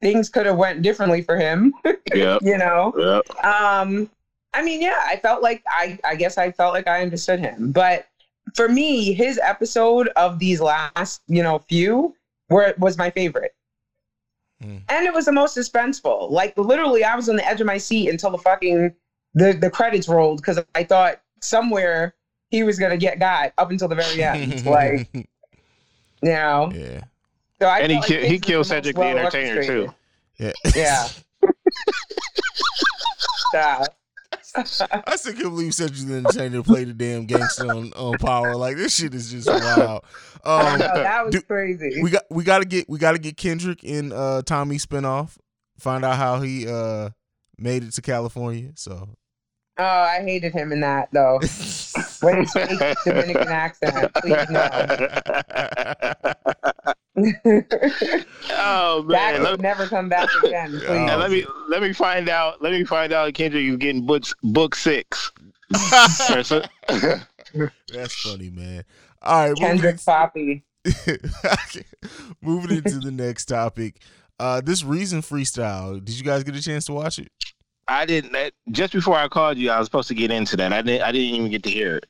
things 0.00 0.28
could 0.28 0.46
have 0.46 0.56
went 0.56 0.82
differently 0.82 1.22
for 1.22 1.36
him. 1.36 1.74
Yep. 2.14 2.42
You 2.42 2.58
know, 2.58 2.92
Yep. 2.96 3.44
um, 3.44 4.08
I 4.52 4.62
mean, 4.62 4.80
yeah, 4.80 5.00
I 5.04 5.16
felt 5.16 5.42
like 5.42 5.62
I, 5.68 5.98
I 6.04 6.14
guess 6.14 6.38
I 6.38 6.52
felt 6.52 6.72
like 6.74 6.86
I 6.86 7.02
understood 7.02 7.40
him. 7.40 7.72
But 7.72 8.06
for 8.54 8.68
me, 8.68 9.12
his 9.12 9.38
episode 9.42 10.08
of 10.16 10.38
these 10.38 10.60
last, 10.60 11.22
you 11.26 11.42
know, 11.42 11.58
few 11.68 12.14
were 12.50 12.74
was 12.78 12.98
my 12.98 13.10
favorite. 13.10 13.54
Hmm. 14.62 14.78
And 14.88 15.06
it 15.06 15.12
was 15.14 15.24
the 15.24 15.32
most 15.32 15.56
suspenseful. 15.56 16.30
Like 16.30 16.56
literally, 16.56 17.04
I 17.04 17.16
was 17.16 17.28
on 17.28 17.36
the 17.36 17.46
edge 17.46 17.60
of 17.60 17.66
my 17.66 17.78
seat 17.78 18.08
until 18.08 18.30
the 18.30 18.38
fucking 18.38 18.94
the 19.34 19.52
the 19.52 19.70
credits 19.70 20.08
rolled 20.08 20.38
because 20.38 20.60
I 20.74 20.84
thought 20.84 21.20
somewhere 21.40 22.14
he 22.50 22.62
was 22.62 22.78
gonna 22.78 22.96
get 22.96 23.18
got 23.18 23.52
up 23.58 23.70
until 23.70 23.88
the 23.88 23.96
very 23.96 24.22
end. 24.22 24.64
like 24.66 25.08
you 25.12 25.24
know, 26.22 26.70
yeah, 26.74 27.02
so 27.60 27.66
I 27.66 27.80
And 27.80 27.92
he 27.92 27.98
like 27.98 28.06
ki- 28.06 28.26
he 28.26 28.38
killed 28.38 28.64
the 28.66 28.68
Cedric 28.68 28.96
the 28.96 29.02
Entertainer 29.02 29.64
too. 29.64 29.94
yeah, 30.38 30.52
Yeah. 30.74 31.08
Yeah. 33.52 33.84
I 35.06 35.16
still 35.16 35.32
can't 35.32 35.44
believe 35.44 35.74
Cedric 35.74 36.06
the 36.08 36.14
Entertainer 36.16 36.62
played 36.62 36.88
the 36.88 36.94
damn 36.94 37.26
gangster 37.26 37.66
on, 37.68 37.92
on 37.94 38.18
Power. 38.18 38.54
Like 38.56 38.76
this 38.76 38.94
shit 38.94 39.14
is 39.14 39.30
just 39.30 39.48
wild. 39.48 40.04
I 40.44 40.72
Um, 40.74 40.78
know, 40.78 40.86
that 40.94 41.24
was 41.26 41.34
do- 41.34 41.42
crazy. 41.42 42.00
we 42.02 42.10
got 42.10 42.22
we 42.30 42.44
got 42.44 42.58
to 42.60 42.64
get 42.64 42.88
we 42.88 42.98
got 42.98 43.12
to 43.12 43.18
get 43.18 43.36
Kendrick 43.36 43.82
in 43.82 44.12
uh 44.12 44.42
Tommy 44.42 44.76
spinoff. 44.76 45.36
Find 45.78 46.04
out 46.04 46.16
how 46.16 46.40
he 46.40 46.68
uh 46.68 47.10
made 47.58 47.82
it 47.82 47.92
to 47.94 48.02
California. 48.02 48.70
So 48.76 49.08
Oh, 49.76 49.82
I 49.84 50.20
hated 50.22 50.52
him 50.52 50.70
in 50.70 50.80
that 50.82 51.08
though. 51.12 51.40
When 52.20 52.40
he 52.42 52.46
speaks 52.46 53.04
Dominican 53.04 53.48
accent, 53.48 54.14
please 54.14 54.48
no. 54.50 54.68
oh 57.16 57.22
that 58.50 59.06
man. 59.08 59.34
could 59.36 59.42
Let, 59.42 59.60
never 59.60 59.86
come 59.86 60.08
back 60.08 60.28
again. 60.42 60.70
Please. 60.80 60.84
and 60.88 61.20
let 61.20 61.30
me 61.30 61.46
let 61.68 61.82
me 61.82 61.92
find 61.92 62.28
out. 62.28 62.60
Let 62.60 62.72
me 62.72 62.84
find 62.84 63.12
out. 63.12 63.32
Kendrick, 63.34 63.62
you 63.62 63.76
getting 63.76 64.04
book 64.04 64.24
book 64.42 64.74
six. 64.74 65.30
That's 65.70 66.50
funny, 68.22 68.50
man. 68.50 68.84
All 69.22 69.48
right, 69.48 69.48
moving 69.50 69.66
Kendrick 69.66 70.04
Poppy. 70.04 70.64
moving 72.42 72.78
into 72.78 72.98
the 72.98 73.12
next 73.12 73.46
topic. 73.46 74.02
Uh, 74.38 74.60
this 74.60 74.82
reason 74.84 75.22
freestyle. 75.22 76.04
Did 76.04 76.18
you 76.18 76.24
guys 76.24 76.42
get 76.42 76.56
a 76.56 76.62
chance 76.62 76.86
to 76.86 76.92
watch 76.92 77.18
it? 77.18 77.28
I 77.86 78.06
didn't. 78.06 78.32
That, 78.32 78.52
just 78.70 78.92
before 78.92 79.16
I 79.16 79.28
called 79.28 79.56
you, 79.56 79.70
I 79.70 79.78
was 79.78 79.86
supposed 79.86 80.08
to 80.08 80.14
get 80.14 80.30
into 80.30 80.56
that. 80.56 80.72
I 80.72 80.82
didn't. 80.82 81.02
I 81.02 81.12
didn't 81.12 81.34
even 81.34 81.50
get 81.50 81.62
to 81.62 81.70
hear 81.70 81.96
it. 81.96 82.06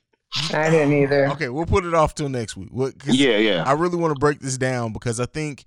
I 0.52 0.70
didn't 0.70 0.92
either. 0.92 1.26
Okay, 1.32 1.48
we'll 1.48 1.66
put 1.66 1.84
it 1.84 1.94
off 1.94 2.14
till 2.14 2.28
next 2.28 2.56
week. 2.56 2.68
What? 2.72 2.98
'cause 2.98 3.14
Yeah, 3.14 3.36
yeah. 3.38 3.62
I 3.66 3.72
really 3.72 3.96
want 3.96 4.14
to 4.14 4.18
break 4.18 4.40
this 4.40 4.58
down 4.58 4.92
because 4.92 5.20
I 5.20 5.26
think 5.26 5.64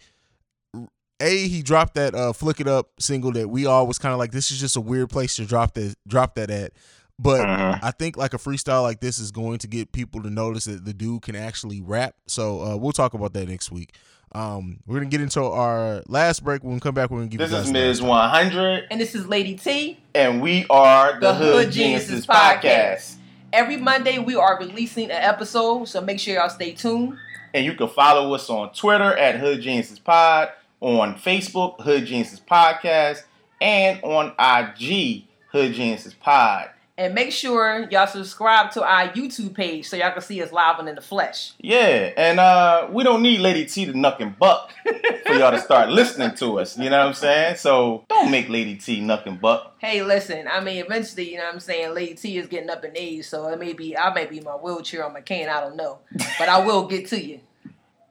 a 1.20 1.48
he 1.48 1.62
dropped 1.64 1.96
that 1.96 2.14
uh 2.14 2.32
flick 2.34 2.60
it 2.60 2.68
up 2.68 2.90
single 3.00 3.32
that 3.32 3.50
we 3.50 3.66
all 3.66 3.88
was 3.88 3.98
kind 3.98 4.14
of 4.14 4.20
like 4.20 4.32
this 4.32 4.52
is 4.52 4.60
just 4.60 4.76
a 4.76 4.82
weird 4.82 5.10
place 5.10 5.36
to 5.38 5.46
drop 5.46 5.74
that 5.74 5.96
drop 6.08 6.36
that 6.36 6.52
at 6.52 6.74
but 7.18 7.42
Uh-huh. 7.42 7.80
I 7.82 7.90
think 7.92 8.18
like 8.18 8.36
a 8.36 8.38
freestyle 8.38 8.84
like 8.84 9.00
this 9.00 9.18
is 9.18 9.32
going 9.32 9.58
to 9.60 9.68
get 9.68 9.92
people 9.92 10.22
to 10.22 10.30
notice 10.30 10.66
that 10.66 10.86
the 10.86 10.94
dude 10.94 11.24
can 11.24 11.36
actually 11.36 11.82
rap 11.82 12.16
so 12.28 12.62
uh 12.62 12.76
we'll 12.78 12.92
talk 12.92 13.16
about 13.16 13.34
that 13.34 13.48
next 13.50 13.72
week 13.72 13.96
Um, 14.34 14.82
we're 14.86 14.98
gonna 15.00 15.10
get 15.10 15.22
into 15.22 15.42
our 15.42 16.04
last 16.08 16.44
break. 16.44 16.62
When 16.64 16.74
we 16.76 16.80
come 16.82 16.94
back, 16.94 17.10
we're 17.10 17.20
gonna 17.20 17.30
give 17.30 17.40
This 17.40 17.50
you 17.50 17.58
guys 17.58 17.66
is 17.68 17.72
the 17.72 17.80
Ms. 17.80 18.02
100, 18.02 18.88
And 18.92 19.00
this 19.00 19.16
is 19.16 19.26
Lady 19.26 19.56
T, 19.56 19.98
and 20.14 20.42
we 20.42 20.66
are 20.70 21.14
the, 21.14 21.32
the 21.32 21.34
Hood, 21.34 21.72
Geniuses 21.72 22.28
podcast. 22.28 23.16
Every 23.58 23.78
Monday 23.78 24.20
we 24.20 24.36
are 24.36 24.60
releasing 24.60 25.06
an 25.06 25.24
episode, 25.24 25.86
so 25.86 26.00
make 26.00 26.20
sure 26.20 26.36
y'all 26.36 26.48
stay 26.48 26.74
tuned. 26.74 27.18
And 27.56 27.66
you 27.66 27.74
can 27.74 27.88
follow 27.90 28.36
us 28.36 28.52
on 28.52 28.72
Twitter 28.72 29.18
at 29.18 29.40
Hood 29.40 29.62
Geniuses 29.62 29.98
Pod, 29.98 30.52
on 30.80 31.16
Facebook, 31.16 31.82
Hood 31.82 32.06
Geniuses 32.06 32.40
Podcast, 32.40 33.24
and 33.60 34.00
on 34.04 34.36
IG, 34.40 35.24
Hood 35.52 35.74
Geniuses 35.74 36.14
Pod. 36.14 36.70
And 37.00 37.14
make 37.14 37.32
sure 37.32 37.88
y'all 37.92 38.08
subscribe 38.08 38.72
to 38.72 38.84
our 38.84 39.10
YouTube 39.10 39.54
page 39.54 39.88
so 39.88 39.96
y'all 39.96 40.12
can 40.12 40.22
see 40.24 40.42
us 40.42 40.52
live 40.52 40.80
and 40.80 40.90
in 40.90 40.96
the 40.96 41.02
flesh. 41.02 41.54
Yeah, 41.60 42.12
and 42.18 42.40
uh, 42.40 42.88
we 42.90 43.04
don't 43.04 43.22
need 43.22 43.40
Lady 43.40 43.68
T 43.68 43.86
to 43.86 43.94
nuck 43.94 44.20
and 44.20 44.38
buck 44.40 44.72
for 45.28 45.34
y'all 45.34 45.52
to 45.52 45.60
start 45.60 45.90
listening 45.90 46.34
to 46.38 46.58
us. 46.58 46.76
You 46.76 46.90
know 46.90 46.98
what 46.98 47.08
I'm 47.10 47.14
saying? 47.14 47.58
So 47.58 48.04
don't 48.10 48.32
make 48.32 48.50
Lady 48.50 48.78
T 48.78 49.00
nuck 49.00 49.28
and 49.28 49.40
buck. 49.40 49.76
Hey, 49.78 50.02
listen, 50.02 50.48
I 50.52 50.60
mean, 50.60 50.84
eventually, 50.84 51.30
you 51.30 51.38
know 51.38 51.44
what 51.44 51.54
I'm 51.54 51.60
saying, 51.60 51.94
Lady 51.94 52.16
T 52.16 52.36
is 52.40 52.48
getting 52.48 52.72
up 52.72 52.84
in 52.84 52.94
age, 52.96 53.26
so 53.26 53.48
it 53.50 53.60
may 53.60 53.74
be, 53.74 53.96
I 53.96 54.12
may 54.12 54.26
be 54.26 54.40
in 54.40 54.44
my 54.44 54.54
wheelchair 54.54 55.04
or 55.04 55.14
my 55.14 55.22
cane, 55.22 55.50
I 55.50 55.62
don't 55.62 55.76
know. 55.76 56.00
But 56.40 56.50
I 56.50 56.66
will 56.66 56.88
get 56.88 57.08
to 57.10 57.24
you. 57.24 57.42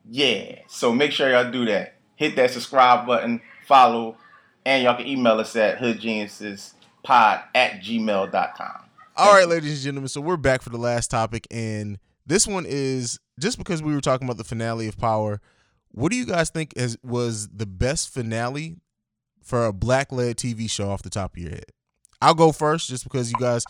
Yeah, 0.08 0.60
so 0.68 0.92
make 0.92 1.10
sure 1.10 1.28
y'all 1.28 1.50
do 1.50 1.64
that. 1.64 1.94
Hit 2.14 2.36
that 2.36 2.52
subscribe 2.52 3.04
button, 3.04 3.40
follow, 3.66 4.16
and 4.64 4.84
y'all 4.84 4.96
can 4.96 5.08
email 5.08 5.40
us 5.40 5.56
at 5.56 5.78
hoodgeniuspod 7.06 7.42
at 7.54 7.80
gmail.com. 7.82 8.82
All 9.16 9.34
right, 9.34 9.48
ladies 9.48 9.72
and 9.72 9.80
gentlemen. 9.80 10.08
So 10.08 10.20
we're 10.20 10.36
back 10.36 10.62
for 10.62 10.70
the 10.70 10.78
last 10.78 11.10
topic, 11.10 11.46
and 11.50 11.98
this 12.26 12.46
one 12.46 12.66
is 12.66 13.18
just 13.40 13.58
because 13.58 13.82
we 13.82 13.94
were 13.94 14.00
talking 14.00 14.26
about 14.26 14.36
the 14.36 14.44
finale 14.44 14.88
of 14.88 14.98
Power. 14.98 15.40
What 15.90 16.12
do 16.12 16.18
you 16.18 16.26
guys 16.26 16.50
think 16.50 16.74
is 16.76 16.98
was 17.02 17.48
the 17.48 17.66
best 17.66 18.12
finale 18.12 18.76
for 19.42 19.66
a 19.66 19.72
black-led 19.72 20.36
TV 20.36 20.70
show 20.70 20.90
off 20.90 21.02
the 21.02 21.10
top 21.10 21.36
of 21.36 21.42
your 21.42 21.50
head? 21.50 21.64
I'll 22.20 22.34
go 22.34 22.52
first, 22.52 22.88
just 22.88 23.04
because 23.04 23.30
you 23.30 23.38
guys, 23.38 23.64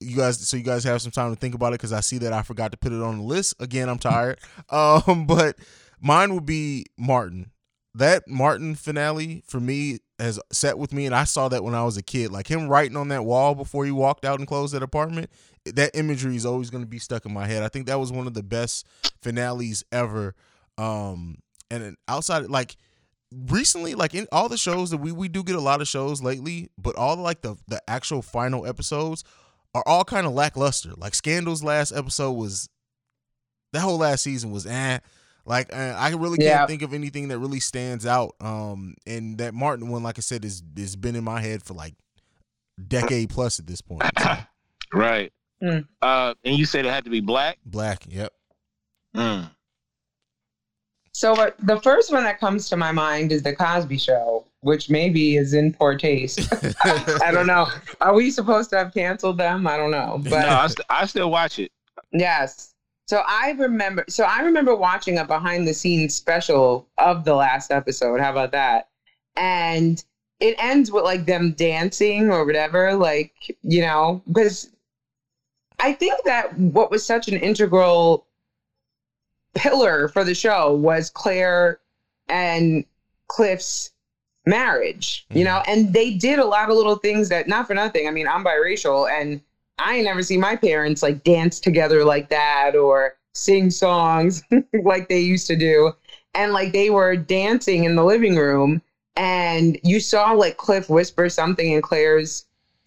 you 0.00 0.16
guys, 0.16 0.38
so 0.48 0.56
you 0.56 0.62
guys 0.62 0.84
have 0.84 1.02
some 1.02 1.12
time 1.12 1.34
to 1.34 1.38
think 1.38 1.54
about 1.54 1.74
it. 1.74 1.78
Because 1.78 1.92
I 1.92 2.00
see 2.00 2.18
that 2.18 2.32
I 2.32 2.42
forgot 2.42 2.72
to 2.72 2.78
put 2.78 2.92
it 2.92 3.02
on 3.02 3.18
the 3.18 3.24
list 3.24 3.54
again. 3.60 3.90
I'm 3.90 3.98
tired. 3.98 4.38
um, 4.70 5.26
but 5.26 5.58
mine 6.00 6.34
would 6.34 6.46
be 6.46 6.86
Martin. 6.96 7.50
That 7.94 8.28
Martin 8.28 8.74
finale 8.74 9.42
for 9.46 9.60
me 9.60 10.00
has 10.18 10.40
set 10.50 10.78
with 10.78 10.92
me, 10.92 11.06
and 11.06 11.14
I 11.14 11.24
saw 11.24 11.48
that 11.48 11.62
when 11.62 11.74
I 11.74 11.84
was 11.84 11.96
a 11.96 12.02
kid. 12.02 12.30
Like 12.30 12.48
him 12.50 12.68
writing 12.68 12.96
on 12.96 13.08
that 13.08 13.24
wall 13.24 13.54
before 13.54 13.84
he 13.84 13.90
walked 13.90 14.24
out 14.24 14.38
and 14.38 14.48
closed 14.48 14.74
that 14.74 14.82
apartment. 14.82 15.30
That 15.64 15.90
imagery 15.94 16.36
is 16.36 16.46
always 16.46 16.70
going 16.70 16.84
to 16.84 16.88
be 16.88 16.98
stuck 16.98 17.26
in 17.26 17.32
my 17.32 17.46
head. 17.46 17.62
I 17.62 17.68
think 17.68 17.86
that 17.86 18.00
was 18.00 18.12
one 18.12 18.26
of 18.26 18.34
the 18.34 18.42
best 18.42 18.86
finales 19.20 19.84
ever. 19.92 20.34
Um, 20.78 21.38
and 21.70 21.96
outside, 22.08 22.48
like 22.48 22.76
recently, 23.32 23.94
like 23.94 24.14
in 24.14 24.26
all 24.32 24.48
the 24.48 24.56
shows 24.56 24.90
that 24.90 24.98
we 24.98 25.12
we 25.12 25.28
do 25.28 25.42
get 25.42 25.56
a 25.56 25.60
lot 25.60 25.80
of 25.80 25.88
shows 25.88 26.22
lately, 26.22 26.70
but 26.78 26.96
all 26.96 27.16
like 27.16 27.42
the 27.42 27.56
the 27.68 27.82
actual 27.88 28.22
final 28.22 28.66
episodes 28.66 29.24
are 29.74 29.82
all 29.86 30.04
kind 30.04 30.26
of 30.26 30.32
lackluster. 30.32 30.92
Like 30.96 31.14
Scandal's 31.14 31.62
last 31.62 31.92
episode 31.92 32.32
was 32.32 32.68
that 33.72 33.80
whole 33.80 33.98
last 33.98 34.22
season 34.22 34.50
was 34.50 34.66
eh. 34.66 34.98
Like 35.46 35.72
uh, 35.72 35.94
I 35.96 36.10
really 36.10 36.36
can't 36.38 36.48
Yeah. 36.48 36.66
think 36.66 36.82
of 36.82 36.92
anything 36.92 37.28
that 37.28 37.38
really 37.38 37.60
stands 37.60 38.04
out. 38.04 38.34
Um, 38.40 38.96
and 39.06 39.38
that 39.38 39.54
Martin 39.54 39.88
one, 39.88 40.02
like 40.02 40.18
I 40.18 40.20
said, 40.20 40.44
is 40.44 40.62
has 40.76 40.96
been 40.96 41.14
in 41.16 41.24
my 41.24 41.40
head 41.40 41.62
for 41.62 41.72
like 41.74 41.94
decade 42.88 43.30
plus 43.30 43.58
at 43.60 43.66
this 43.66 43.80
point. 43.80 44.02
So, 44.18 44.36
Right. 44.92 45.32
Hmm. 45.62 45.78
Uh, 46.02 46.34
and 46.44 46.56
you 46.56 46.66
said 46.66 46.84
it 46.84 46.90
had 46.92 47.04
to 47.04 47.10
be 47.10 47.20
black. 47.20 47.58
black, 47.64 48.04
yep. 48.08 48.32
Mm. 49.16 49.50
So 51.12 51.32
uh, 51.32 51.50
the 51.60 51.80
first 51.80 52.12
one 52.12 52.24
that 52.24 52.38
comes 52.38 52.68
to 52.68 52.76
my 52.76 52.92
mind 52.92 53.32
is 53.32 53.42
the 53.42 53.54
Cosby 53.56 53.96
Show, 53.96 54.44
which 54.60 54.90
maybe 54.90 55.36
is 55.38 55.54
in 55.54 55.72
poor 55.72 55.96
taste. 55.96 56.40
I 56.84 57.30
don't 57.32 57.46
know. 57.46 57.68
Are 58.02 58.12
we 58.12 58.30
supposed 58.30 58.68
to 58.70 58.76
have 58.78 58.92
canceled 58.92 59.38
them? 59.38 59.66
I 59.66 59.78
don't 59.78 59.90
know. 59.90 60.20
But 60.24 60.40
no, 60.42 60.48
I, 60.48 60.66
st- 60.66 60.86
I 60.90 61.06
still 61.06 61.30
watch 61.30 61.58
it. 61.58 61.72
Yes. 62.12 62.74
So 63.06 63.22
I 63.26 63.52
remember 63.52 64.04
so 64.08 64.24
I 64.24 64.40
remember 64.40 64.74
watching 64.74 65.18
a 65.18 65.24
behind 65.24 65.66
the 65.66 65.74
scenes 65.74 66.14
special 66.14 66.88
of 66.98 67.24
the 67.24 67.34
last 67.34 67.70
episode. 67.70 68.20
How 68.20 68.32
about 68.32 68.52
that? 68.52 68.88
And 69.36 70.02
it 70.40 70.56
ends 70.58 70.90
with 70.90 71.04
like 71.04 71.24
them 71.24 71.52
dancing 71.52 72.30
or 72.30 72.44
whatever, 72.44 72.94
like, 72.94 73.56
you 73.62 73.80
know, 73.80 74.22
because 74.32 74.70
I 75.78 75.92
think 75.92 76.14
that 76.24 76.58
what 76.58 76.90
was 76.90 77.06
such 77.06 77.28
an 77.28 77.36
integral 77.36 78.26
pillar 79.54 80.08
for 80.08 80.24
the 80.24 80.34
show 80.34 80.74
was 80.74 81.10
Claire 81.10 81.80
and 82.28 82.84
Cliff's 83.28 83.92
marriage, 84.46 85.26
you 85.30 85.44
mm-hmm. 85.44 85.44
know, 85.44 85.62
and 85.66 85.92
they 85.92 86.12
did 86.12 86.38
a 86.38 86.44
lot 86.44 86.70
of 86.70 86.76
little 86.76 86.96
things 86.96 87.28
that 87.28 87.48
not 87.48 87.66
for 87.66 87.74
nothing. 87.74 88.08
I 88.08 88.10
mean, 88.10 88.28
I'm 88.28 88.44
biracial 88.44 89.10
and 89.10 89.40
I 89.78 89.96
ain't 89.96 90.04
never 90.04 90.22
seen 90.22 90.40
my 90.40 90.56
parents 90.56 91.02
like 91.02 91.22
dance 91.22 91.60
together 91.60 92.04
like 92.04 92.28
that 92.30 92.74
or 92.76 93.14
sing 93.34 93.70
songs 93.70 94.42
like 94.84 95.08
they 95.08 95.20
used 95.20 95.46
to 95.48 95.56
do. 95.56 95.92
And 96.34 96.52
like 96.52 96.72
they 96.72 96.90
were 96.90 97.16
dancing 97.16 97.84
in 97.84 97.94
the 97.96 98.04
living 98.04 98.36
room 98.36 98.80
and 99.16 99.78
you 99.82 100.00
saw 100.00 100.32
like 100.32 100.56
Cliff 100.56 100.88
whisper 100.88 101.28
something 101.28 101.72
in 101.72 101.82
Claire's 101.82 102.44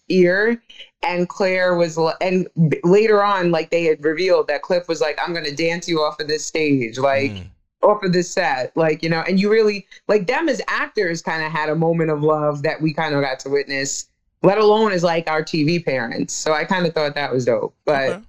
ear 0.08 0.60
and 1.02 1.28
Claire 1.28 1.74
was 1.76 1.98
and 2.20 2.46
b- 2.68 2.80
later 2.82 3.22
on 3.22 3.50
like 3.52 3.70
they 3.70 3.84
had 3.84 4.04
revealed 4.04 4.48
that 4.48 4.62
Cliff 4.62 4.88
was 4.88 5.00
like 5.00 5.18
I'm 5.22 5.32
going 5.32 5.44
to 5.44 5.54
dance 5.54 5.88
you 5.88 6.00
off 6.00 6.18
of 6.20 6.28
this 6.28 6.44
stage 6.44 6.98
like 6.98 7.30
Mm. 7.32 7.46
off 7.82 8.02
of 8.02 8.12
this 8.12 8.30
set 8.30 8.76
like 8.76 9.02
you 9.02 9.08
know 9.08 9.22
and 9.26 9.40
you 9.40 9.50
really 9.50 9.86
like 10.08 10.26
them 10.26 10.48
as 10.48 10.60
actors 10.68 11.22
kind 11.22 11.42
of 11.44 11.50
had 11.52 11.68
a 11.68 11.74
moment 11.74 12.10
of 12.10 12.22
love 12.22 12.62
that 12.62 12.80
we 12.82 12.92
kind 12.92 13.14
of 13.14 13.22
got 13.22 13.38
to 13.40 13.48
witness 13.48 14.06
let 14.42 14.58
alone 14.58 14.92
as 14.92 15.02
like 15.02 15.28
our 15.28 15.42
TV 15.42 15.84
parents 15.84 16.32
so 16.34 16.52
I 16.52 16.64
kind 16.64 16.86
of 16.86 16.94
thought 16.94 17.14
that 17.14 17.32
was 17.32 17.44
dope 17.44 17.74
but 17.84 18.08
Okay. 18.10 18.22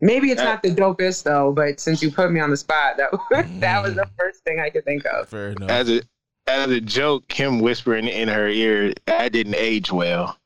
maybe 0.00 0.30
it's 0.30 0.40
Uh, 0.42 0.44
not 0.44 0.62
the 0.62 0.70
dopest 0.74 1.22
though 1.24 1.52
but 1.52 1.80
since 1.80 2.02
you 2.02 2.10
put 2.10 2.30
me 2.32 2.40
on 2.40 2.50
the 2.50 2.56
spot 2.56 2.96
that 2.98 3.10
that 3.60 3.82
was 3.82 3.94
the 3.94 4.06
first 4.18 4.44
thing 4.44 4.60
I 4.60 4.70
could 4.70 4.84
think 4.84 5.04
of 5.06 5.28
Fair 5.28 5.50
enough. 5.50 5.70
As 5.70 5.88
a 5.90 6.02
as 6.46 6.70
a 6.70 6.80
joke, 6.80 7.30
him 7.30 7.60
whispering 7.60 8.08
in 8.08 8.26
her 8.28 8.48
ear 8.48 8.94
that 9.06 9.32
didn't 9.32 9.54
age 9.56 9.92
well. 9.92 10.38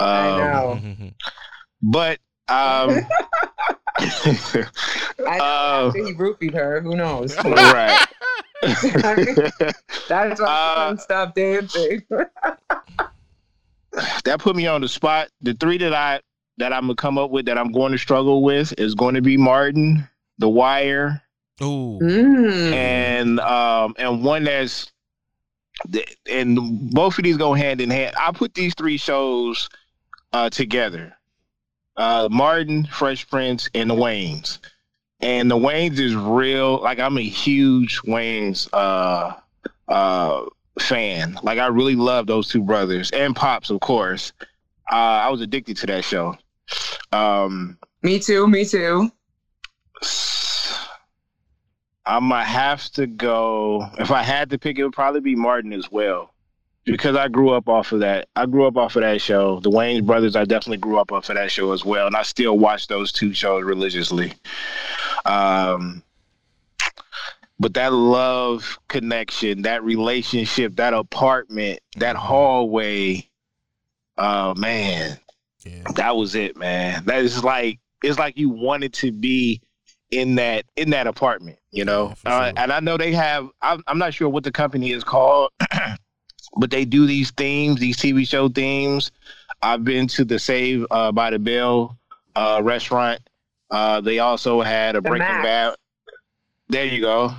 Um, 0.00 0.08
I 0.08 0.36
know 0.36 0.80
But 1.82 2.18
um, 2.48 2.90
I 3.98 4.66
know 5.18 5.26
Uh, 5.28 5.86
after 5.88 6.04
he 6.04 6.14
roofied 6.14 6.54
her 6.54 6.80
who 6.80 6.96
knows 6.96 7.36
right. 7.44 8.06
that's 8.62 10.40
why 10.40 10.46
Uh, 10.46 10.48
I 10.48 10.74
couldn't 10.86 11.00
stop 11.00 11.34
dancing 11.34 12.02
that 14.24 14.40
put 14.40 14.56
me 14.56 14.66
on 14.66 14.80
the 14.80 14.88
spot. 14.88 15.28
The 15.40 15.54
three 15.54 15.78
that 15.78 15.94
I 15.94 16.20
that 16.58 16.72
I'm 16.72 16.82
gonna 16.82 16.94
come 16.94 17.18
up 17.18 17.30
with 17.30 17.46
that 17.46 17.58
I'm 17.58 17.72
going 17.72 17.92
to 17.92 17.98
struggle 17.98 18.42
with 18.42 18.74
is 18.78 18.94
going 18.94 19.14
to 19.14 19.22
be 19.22 19.36
Martin, 19.36 20.08
The 20.38 20.48
Wire, 20.48 21.22
Ooh. 21.62 21.98
Mm. 22.00 22.72
and 22.72 23.40
um 23.40 23.94
and 23.98 24.24
one 24.24 24.44
that's 24.44 24.90
and 26.30 26.90
both 26.90 27.18
of 27.18 27.24
these 27.24 27.36
go 27.36 27.54
hand 27.54 27.80
in 27.80 27.90
hand. 27.90 28.14
I 28.18 28.32
put 28.32 28.54
these 28.54 28.74
three 28.74 28.96
shows 28.96 29.68
uh 30.32 30.50
together. 30.50 31.14
Uh 31.96 32.28
Martin, 32.30 32.86
Fresh 32.86 33.28
Prince, 33.28 33.70
and 33.74 33.90
the 33.90 33.94
Waynes. 33.94 34.58
And 35.20 35.50
the 35.50 35.56
Waynes 35.56 35.98
is 35.98 36.14
real 36.14 36.78
like 36.82 36.98
I'm 36.98 37.16
a 37.16 37.22
huge 37.22 38.00
Waynes 38.02 38.68
uh 38.72 39.34
uh 39.88 40.44
fan. 40.80 41.38
Like 41.42 41.58
I 41.58 41.66
really 41.66 41.96
love 41.96 42.26
those 42.26 42.48
two 42.48 42.62
brothers 42.62 43.10
and 43.10 43.34
Pops 43.34 43.70
of 43.70 43.80
course. 43.80 44.32
Uh 44.90 44.94
I 44.94 45.30
was 45.30 45.40
addicted 45.40 45.76
to 45.78 45.86
that 45.86 46.04
show. 46.04 46.36
Um 47.12 47.78
me 48.02 48.18
too 48.18 48.46
me 48.46 48.64
too 48.64 49.10
I 52.06 52.20
might 52.20 52.44
have 52.44 52.88
to 52.92 53.06
go. 53.06 53.88
If 53.98 54.12
I 54.12 54.22
had 54.22 54.50
to 54.50 54.58
pick, 54.58 54.78
it 54.78 54.84
would 54.84 54.92
probably 54.92 55.20
be 55.20 55.34
Martin 55.34 55.72
as 55.72 55.90
well, 55.90 56.32
because 56.84 57.16
I 57.16 57.26
grew 57.26 57.50
up 57.50 57.68
off 57.68 57.90
of 57.90 57.98
that. 58.00 58.28
I 58.36 58.46
grew 58.46 58.64
up 58.66 58.76
off 58.76 58.94
of 58.94 59.02
that 59.02 59.20
show. 59.20 59.58
The 59.58 59.70
Wayne 59.70 60.06
brothers. 60.06 60.36
I 60.36 60.44
definitely 60.44 60.76
grew 60.76 60.98
up 60.98 61.10
off 61.10 61.28
of 61.28 61.34
that 61.34 61.50
show 61.50 61.72
as 61.72 61.84
well, 61.84 62.06
and 62.06 62.14
I 62.14 62.22
still 62.22 62.58
watch 62.58 62.86
those 62.86 63.10
two 63.10 63.34
shows 63.34 63.64
religiously. 63.64 64.34
Um, 65.24 66.04
but 67.58 67.74
that 67.74 67.92
love 67.92 68.78
connection, 68.88 69.62
that 69.62 69.82
relationship, 69.82 70.76
that 70.76 70.92
apartment, 70.94 71.80
that 71.96 72.16
hallway, 72.16 73.28
uh, 74.18 74.54
man, 74.56 75.18
Yeah. 75.64 75.82
that 75.94 76.16
was 76.16 76.34
it, 76.34 76.56
man. 76.56 77.04
That 77.06 77.22
is 77.22 77.42
like 77.42 77.78
it's 78.02 78.18
like 78.18 78.36
you 78.38 78.50
wanted 78.50 78.92
to 78.94 79.10
be 79.12 79.60
in 80.10 80.36
that 80.36 80.64
in 80.76 80.90
that 80.90 81.06
apartment, 81.06 81.58
you 81.72 81.84
know. 81.84 82.14
Yeah, 82.24 82.30
uh, 82.36 82.44
sure. 82.50 82.52
and 82.56 82.72
I 82.72 82.80
know 82.80 82.96
they 82.96 83.12
have. 83.12 83.48
I'm, 83.62 83.82
I'm 83.86 83.98
not 83.98 84.14
sure 84.14 84.28
what 84.28 84.44
the 84.44 84.52
company 84.52 84.92
is 84.92 85.02
called, 85.02 85.50
but 86.56 86.70
they 86.70 86.84
do 86.84 87.06
these 87.06 87.30
themes, 87.32 87.80
these 87.80 87.96
TV 87.96 88.26
show 88.28 88.48
themes. 88.48 89.10
I've 89.62 89.82
been 89.84 90.06
to 90.08 90.24
the 90.24 90.38
Save 90.38 90.86
uh, 90.90 91.10
by 91.12 91.30
the 91.30 91.38
Bell 91.38 91.98
uh, 92.36 92.60
restaurant. 92.62 93.20
Uh, 93.70 94.00
they 94.00 94.18
also 94.20 94.60
had 94.60 94.94
a 94.94 95.00
The 95.00 95.08
Breaking 95.08 95.26
Max. 95.26 95.44
Bad. 95.44 95.74
There 96.68 96.84
you 96.84 97.00
go. 97.00 97.34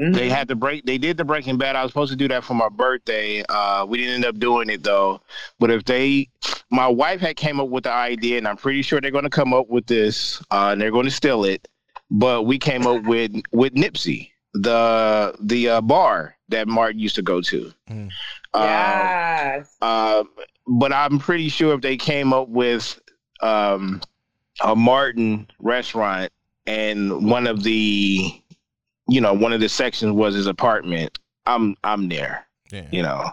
Mhm. 0.00 0.14
They 0.14 0.28
had 0.28 0.48
to 0.48 0.54
break. 0.54 0.84
They 0.84 0.98
did 0.98 1.16
the 1.16 1.24
Breaking 1.24 1.56
Bad. 1.56 1.74
I 1.74 1.82
was 1.82 1.90
supposed 1.90 2.10
to 2.12 2.16
do 2.16 2.28
that 2.28 2.44
for 2.44 2.54
my 2.54 2.68
birthday. 2.68 3.42
Uh, 3.48 3.86
we 3.88 3.98
didn't 3.98 4.14
end 4.16 4.24
up 4.26 4.38
doing 4.38 4.68
it 4.68 4.82
though. 4.82 5.20
But 5.58 5.70
if 5.70 5.84
they, 5.84 6.28
my 6.70 6.86
wife 6.86 7.20
had 7.20 7.36
came 7.36 7.60
up 7.60 7.68
with 7.68 7.84
the 7.84 7.92
idea, 7.92 8.36
and 8.38 8.46
I'm 8.46 8.56
pretty 8.58 8.82
sure 8.82 9.00
they're 9.00 9.10
going 9.10 9.24
to 9.24 9.30
come 9.30 9.54
up 9.54 9.68
with 9.68 9.86
this. 9.86 10.40
Uh, 10.50 10.70
and 10.72 10.80
they're 10.80 10.90
going 10.90 11.06
to 11.06 11.10
steal 11.10 11.44
it. 11.44 11.66
But 12.10 12.42
we 12.42 12.58
came 12.58 12.86
up 12.86 13.04
with 13.04 13.32
with 13.52 13.74
Nipsey, 13.74 14.30
the 14.54 15.34
the 15.40 15.68
uh, 15.70 15.80
bar 15.80 16.36
that 16.50 16.68
Martin 16.68 16.98
used 17.00 17.16
to 17.16 17.22
go 17.22 17.40
to. 17.40 17.72
Mm. 17.90 18.10
Uh, 18.54 18.60
yes. 18.62 19.76
um, 19.82 20.28
but 20.66 20.92
I'm 20.92 21.18
pretty 21.18 21.48
sure 21.48 21.74
if 21.74 21.80
they 21.80 21.96
came 21.96 22.32
up 22.32 22.48
with 22.48 23.00
um, 23.40 24.00
a 24.62 24.76
Martin 24.76 25.48
restaurant 25.58 26.32
and 26.66 27.28
one 27.30 27.46
of 27.46 27.62
the, 27.62 28.42
you 29.08 29.20
know, 29.20 29.32
one 29.32 29.52
of 29.52 29.60
the 29.60 29.68
sections 29.68 30.12
was 30.12 30.34
his 30.34 30.46
apartment, 30.46 31.18
I'm 31.46 31.76
I'm 31.84 32.08
there. 32.08 32.46
Yeah. 32.72 32.86
You 32.90 33.02
know. 33.02 33.30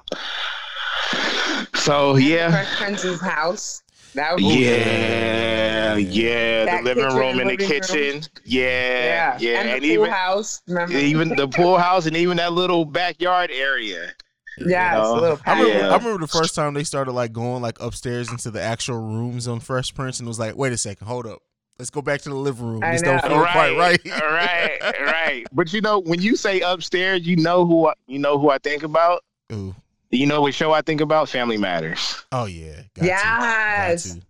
So 1.75 2.15
yeah, 2.15 2.49
Fresh 2.51 2.75
Prince's 2.77 3.21
house. 3.21 3.81
That 4.15 4.33
would 4.33 4.37
be 4.41 4.63
yeah, 4.65 5.95
yeah. 5.95 6.65
That 6.65 6.83
The 6.83 6.93
living 6.93 7.03
kitchen, 7.05 7.17
room 7.17 7.39
and 7.39 7.39
the 7.39 7.45
living 7.45 7.59
room. 7.59 7.81
kitchen, 7.81 8.21
yeah, 8.45 8.61
Yeah. 8.63 9.37
yeah, 9.39 9.59
And 9.59 9.69
the 9.69 9.73
and 9.73 9.81
pool 9.81 9.91
even 9.91 10.09
house. 10.11 10.61
Remember? 10.67 10.97
even 10.97 11.29
the 11.29 11.47
pool 11.55 11.77
house 11.79 12.05
and 12.05 12.15
even 12.15 12.37
that 12.37 12.53
little 12.53 12.85
backyard 12.85 13.49
area. 13.51 14.11
yes, 14.59 14.93
know, 14.93 15.13
a 15.13 15.19
little 15.19 15.39
I 15.47 15.59
remember, 15.59 15.79
Yeah. 15.79 15.89
I 15.89 15.97
remember 15.97 16.19
the 16.19 16.27
first 16.27 16.53
time 16.53 16.75
they 16.75 16.83
started 16.83 17.13
like 17.13 17.33
going 17.33 17.63
like 17.63 17.79
upstairs 17.81 18.29
into 18.29 18.51
the 18.51 18.61
actual 18.61 18.97
rooms 18.97 19.47
on 19.47 19.59
Fresh 19.59 19.95
Prince, 19.95 20.19
and 20.19 20.27
it 20.27 20.29
was 20.29 20.37
like, 20.39 20.55
wait 20.55 20.73
a 20.73 20.77
second, 20.77 21.07
hold 21.07 21.25
up, 21.25 21.39
let's 21.83 21.89
go 21.89 22.01
back 22.01 22.21
to 22.21 22.29
the 22.29 22.35
living 22.35 22.65
room. 22.65 22.81
I 22.81 22.93
This 22.93 23.01
don't 23.01 23.21
know. 23.25 23.29
feel 23.29 23.45
quite 23.47 23.75
right. 23.77 23.99
right, 24.15 24.79
right. 25.01 25.43
But 25.51 25.73
you 25.73 25.81
know, 25.81 25.99
when 25.99 26.21
you 26.21 26.37
say 26.37 26.61
upstairs, 26.61 27.27
you 27.27 27.35
know 27.35 27.65
who 27.65 27.87
I, 27.89 27.93
you 28.07 28.19
know 28.19 28.39
who 28.39 28.49
I 28.51 28.57
think 28.57 28.83
about. 28.83 29.21
Ooh. 29.51 29.75
You 30.09 30.25
know 30.25 30.39
what 30.41 30.53
show 30.53 30.71
I 30.71 30.81
think 30.81 31.01
about? 31.01 31.27
Family 31.27 31.57
Matters. 31.57 32.23
Oh 32.31 32.45
yeah. 32.45 32.83
Got 32.95 33.05
Yes. 33.05 34.13
To. 34.13 34.21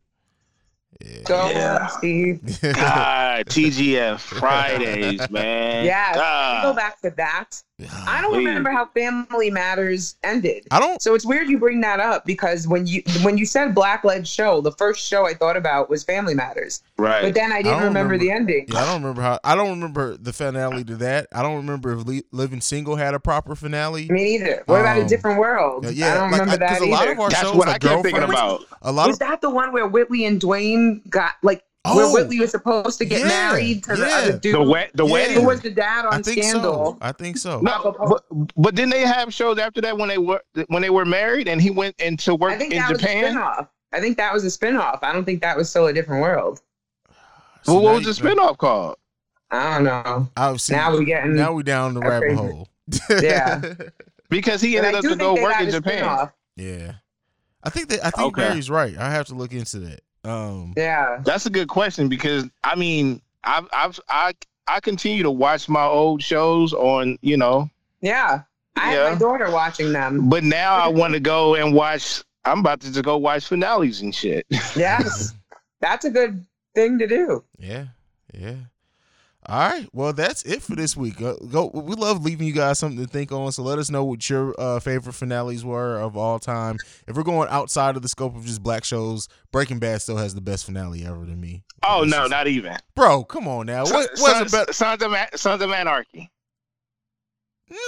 Yeah. 1.05 1.21
Go 1.25 1.49
Yeah. 1.51 1.77
on, 1.83 1.89
Steve. 1.91 2.59
God, 2.73 3.45
TGF 3.45 4.19
Fridays, 4.19 5.29
man. 5.29 5.85
Yeah, 5.85 6.61
Go 6.63 6.73
back 6.73 6.99
to 7.01 7.11
that. 7.17 7.61
I 8.05 8.21
don't 8.21 8.31
Please. 8.33 8.45
remember 8.45 8.69
how 8.69 8.85
Family 8.85 9.49
Matters 9.49 10.15
ended. 10.23 10.67
I 10.69 10.79
don't. 10.79 11.01
So 11.01 11.15
it's 11.15 11.25
weird 11.25 11.49
you 11.49 11.57
bring 11.57 11.81
that 11.81 11.99
up 11.99 12.23
because 12.23 12.67
when 12.67 12.85
you 12.85 13.01
when 13.23 13.37
you 13.37 13.45
said 13.47 13.73
Black 13.73 14.03
Led 14.03 14.27
Show, 14.27 14.61
the 14.61 14.71
first 14.73 15.05
show 15.05 15.25
I 15.25 15.33
thought 15.33 15.57
about 15.57 15.89
was 15.89 16.03
Family 16.03 16.35
Matters. 16.35 16.83
Right. 16.97 17.23
But 17.23 17.33
then 17.33 17.51
I 17.51 17.63
didn't 17.63 17.79
don't 17.79 17.83
remember, 17.87 18.17
the 18.19 18.29
ending. 18.31 18.67
Yeah, 18.69 18.83
I 18.83 18.85
don't 18.85 19.01
remember 19.01 19.23
how. 19.23 19.39
I 19.43 19.55
don't 19.55 19.71
remember 19.71 20.15
the 20.17 20.31
finale 20.31 20.83
to 20.83 20.95
that. 20.97 21.27
I 21.33 21.41
don't 21.41 21.55
remember 21.57 21.93
if 21.93 22.05
Li- 22.05 22.23
Living 22.31 22.61
Single 22.61 22.95
had 22.95 23.15
a 23.15 23.19
proper 23.19 23.55
finale. 23.55 24.07
Me 24.09 24.23
neither. 24.37 24.63
What 24.67 24.81
about 24.81 24.97
a 24.99 25.01
Um, 25.01 25.07
different 25.07 25.39
world? 25.39 25.91
Yeah, 25.91 26.11
I 26.11 26.13
don't 26.19 26.31
like, 26.31 26.41
remember 26.41 26.63
I- 26.63 26.67
'cause 26.69 26.79
that 26.79 26.87
a 26.87 26.91
lot 26.91 27.01
either. 27.01 27.11
of 27.13 27.19
our 27.21 27.29
That's 27.31 27.41
shows, 27.41 27.55
what 27.55 27.67
I 27.67 27.71
kept 27.79 28.03
thinking 28.03 28.11
Girlfriends, 28.21 28.31
about. 28.31 28.61
A 28.83 28.91
lot 28.91 29.07
was 29.07 29.15
of 29.15 29.19
that 29.21 29.41
the 29.41 29.49
one 29.49 29.73
where 29.73 29.87
Whitley 29.87 30.25
and 30.25 30.39
Dwayne 30.39 31.09
got 31.09 31.33
like 31.41 31.63
where 31.85 32.05
Oh, 32.05 32.13
Whitley 32.13 32.39
was 32.39 32.51
supposed 32.51 32.97
to 32.99 33.05
get 33.05 33.21
yeah, 33.21 33.27
married 33.27 33.83
to 33.83 33.95
the 33.95 34.05
other 34.07 34.37
dude? 34.39 34.55
The 34.55 34.61
wet, 34.63 34.91
the 34.93 35.05
Yeah. 35.05 35.11
wedding. 35.11 35.39
Who 35.41 35.47
was 35.47 35.61
the 35.61 35.69
dad 35.69 36.05
on 36.05 36.13
I 36.13 36.21
think 36.21 36.43
Scandal? 36.43 36.93
so. 36.93 36.97
I 37.01 37.11
think 37.11 37.37
so. 37.37 37.59
No, 37.59 37.95
but, 37.99 38.23
but 38.55 38.75
didn't 38.75 38.91
they 38.91 39.01
have 39.05 39.33
shows 39.33 39.57
after 39.59 39.81
that 39.81 39.97
when 39.97 40.07
they 40.09 40.17
were 40.17 40.41
when 40.67 40.81
they 40.81 40.89
were 40.89 41.05
married 41.05 41.47
and 41.47 41.61
he 41.61 41.69
went 41.71 41.99
into 41.99 42.35
work 42.35 42.53
I 42.53 42.57
think 42.57 42.73
in 42.73 42.79
that 42.79 42.91
was 42.91 42.99
a 42.99 43.01
Japan? 43.01 43.35
spinoff. 43.35 43.67
I 43.91 43.99
think 43.99 44.17
that 44.17 44.33
was 44.33 44.43
a 44.45 44.47
spinoff. 44.47 44.99
I 45.03 45.11
don't 45.13 45.25
think 45.25 45.41
that 45.41 45.57
was 45.57 45.69
still 45.69 45.87
a 45.87 45.93
different 45.93 46.21
world. 46.21 46.61
So 47.63 47.73
Well, 47.75 47.83
what 47.83 48.05
was 48.05 48.17
the 48.17 48.23
you- 48.23 48.29
uh, 48.29 48.35
spinoff 48.35 48.57
called? 48.57 48.95
I 49.51 49.75
don't 49.75 49.83
know. 49.85 50.29
I've 50.35 50.59
seen. 50.59 50.77
Now 50.77 50.91
we're 50.93 51.03
getting 51.03 51.35
Now 51.35 51.53
we're 51.53 51.63
down 51.63 51.93
the 51.93 51.99
rabbit 52.01 52.35
crazy. 52.35 52.35
hole. 52.41 52.67
Yeah. 53.21 53.61
Because 54.29 54.61
he 54.61 54.75
But 54.77 54.85
ended 54.85 55.05
up 55.05 55.11
to 55.11 55.15
go 55.15 55.33
work 55.35 55.61
in 55.61 55.67
a 55.67 55.71
Japan. 55.71 56.03
spinoff. 56.03 56.31
yeah. 56.55 56.93
I 57.63 57.69
think 57.69 57.89
that 57.89 57.99
I 58.03 58.09
think 58.09 58.29
Okay. 58.35 58.47
Barry's 58.49 58.67
right. 58.69 58.97
I 58.97 59.11
have 59.11 59.27
to 59.27 59.35
look 59.35 59.53
into 59.53 59.77
that. 59.81 59.99
Um. 60.23 60.73
Yeah. 60.77 61.21
That's 61.25 61.45
a 61.45 61.49
good 61.49 61.67
question 61.67 62.07
because 62.07 62.45
I 62.63 62.75
mean, 62.75 63.21
I've 63.43 63.67
I've 63.73 63.99
I 64.09 64.33
I 64.67 64.79
continue 64.79 65.23
to 65.23 65.31
watch 65.31 65.67
my 65.67 65.83
old 65.85 66.21
shows 66.23 66.73
on 66.73 67.17
you 67.21 67.37
know, 67.37 67.69
Yeah. 68.01 68.43
I 68.75 68.93
Yeah. 68.95 69.03
have 69.09 69.13
my 69.13 69.19
daughter 69.19 69.51
watching 69.51 69.91
them. 69.93 70.29
but 70.29 70.43
now 70.43 70.75
I 70.75 70.87
want 70.87 71.13
to 71.13 71.19
go 71.19 71.55
and 71.55 71.73
watch. 71.73 72.23
I'm 72.45 72.59
about 72.59 72.79
to 72.81 72.91
just 72.91 73.03
go 73.05 73.17
watch 73.17 73.45
finales 73.47 74.01
and 74.01 74.13
shit. 74.13 74.45
Yes. 74.75 75.33
That's 75.81 76.05
a 76.05 76.09
good 76.09 76.45
thing 76.75 76.97
to 76.99 77.07
do. 77.07 77.43
Yeah. 77.59 77.85
Yeah. 78.33 78.55
All 79.45 79.59
right. 79.59 79.87
Well, 79.91 80.13
that's 80.13 80.41
it 80.43 80.61
for 80.61 80.75
this 80.75 80.95
week. 80.95 81.21
Uh, 81.21 81.33
go. 81.51 81.69
We 81.73 81.95
love 81.95 82.23
leaving 82.23 82.47
you 82.47 82.53
guys 82.53 82.79
something 82.79 83.03
to 83.05 83.11
think 83.11 83.31
on. 83.33 83.51
So 83.51 83.61
let 83.63 83.77
us 83.77 83.89
know 83.91 84.05
what 84.05 84.29
your 84.29 84.55
uh, 84.57 84.79
favorite 84.79 85.13
finales 85.13 85.65
were 85.65 85.99
of 85.99 86.15
all 86.15 86.39
time. 86.39 86.77
If 87.07 87.17
we're 87.17 87.23
going 87.23 87.49
outside 87.49 87.97
of 87.97 88.01
the 88.03 88.07
scope 88.07 88.35
of 88.37 88.45
just 88.45 88.63
black 88.63 88.85
shows, 88.85 89.27
Breaking 89.51 89.79
Bad 89.79 90.01
still 90.01 90.15
has 90.17 90.33
the 90.33 90.39
best 90.41 90.65
finale 90.65 91.05
ever 91.05 91.25
to 91.25 91.35
me. 91.35 91.63
Oh 91.85 92.03
no, 92.05 92.19
just- 92.19 92.31
not 92.31 92.47
even. 92.47 92.77
bro, 92.95 93.25
come 93.25 93.47
on 93.49 93.65
now. 93.65 93.83
What 93.83 94.17
Sons, 94.17 94.21
was 94.21 94.53
a 94.53 94.57
better? 94.57 94.71
Sons 94.73 95.03
of 95.03 95.11
Ma- 95.11 95.25
Sons 95.35 95.61
of 95.61 95.71
Anarchy. 95.71 96.31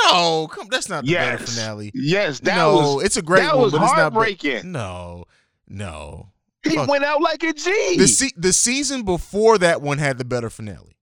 No, 0.04 0.48
come. 0.52 0.68
That's 0.70 0.90
not 0.90 1.06
the 1.06 1.14
better 1.14 1.38
finale. 1.46 1.92
Yes, 1.94 2.40
that 2.42 2.56
no, 2.56 2.96
was 2.96 3.04
it's 3.06 3.18
a 3.18 3.22
great 3.22 3.42
that 3.42 3.56
one, 3.56 3.64
was 3.66 3.72
but 3.74 3.84
it's 3.84 3.92
not. 3.92 4.10
be- 4.12 4.16
heartbreaking. 4.16 4.72
no, 4.72 5.26
no. 5.68 6.32
He 6.64 6.76
Fuck. 6.76 6.88
went 6.90 7.04
out 7.04 7.22
like 7.22 7.44
a 7.44 7.54
G. 7.54 7.96
The 7.98 8.08
se- 8.08 8.34
the 8.36 8.52
season 8.52 9.04
before 9.04 9.58
that 9.60 9.82
one 9.82 10.00
had 10.00 10.18
the 10.18 10.26
better 10.26 10.50
finale. 10.50 10.95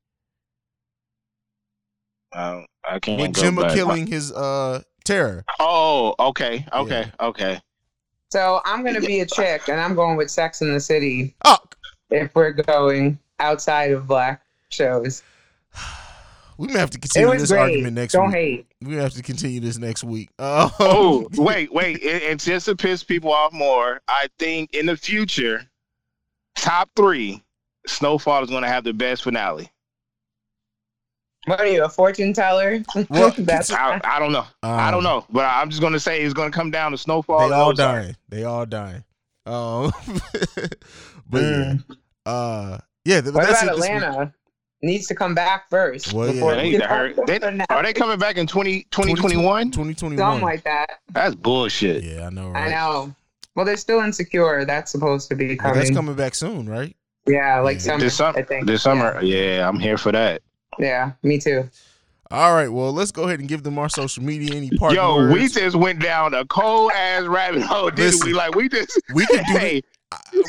Um, 2.35 2.65
I 2.87 2.99
can't 2.99 3.21
With 3.21 3.33
go 3.33 3.41
Jim 3.41 3.55
back. 3.55 3.73
killing 3.73 4.07
his 4.07 4.31
uh 4.31 4.81
terror. 5.05 5.43
Oh, 5.59 6.15
okay, 6.19 6.65
okay, 6.73 7.11
okay. 7.19 7.59
So 8.31 8.61
I'm 8.65 8.83
gonna 8.83 9.01
be 9.01 9.19
a 9.21 9.25
chick 9.25 9.67
and 9.69 9.79
I'm 9.79 9.95
going 9.95 10.17
with 10.17 10.31
Sex 10.31 10.61
in 10.61 10.73
the 10.73 10.79
City 10.79 11.35
Oh, 11.45 11.57
if 12.09 12.33
we're 12.35 12.51
going 12.51 13.19
outside 13.39 13.91
of 13.91 14.07
black 14.07 14.41
shows. 14.69 15.21
we 16.57 16.67
may 16.67 16.79
have 16.79 16.89
to 16.91 16.99
continue 16.99 17.37
this 17.37 17.49
great. 17.51 17.59
argument 17.59 17.93
next 17.93 18.13
Don't 18.13 18.27
week. 18.27 18.33
hate. 18.35 18.67
We 18.81 18.95
have 18.95 19.13
to 19.13 19.21
continue 19.23 19.59
this 19.59 19.77
next 19.77 20.03
week. 20.03 20.29
Uh, 20.39 20.69
Oh, 20.79 21.27
wait, 21.35 21.71
wait. 21.73 22.01
And, 22.03 22.23
and 22.23 22.39
just 22.39 22.65
to 22.65 22.75
piss 22.75 23.03
people 23.03 23.31
off 23.31 23.53
more, 23.53 24.01
I 24.07 24.27
think 24.39 24.73
in 24.73 24.85
the 24.87 24.97
future, 24.97 25.65
top 26.55 26.89
three, 26.95 27.43
Snowfall 27.87 28.43
is 28.43 28.49
going 28.49 28.63
to 28.63 28.67
have 28.69 28.83
the 28.83 28.93
best 28.93 29.23
finale. 29.23 29.69
What 31.45 31.59
are 31.59 31.67
you, 31.67 31.83
a 31.83 31.89
fortune 31.89 32.31
teller? 32.33 32.81
Well, 33.09 33.33
That's 33.37 33.71
I, 33.71 33.99
I 34.03 34.19
don't 34.19 34.31
know. 34.31 34.45
I 34.63 34.91
don't 34.91 35.03
know, 35.03 35.25
but 35.29 35.45
I'm 35.45 35.69
just 35.69 35.81
going 35.81 35.93
to 35.93 35.99
say 35.99 36.21
it's 36.21 36.33
going 36.33 36.51
to 36.51 36.55
come 36.55 36.71
down 36.71 36.91
to 36.91 36.97
Snowfall. 36.97 37.49
They 37.49 37.55
all 37.55 37.71
Ozark. 37.71 38.01
dying. 38.03 38.15
They 38.29 38.43
all 38.45 38.65
dying. 38.65 39.03
Um, 39.45 39.91
but 41.29 41.41
Mm. 41.41 41.83
yeah, 42.25 42.31
uh, 42.31 42.77
yeah. 43.05 43.21
What 43.21 43.33
that's 43.33 43.61
about 43.63 43.73
it 43.73 43.75
this 43.75 43.81
week. 43.81 43.91
Atlanta? 43.91 44.33
Needs 44.81 45.07
to 45.07 45.15
come 45.15 45.33
back 45.33 45.69
first. 45.69 46.11
Well, 46.13 46.27
yeah. 46.27 46.33
before 46.33 46.51
They 46.55 46.57
we 46.57 46.63
need 46.63 46.71
to 46.73 46.77
get 46.79 46.89
hurry. 46.89 47.13
They- 47.27 47.39
are 47.69 47.83
they 47.83 47.93
coming 47.93 48.19
back 48.19 48.37
in 48.37 48.47
20, 48.47 48.83
2021? 48.91 49.71
2021. 49.71 50.17
Something 50.17 50.43
like 50.45 50.63
that. 50.63 50.87
That's 51.11 51.35
bullshit. 51.35 52.03
Yeah, 52.03 52.27
I 52.27 52.29
know. 52.29 52.51
I 52.53 52.69
know. 52.69 53.15
Well, 53.55 53.65
they're 53.65 53.77
still 53.77 53.99
insecure. 54.01 54.65
That's 54.65 54.91
supposed 54.91 55.29
to 55.29 55.35
be 55.35 55.49
Well, 55.49 55.57
coming. 55.57 55.75
that's 55.77 55.91
coming 55.91 56.15
back 56.15 56.35
soon, 56.35 56.67
right? 56.67 56.95
Yeah, 57.27 57.59
like 57.59 57.75
Yeah. 57.75 57.81
summer. 57.83 57.99
This 57.99 58.15
summer, 58.15 58.39
I 58.39 58.43
think. 58.43 58.67
this 58.67 58.81
summer, 58.81 59.21
yeah. 59.21 59.67
I'm 59.67 59.79
here 59.79 59.97
for 59.97 60.11
that. 60.11 60.41
Yeah. 60.79 60.85
yeah, 60.87 61.11
me 61.23 61.39
too. 61.39 61.69
All 62.31 62.53
right. 62.53 62.69
Well, 62.69 62.91
let's 62.91 63.11
go 63.11 63.23
ahead 63.23 63.39
and 63.39 63.47
give 63.47 63.61
them 63.61 63.77
our 63.77 63.89
social 63.89 64.23
media. 64.23 64.55
Any 64.55 64.71
part? 64.71 64.93
Yo, 64.93 65.31
we 65.31 65.47
just 65.47 65.75
went 65.75 65.99
down 65.99 66.33
a 66.33 66.45
cold 66.45 66.91
ass 66.95 67.25
rabbit 67.25 67.61
hole, 67.61 67.89
didn't 67.91 68.05
Listen, 68.05 68.27
we? 68.27 68.33
Like 68.33 68.55
we 68.55 68.69
just 68.69 68.99
we 69.13 69.25
could 69.27 69.43
do. 69.45 69.57
hey, 69.57 69.81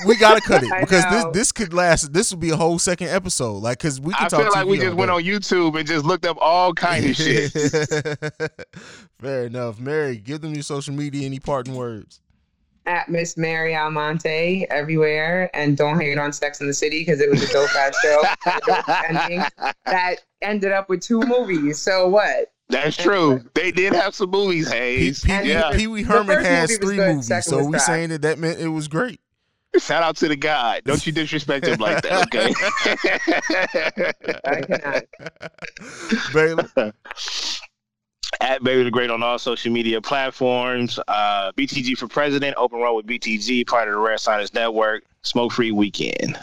we 0.07 0.17
gotta 0.17 0.41
cut 0.41 0.63
it 0.63 0.73
because 0.81 1.05
this 1.11 1.25
this 1.33 1.53
could 1.53 1.75
last. 1.75 2.13
This 2.13 2.31
would 2.31 2.41
be 2.41 2.51
a 2.51 2.57
whole 2.57 2.79
second 2.79 3.09
episode. 3.09 3.59
Like, 3.59 3.81
cause 3.81 4.01
we 4.01 4.15
can 4.15 4.25
I 4.25 4.29
talk. 4.29 4.41
feel 4.41 4.53
like 4.53 4.67
we 4.67 4.79
just 4.79 4.97
went 4.97 5.11
on 5.11 5.23
YouTube 5.23 5.79
and 5.79 5.87
just 5.87 6.07
looked 6.07 6.25
up 6.25 6.39
all 6.41 6.73
kind 6.73 7.05
of 7.05 7.17
shit. 7.17 7.53
Fair 9.21 9.45
enough. 9.45 9.79
Mary, 9.79 10.17
give 10.17 10.41
them 10.41 10.55
your 10.55 10.63
social 10.63 10.95
media. 10.95 11.27
Any 11.27 11.39
parting 11.39 11.75
words? 11.75 12.21
At 12.87 13.09
Miss 13.09 13.37
Mary 13.39 13.75
Almonte 13.75 14.67
everywhere, 14.69 15.51
and 15.55 15.77
don't 15.77 15.99
hate 15.99 16.19
on 16.19 16.33
Sex 16.35 16.61
in 16.61 16.67
the 16.67 16.75
City 16.75 17.01
because 17.01 17.21
it 17.21 17.31
was 17.31 17.43
a 17.43 17.53
dope 17.53 17.75
ass 17.75 17.97
show. 18.03 18.23
Ending 19.09 19.43
that 19.87 20.17
ended 20.43 20.73
up 20.73 20.91
with 20.91 21.01
two 21.01 21.21
movies. 21.21 21.79
So 21.79 22.09
what? 22.09 22.53
That's 22.69 22.97
true. 22.97 23.43
They 23.55 23.71
did 23.71 23.93
have 23.93 24.15
some 24.15 24.31
movies, 24.31 24.71
Pee 24.71 24.77
Hayes. 24.77 25.25
Wee 25.25 25.31
yeah. 25.49 25.73
Pee 25.75 25.87
Wee 25.87 26.03
Herman 26.03 26.45
has 26.45 26.71
movie 26.71 26.83
three 26.83 26.97
good, 26.97 27.17
movies, 27.17 27.45
so 27.47 27.65
we 27.65 27.73
trash. 27.73 27.87
saying 27.87 28.11
that 28.11 28.23
that 28.23 28.39
meant 28.39 28.59
it 28.61 28.69
was 28.69 28.89
great. 28.89 29.21
Shout 29.79 30.03
out 30.03 30.17
to 30.17 30.29
the 30.29 30.37
guy. 30.37 30.81
Don't 30.85 31.05
you 31.05 31.13
disrespect 31.13 31.67
him 31.67 31.81
like 31.81 32.03
that, 32.03 32.27
okay? 32.27 32.53
I 34.45 34.61
cannot. 34.61 35.05
Baylor. 36.33 36.93
At 38.45 38.63
Baylor 38.63 38.85
the 38.85 38.91
Great 38.91 39.09
on 39.09 39.23
all 39.23 39.39
social 39.39 39.73
media 39.73 40.03
platforms. 40.03 41.01
Uh, 41.09 41.51
BTG 41.53 41.97
for 41.97 42.07
President, 42.07 42.55
Open 42.59 42.79
Road 42.79 42.93
with 42.95 43.07
BTG, 43.07 43.67
part 43.67 43.89
of 43.89 43.95
the 43.95 43.99
Red 43.99 44.21
Sinus 44.21 44.53
Network, 44.53 45.05
Smoke 45.23 45.51
Free 45.51 45.71
Weekend. 45.71 46.39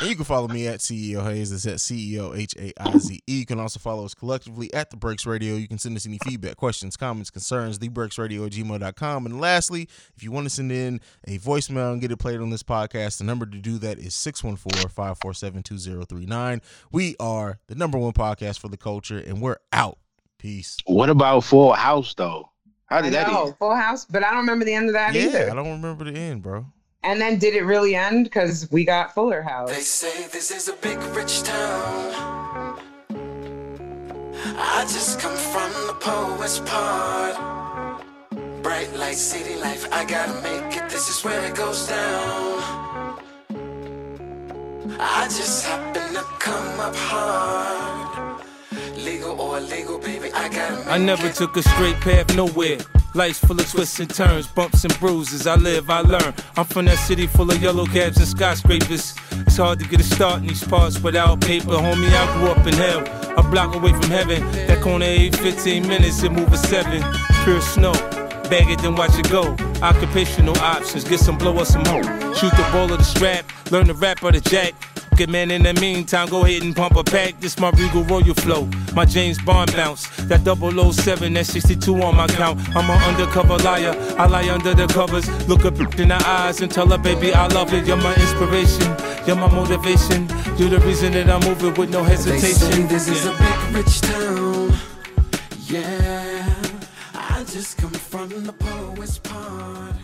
And 0.00 0.08
you 0.08 0.14
can 0.14 0.24
follow 0.24 0.46
me 0.46 0.68
at 0.68 0.78
CEO 0.78 1.24
Haize. 1.24 1.50
It's 1.50 1.66
at 1.66 1.78
CEO 1.78 2.38
H 2.38 2.54
A 2.56 2.72
I 2.80 2.96
Z 2.98 3.20
E. 3.26 3.38
You 3.40 3.46
can 3.46 3.58
also 3.58 3.80
follow 3.80 4.04
us 4.04 4.14
collectively 4.14 4.72
at 4.72 4.90
The 4.90 4.96
Breaks 4.96 5.26
Radio. 5.26 5.56
You 5.56 5.66
can 5.66 5.78
send 5.78 5.96
us 5.96 6.06
any 6.06 6.18
feedback, 6.24 6.54
questions, 6.54 6.96
comments, 6.96 7.30
concerns, 7.30 7.80
thebreaksradio 7.80 8.46
at 8.46 8.52
gmail.com. 8.52 9.26
And 9.26 9.40
lastly, 9.40 9.88
if 10.16 10.22
you 10.22 10.30
want 10.30 10.46
to 10.46 10.50
send 10.50 10.70
in 10.70 11.00
a 11.26 11.40
voicemail 11.40 11.90
and 11.90 12.00
get 12.00 12.12
it 12.12 12.18
played 12.18 12.38
on 12.38 12.50
this 12.50 12.62
podcast, 12.62 13.18
the 13.18 13.24
number 13.24 13.44
to 13.44 13.58
do 13.58 13.76
that 13.78 13.98
is 13.98 14.14
614 14.14 14.88
547 14.88 15.64
2039. 15.64 16.62
We 16.92 17.16
are 17.18 17.58
the 17.66 17.74
number 17.74 17.98
one 17.98 18.12
podcast 18.12 18.60
for 18.60 18.68
the 18.68 18.76
culture, 18.76 19.18
and 19.18 19.42
we're 19.42 19.58
out. 19.72 19.98
Peace. 20.40 20.78
What 20.86 21.10
about 21.10 21.44
Full 21.44 21.72
House 21.72 22.14
though? 22.14 22.50
How 22.86 22.98
I 22.98 23.02
did 23.02 23.12
that 23.12 23.28
know, 23.30 23.46
end? 23.48 23.56
Full 23.58 23.74
House, 23.74 24.04
but 24.06 24.24
I 24.24 24.30
don't 24.30 24.40
remember 24.40 24.64
the 24.64 24.72
end 24.74 24.88
of 24.88 24.94
that 24.94 25.14
Yeah, 25.14 25.22
either. 25.26 25.50
I 25.50 25.54
don't 25.54 25.68
remember 25.70 26.04
the 26.10 26.18
end, 26.18 26.42
bro. 26.42 26.64
And 27.02 27.20
then 27.20 27.38
did 27.38 27.54
it 27.54 27.62
really 27.64 27.94
end? 27.94 28.24
Because 28.24 28.68
we 28.70 28.84
got 28.84 29.14
Fuller 29.14 29.42
They 29.42 29.50
House. 29.50 29.86
say 29.86 30.26
this 30.28 30.50
is 30.50 30.68
a 30.68 30.72
big 30.74 30.98
rich 31.14 31.42
town. 31.42 32.78
I 34.42 34.82
just 34.88 35.20
come 35.20 35.36
from 35.36 35.70
the 35.86 35.94
poet's 36.00 36.58
part. 36.60 37.36
Bright 38.62 38.94
light, 38.96 39.16
city 39.16 39.56
life, 39.60 39.86
I 39.92 40.04
gotta 40.04 40.34
make 40.42 40.76
it. 40.76 40.88
This 40.90 41.08
is 41.08 41.22
where 41.24 41.44
it 41.46 41.54
goes 41.54 41.86
down. 41.86 43.18
I 45.02 45.24
just 45.28 45.64
happen 45.66 46.14
to 46.14 46.22
come 46.38 46.80
up 46.80 46.94
hard. 46.96 47.99
Legal 49.04 49.40
or 49.40 49.58
illegal, 49.58 49.98
baby, 49.98 50.30
I 50.32 50.48
gotta 50.48 50.90
I 50.90 50.98
never 50.98 51.30
took 51.30 51.56
a 51.56 51.62
straight 51.62 51.96
path 52.00 52.36
nowhere. 52.36 52.78
Life's 53.14 53.38
full 53.38 53.58
of 53.58 53.68
twists 53.68 53.98
and 53.98 54.08
turns, 54.08 54.46
bumps 54.46 54.84
and 54.84 54.98
bruises. 55.00 55.46
I 55.46 55.56
live, 55.56 55.88
I 55.88 56.00
learn. 56.00 56.34
I'm 56.56 56.64
from 56.66 56.84
that 56.84 56.98
city 56.98 57.26
full 57.26 57.50
of 57.50 57.62
yellow 57.62 57.86
cabs 57.86 58.18
and 58.18 58.28
skyscrapers. 58.28 59.14
It's 59.32 59.56
hard 59.56 59.80
to 59.80 59.88
get 59.88 60.00
a 60.00 60.04
start 60.04 60.42
in 60.42 60.48
these 60.48 60.62
parts 60.62 61.00
without 61.00 61.40
paper. 61.40 61.70
Homie, 61.70 62.12
I 62.12 62.38
grew 62.38 62.48
up 62.48 62.66
in 62.66 62.74
hell, 62.74 63.00
a 63.38 63.42
block 63.42 63.74
away 63.74 63.92
from 63.92 64.10
heaven. 64.10 64.42
That 64.66 64.82
corner 64.82 65.06
ain't 65.06 65.36
15 65.36 65.88
minutes, 65.88 66.22
it 66.22 66.30
move 66.30 66.52
a 66.52 66.58
seven. 66.58 67.02
Pure 67.44 67.62
snow. 67.62 67.92
Bag 68.50 68.68
it, 68.68 68.80
then 68.80 68.96
watch 68.96 69.18
it 69.18 69.30
go. 69.30 69.56
Occupational 69.82 70.58
options, 70.58 71.04
get 71.04 71.20
some 71.20 71.38
blow 71.38 71.56
or 71.56 71.64
some 71.64 71.84
hoe. 71.86 72.02
Shoot 72.34 72.50
the 72.50 72.68
ball 72.72 72.92
of 72.92 72.98
the 72.98 73.04
strap, 73.04 73.44
learn 73.70 73.86
the 73.86 73.94
rap 73.94 74.22
of 74.22 74.34
the 74.34 74.40
jack. 74.40 74.74
Man, 75.28 75.50
in 75.50 75.62
the 75.64 75.74
meantime, 75.74 76.28
go 76.28 76.44
ahead 76.44 76.62
and 76.62 76.74
pump 76.74 76.96
a 76.96 77.04
pack. 77.04 77.38
This 77.40 77.58
my 77.58 77.70
Regal 77.70 78.04
Royal 78.04 78.34
flow, 78.34 78.68
my 78.94 79.04
James 79.04 79.40
Bond 79.42 79.74
bounce. 79.76 80.06
That 80.28 80.40
007, 80.44 81.32
that 81.34 81.46
62 81.46 82.02
on 82.02 82.16
my 82.16 82.26
count. 82.28 82.58
I'm 82.74 82.88
an 82.88 83.02
undercover 83.02 83.58
liar, 83.58 83.94
I 84.18 84.26
lie 84.26 84.48
under 84.48 84.72
the 84.74 84.86
covers. 84.86 85.28
Look 85.48 85.64
up 85.64 85.78
in 85.98 86.08
the 86.08 86.22
eyes 86.26 86.60
and 86.62 86.70
tell 86.72 86.86
her, 86.88 86.98
baby, 86.98 87.34
I 87.34 87.46
love 87.48 87.72
it. 87.74 87.86
You're 87.86 87.96
my 87.98 88.14
inspiration, 88.14 88.96
you're 89.26 89.36
my 89.36 89.50
motivation. 89.52 90.28
You're 90.56 90.70
the 90.70 90.80
reason 90.86 91.12
that 91.12 91.28
I'm 91.28 91.40
moving 91.48 91.74
with 91.74 91.90
no 91.90 92.02
They 92.04 92.16
say 92.16 92.30
hesitation. 92.38 92.86
this 92.88 93.08
is 93.08 93.26
a 93.26 93.32
big 93.32 93.76
rich 93.76 94.00
town. 94.00 94.72
Yeah, 95.66 96.46
I 97.14 97.44
just 97.44 97.78
come 97.78 97.90
from 97.90 98.28
the 98.44 98.52
poet's 98.52 99.18
part. 99.18 99.94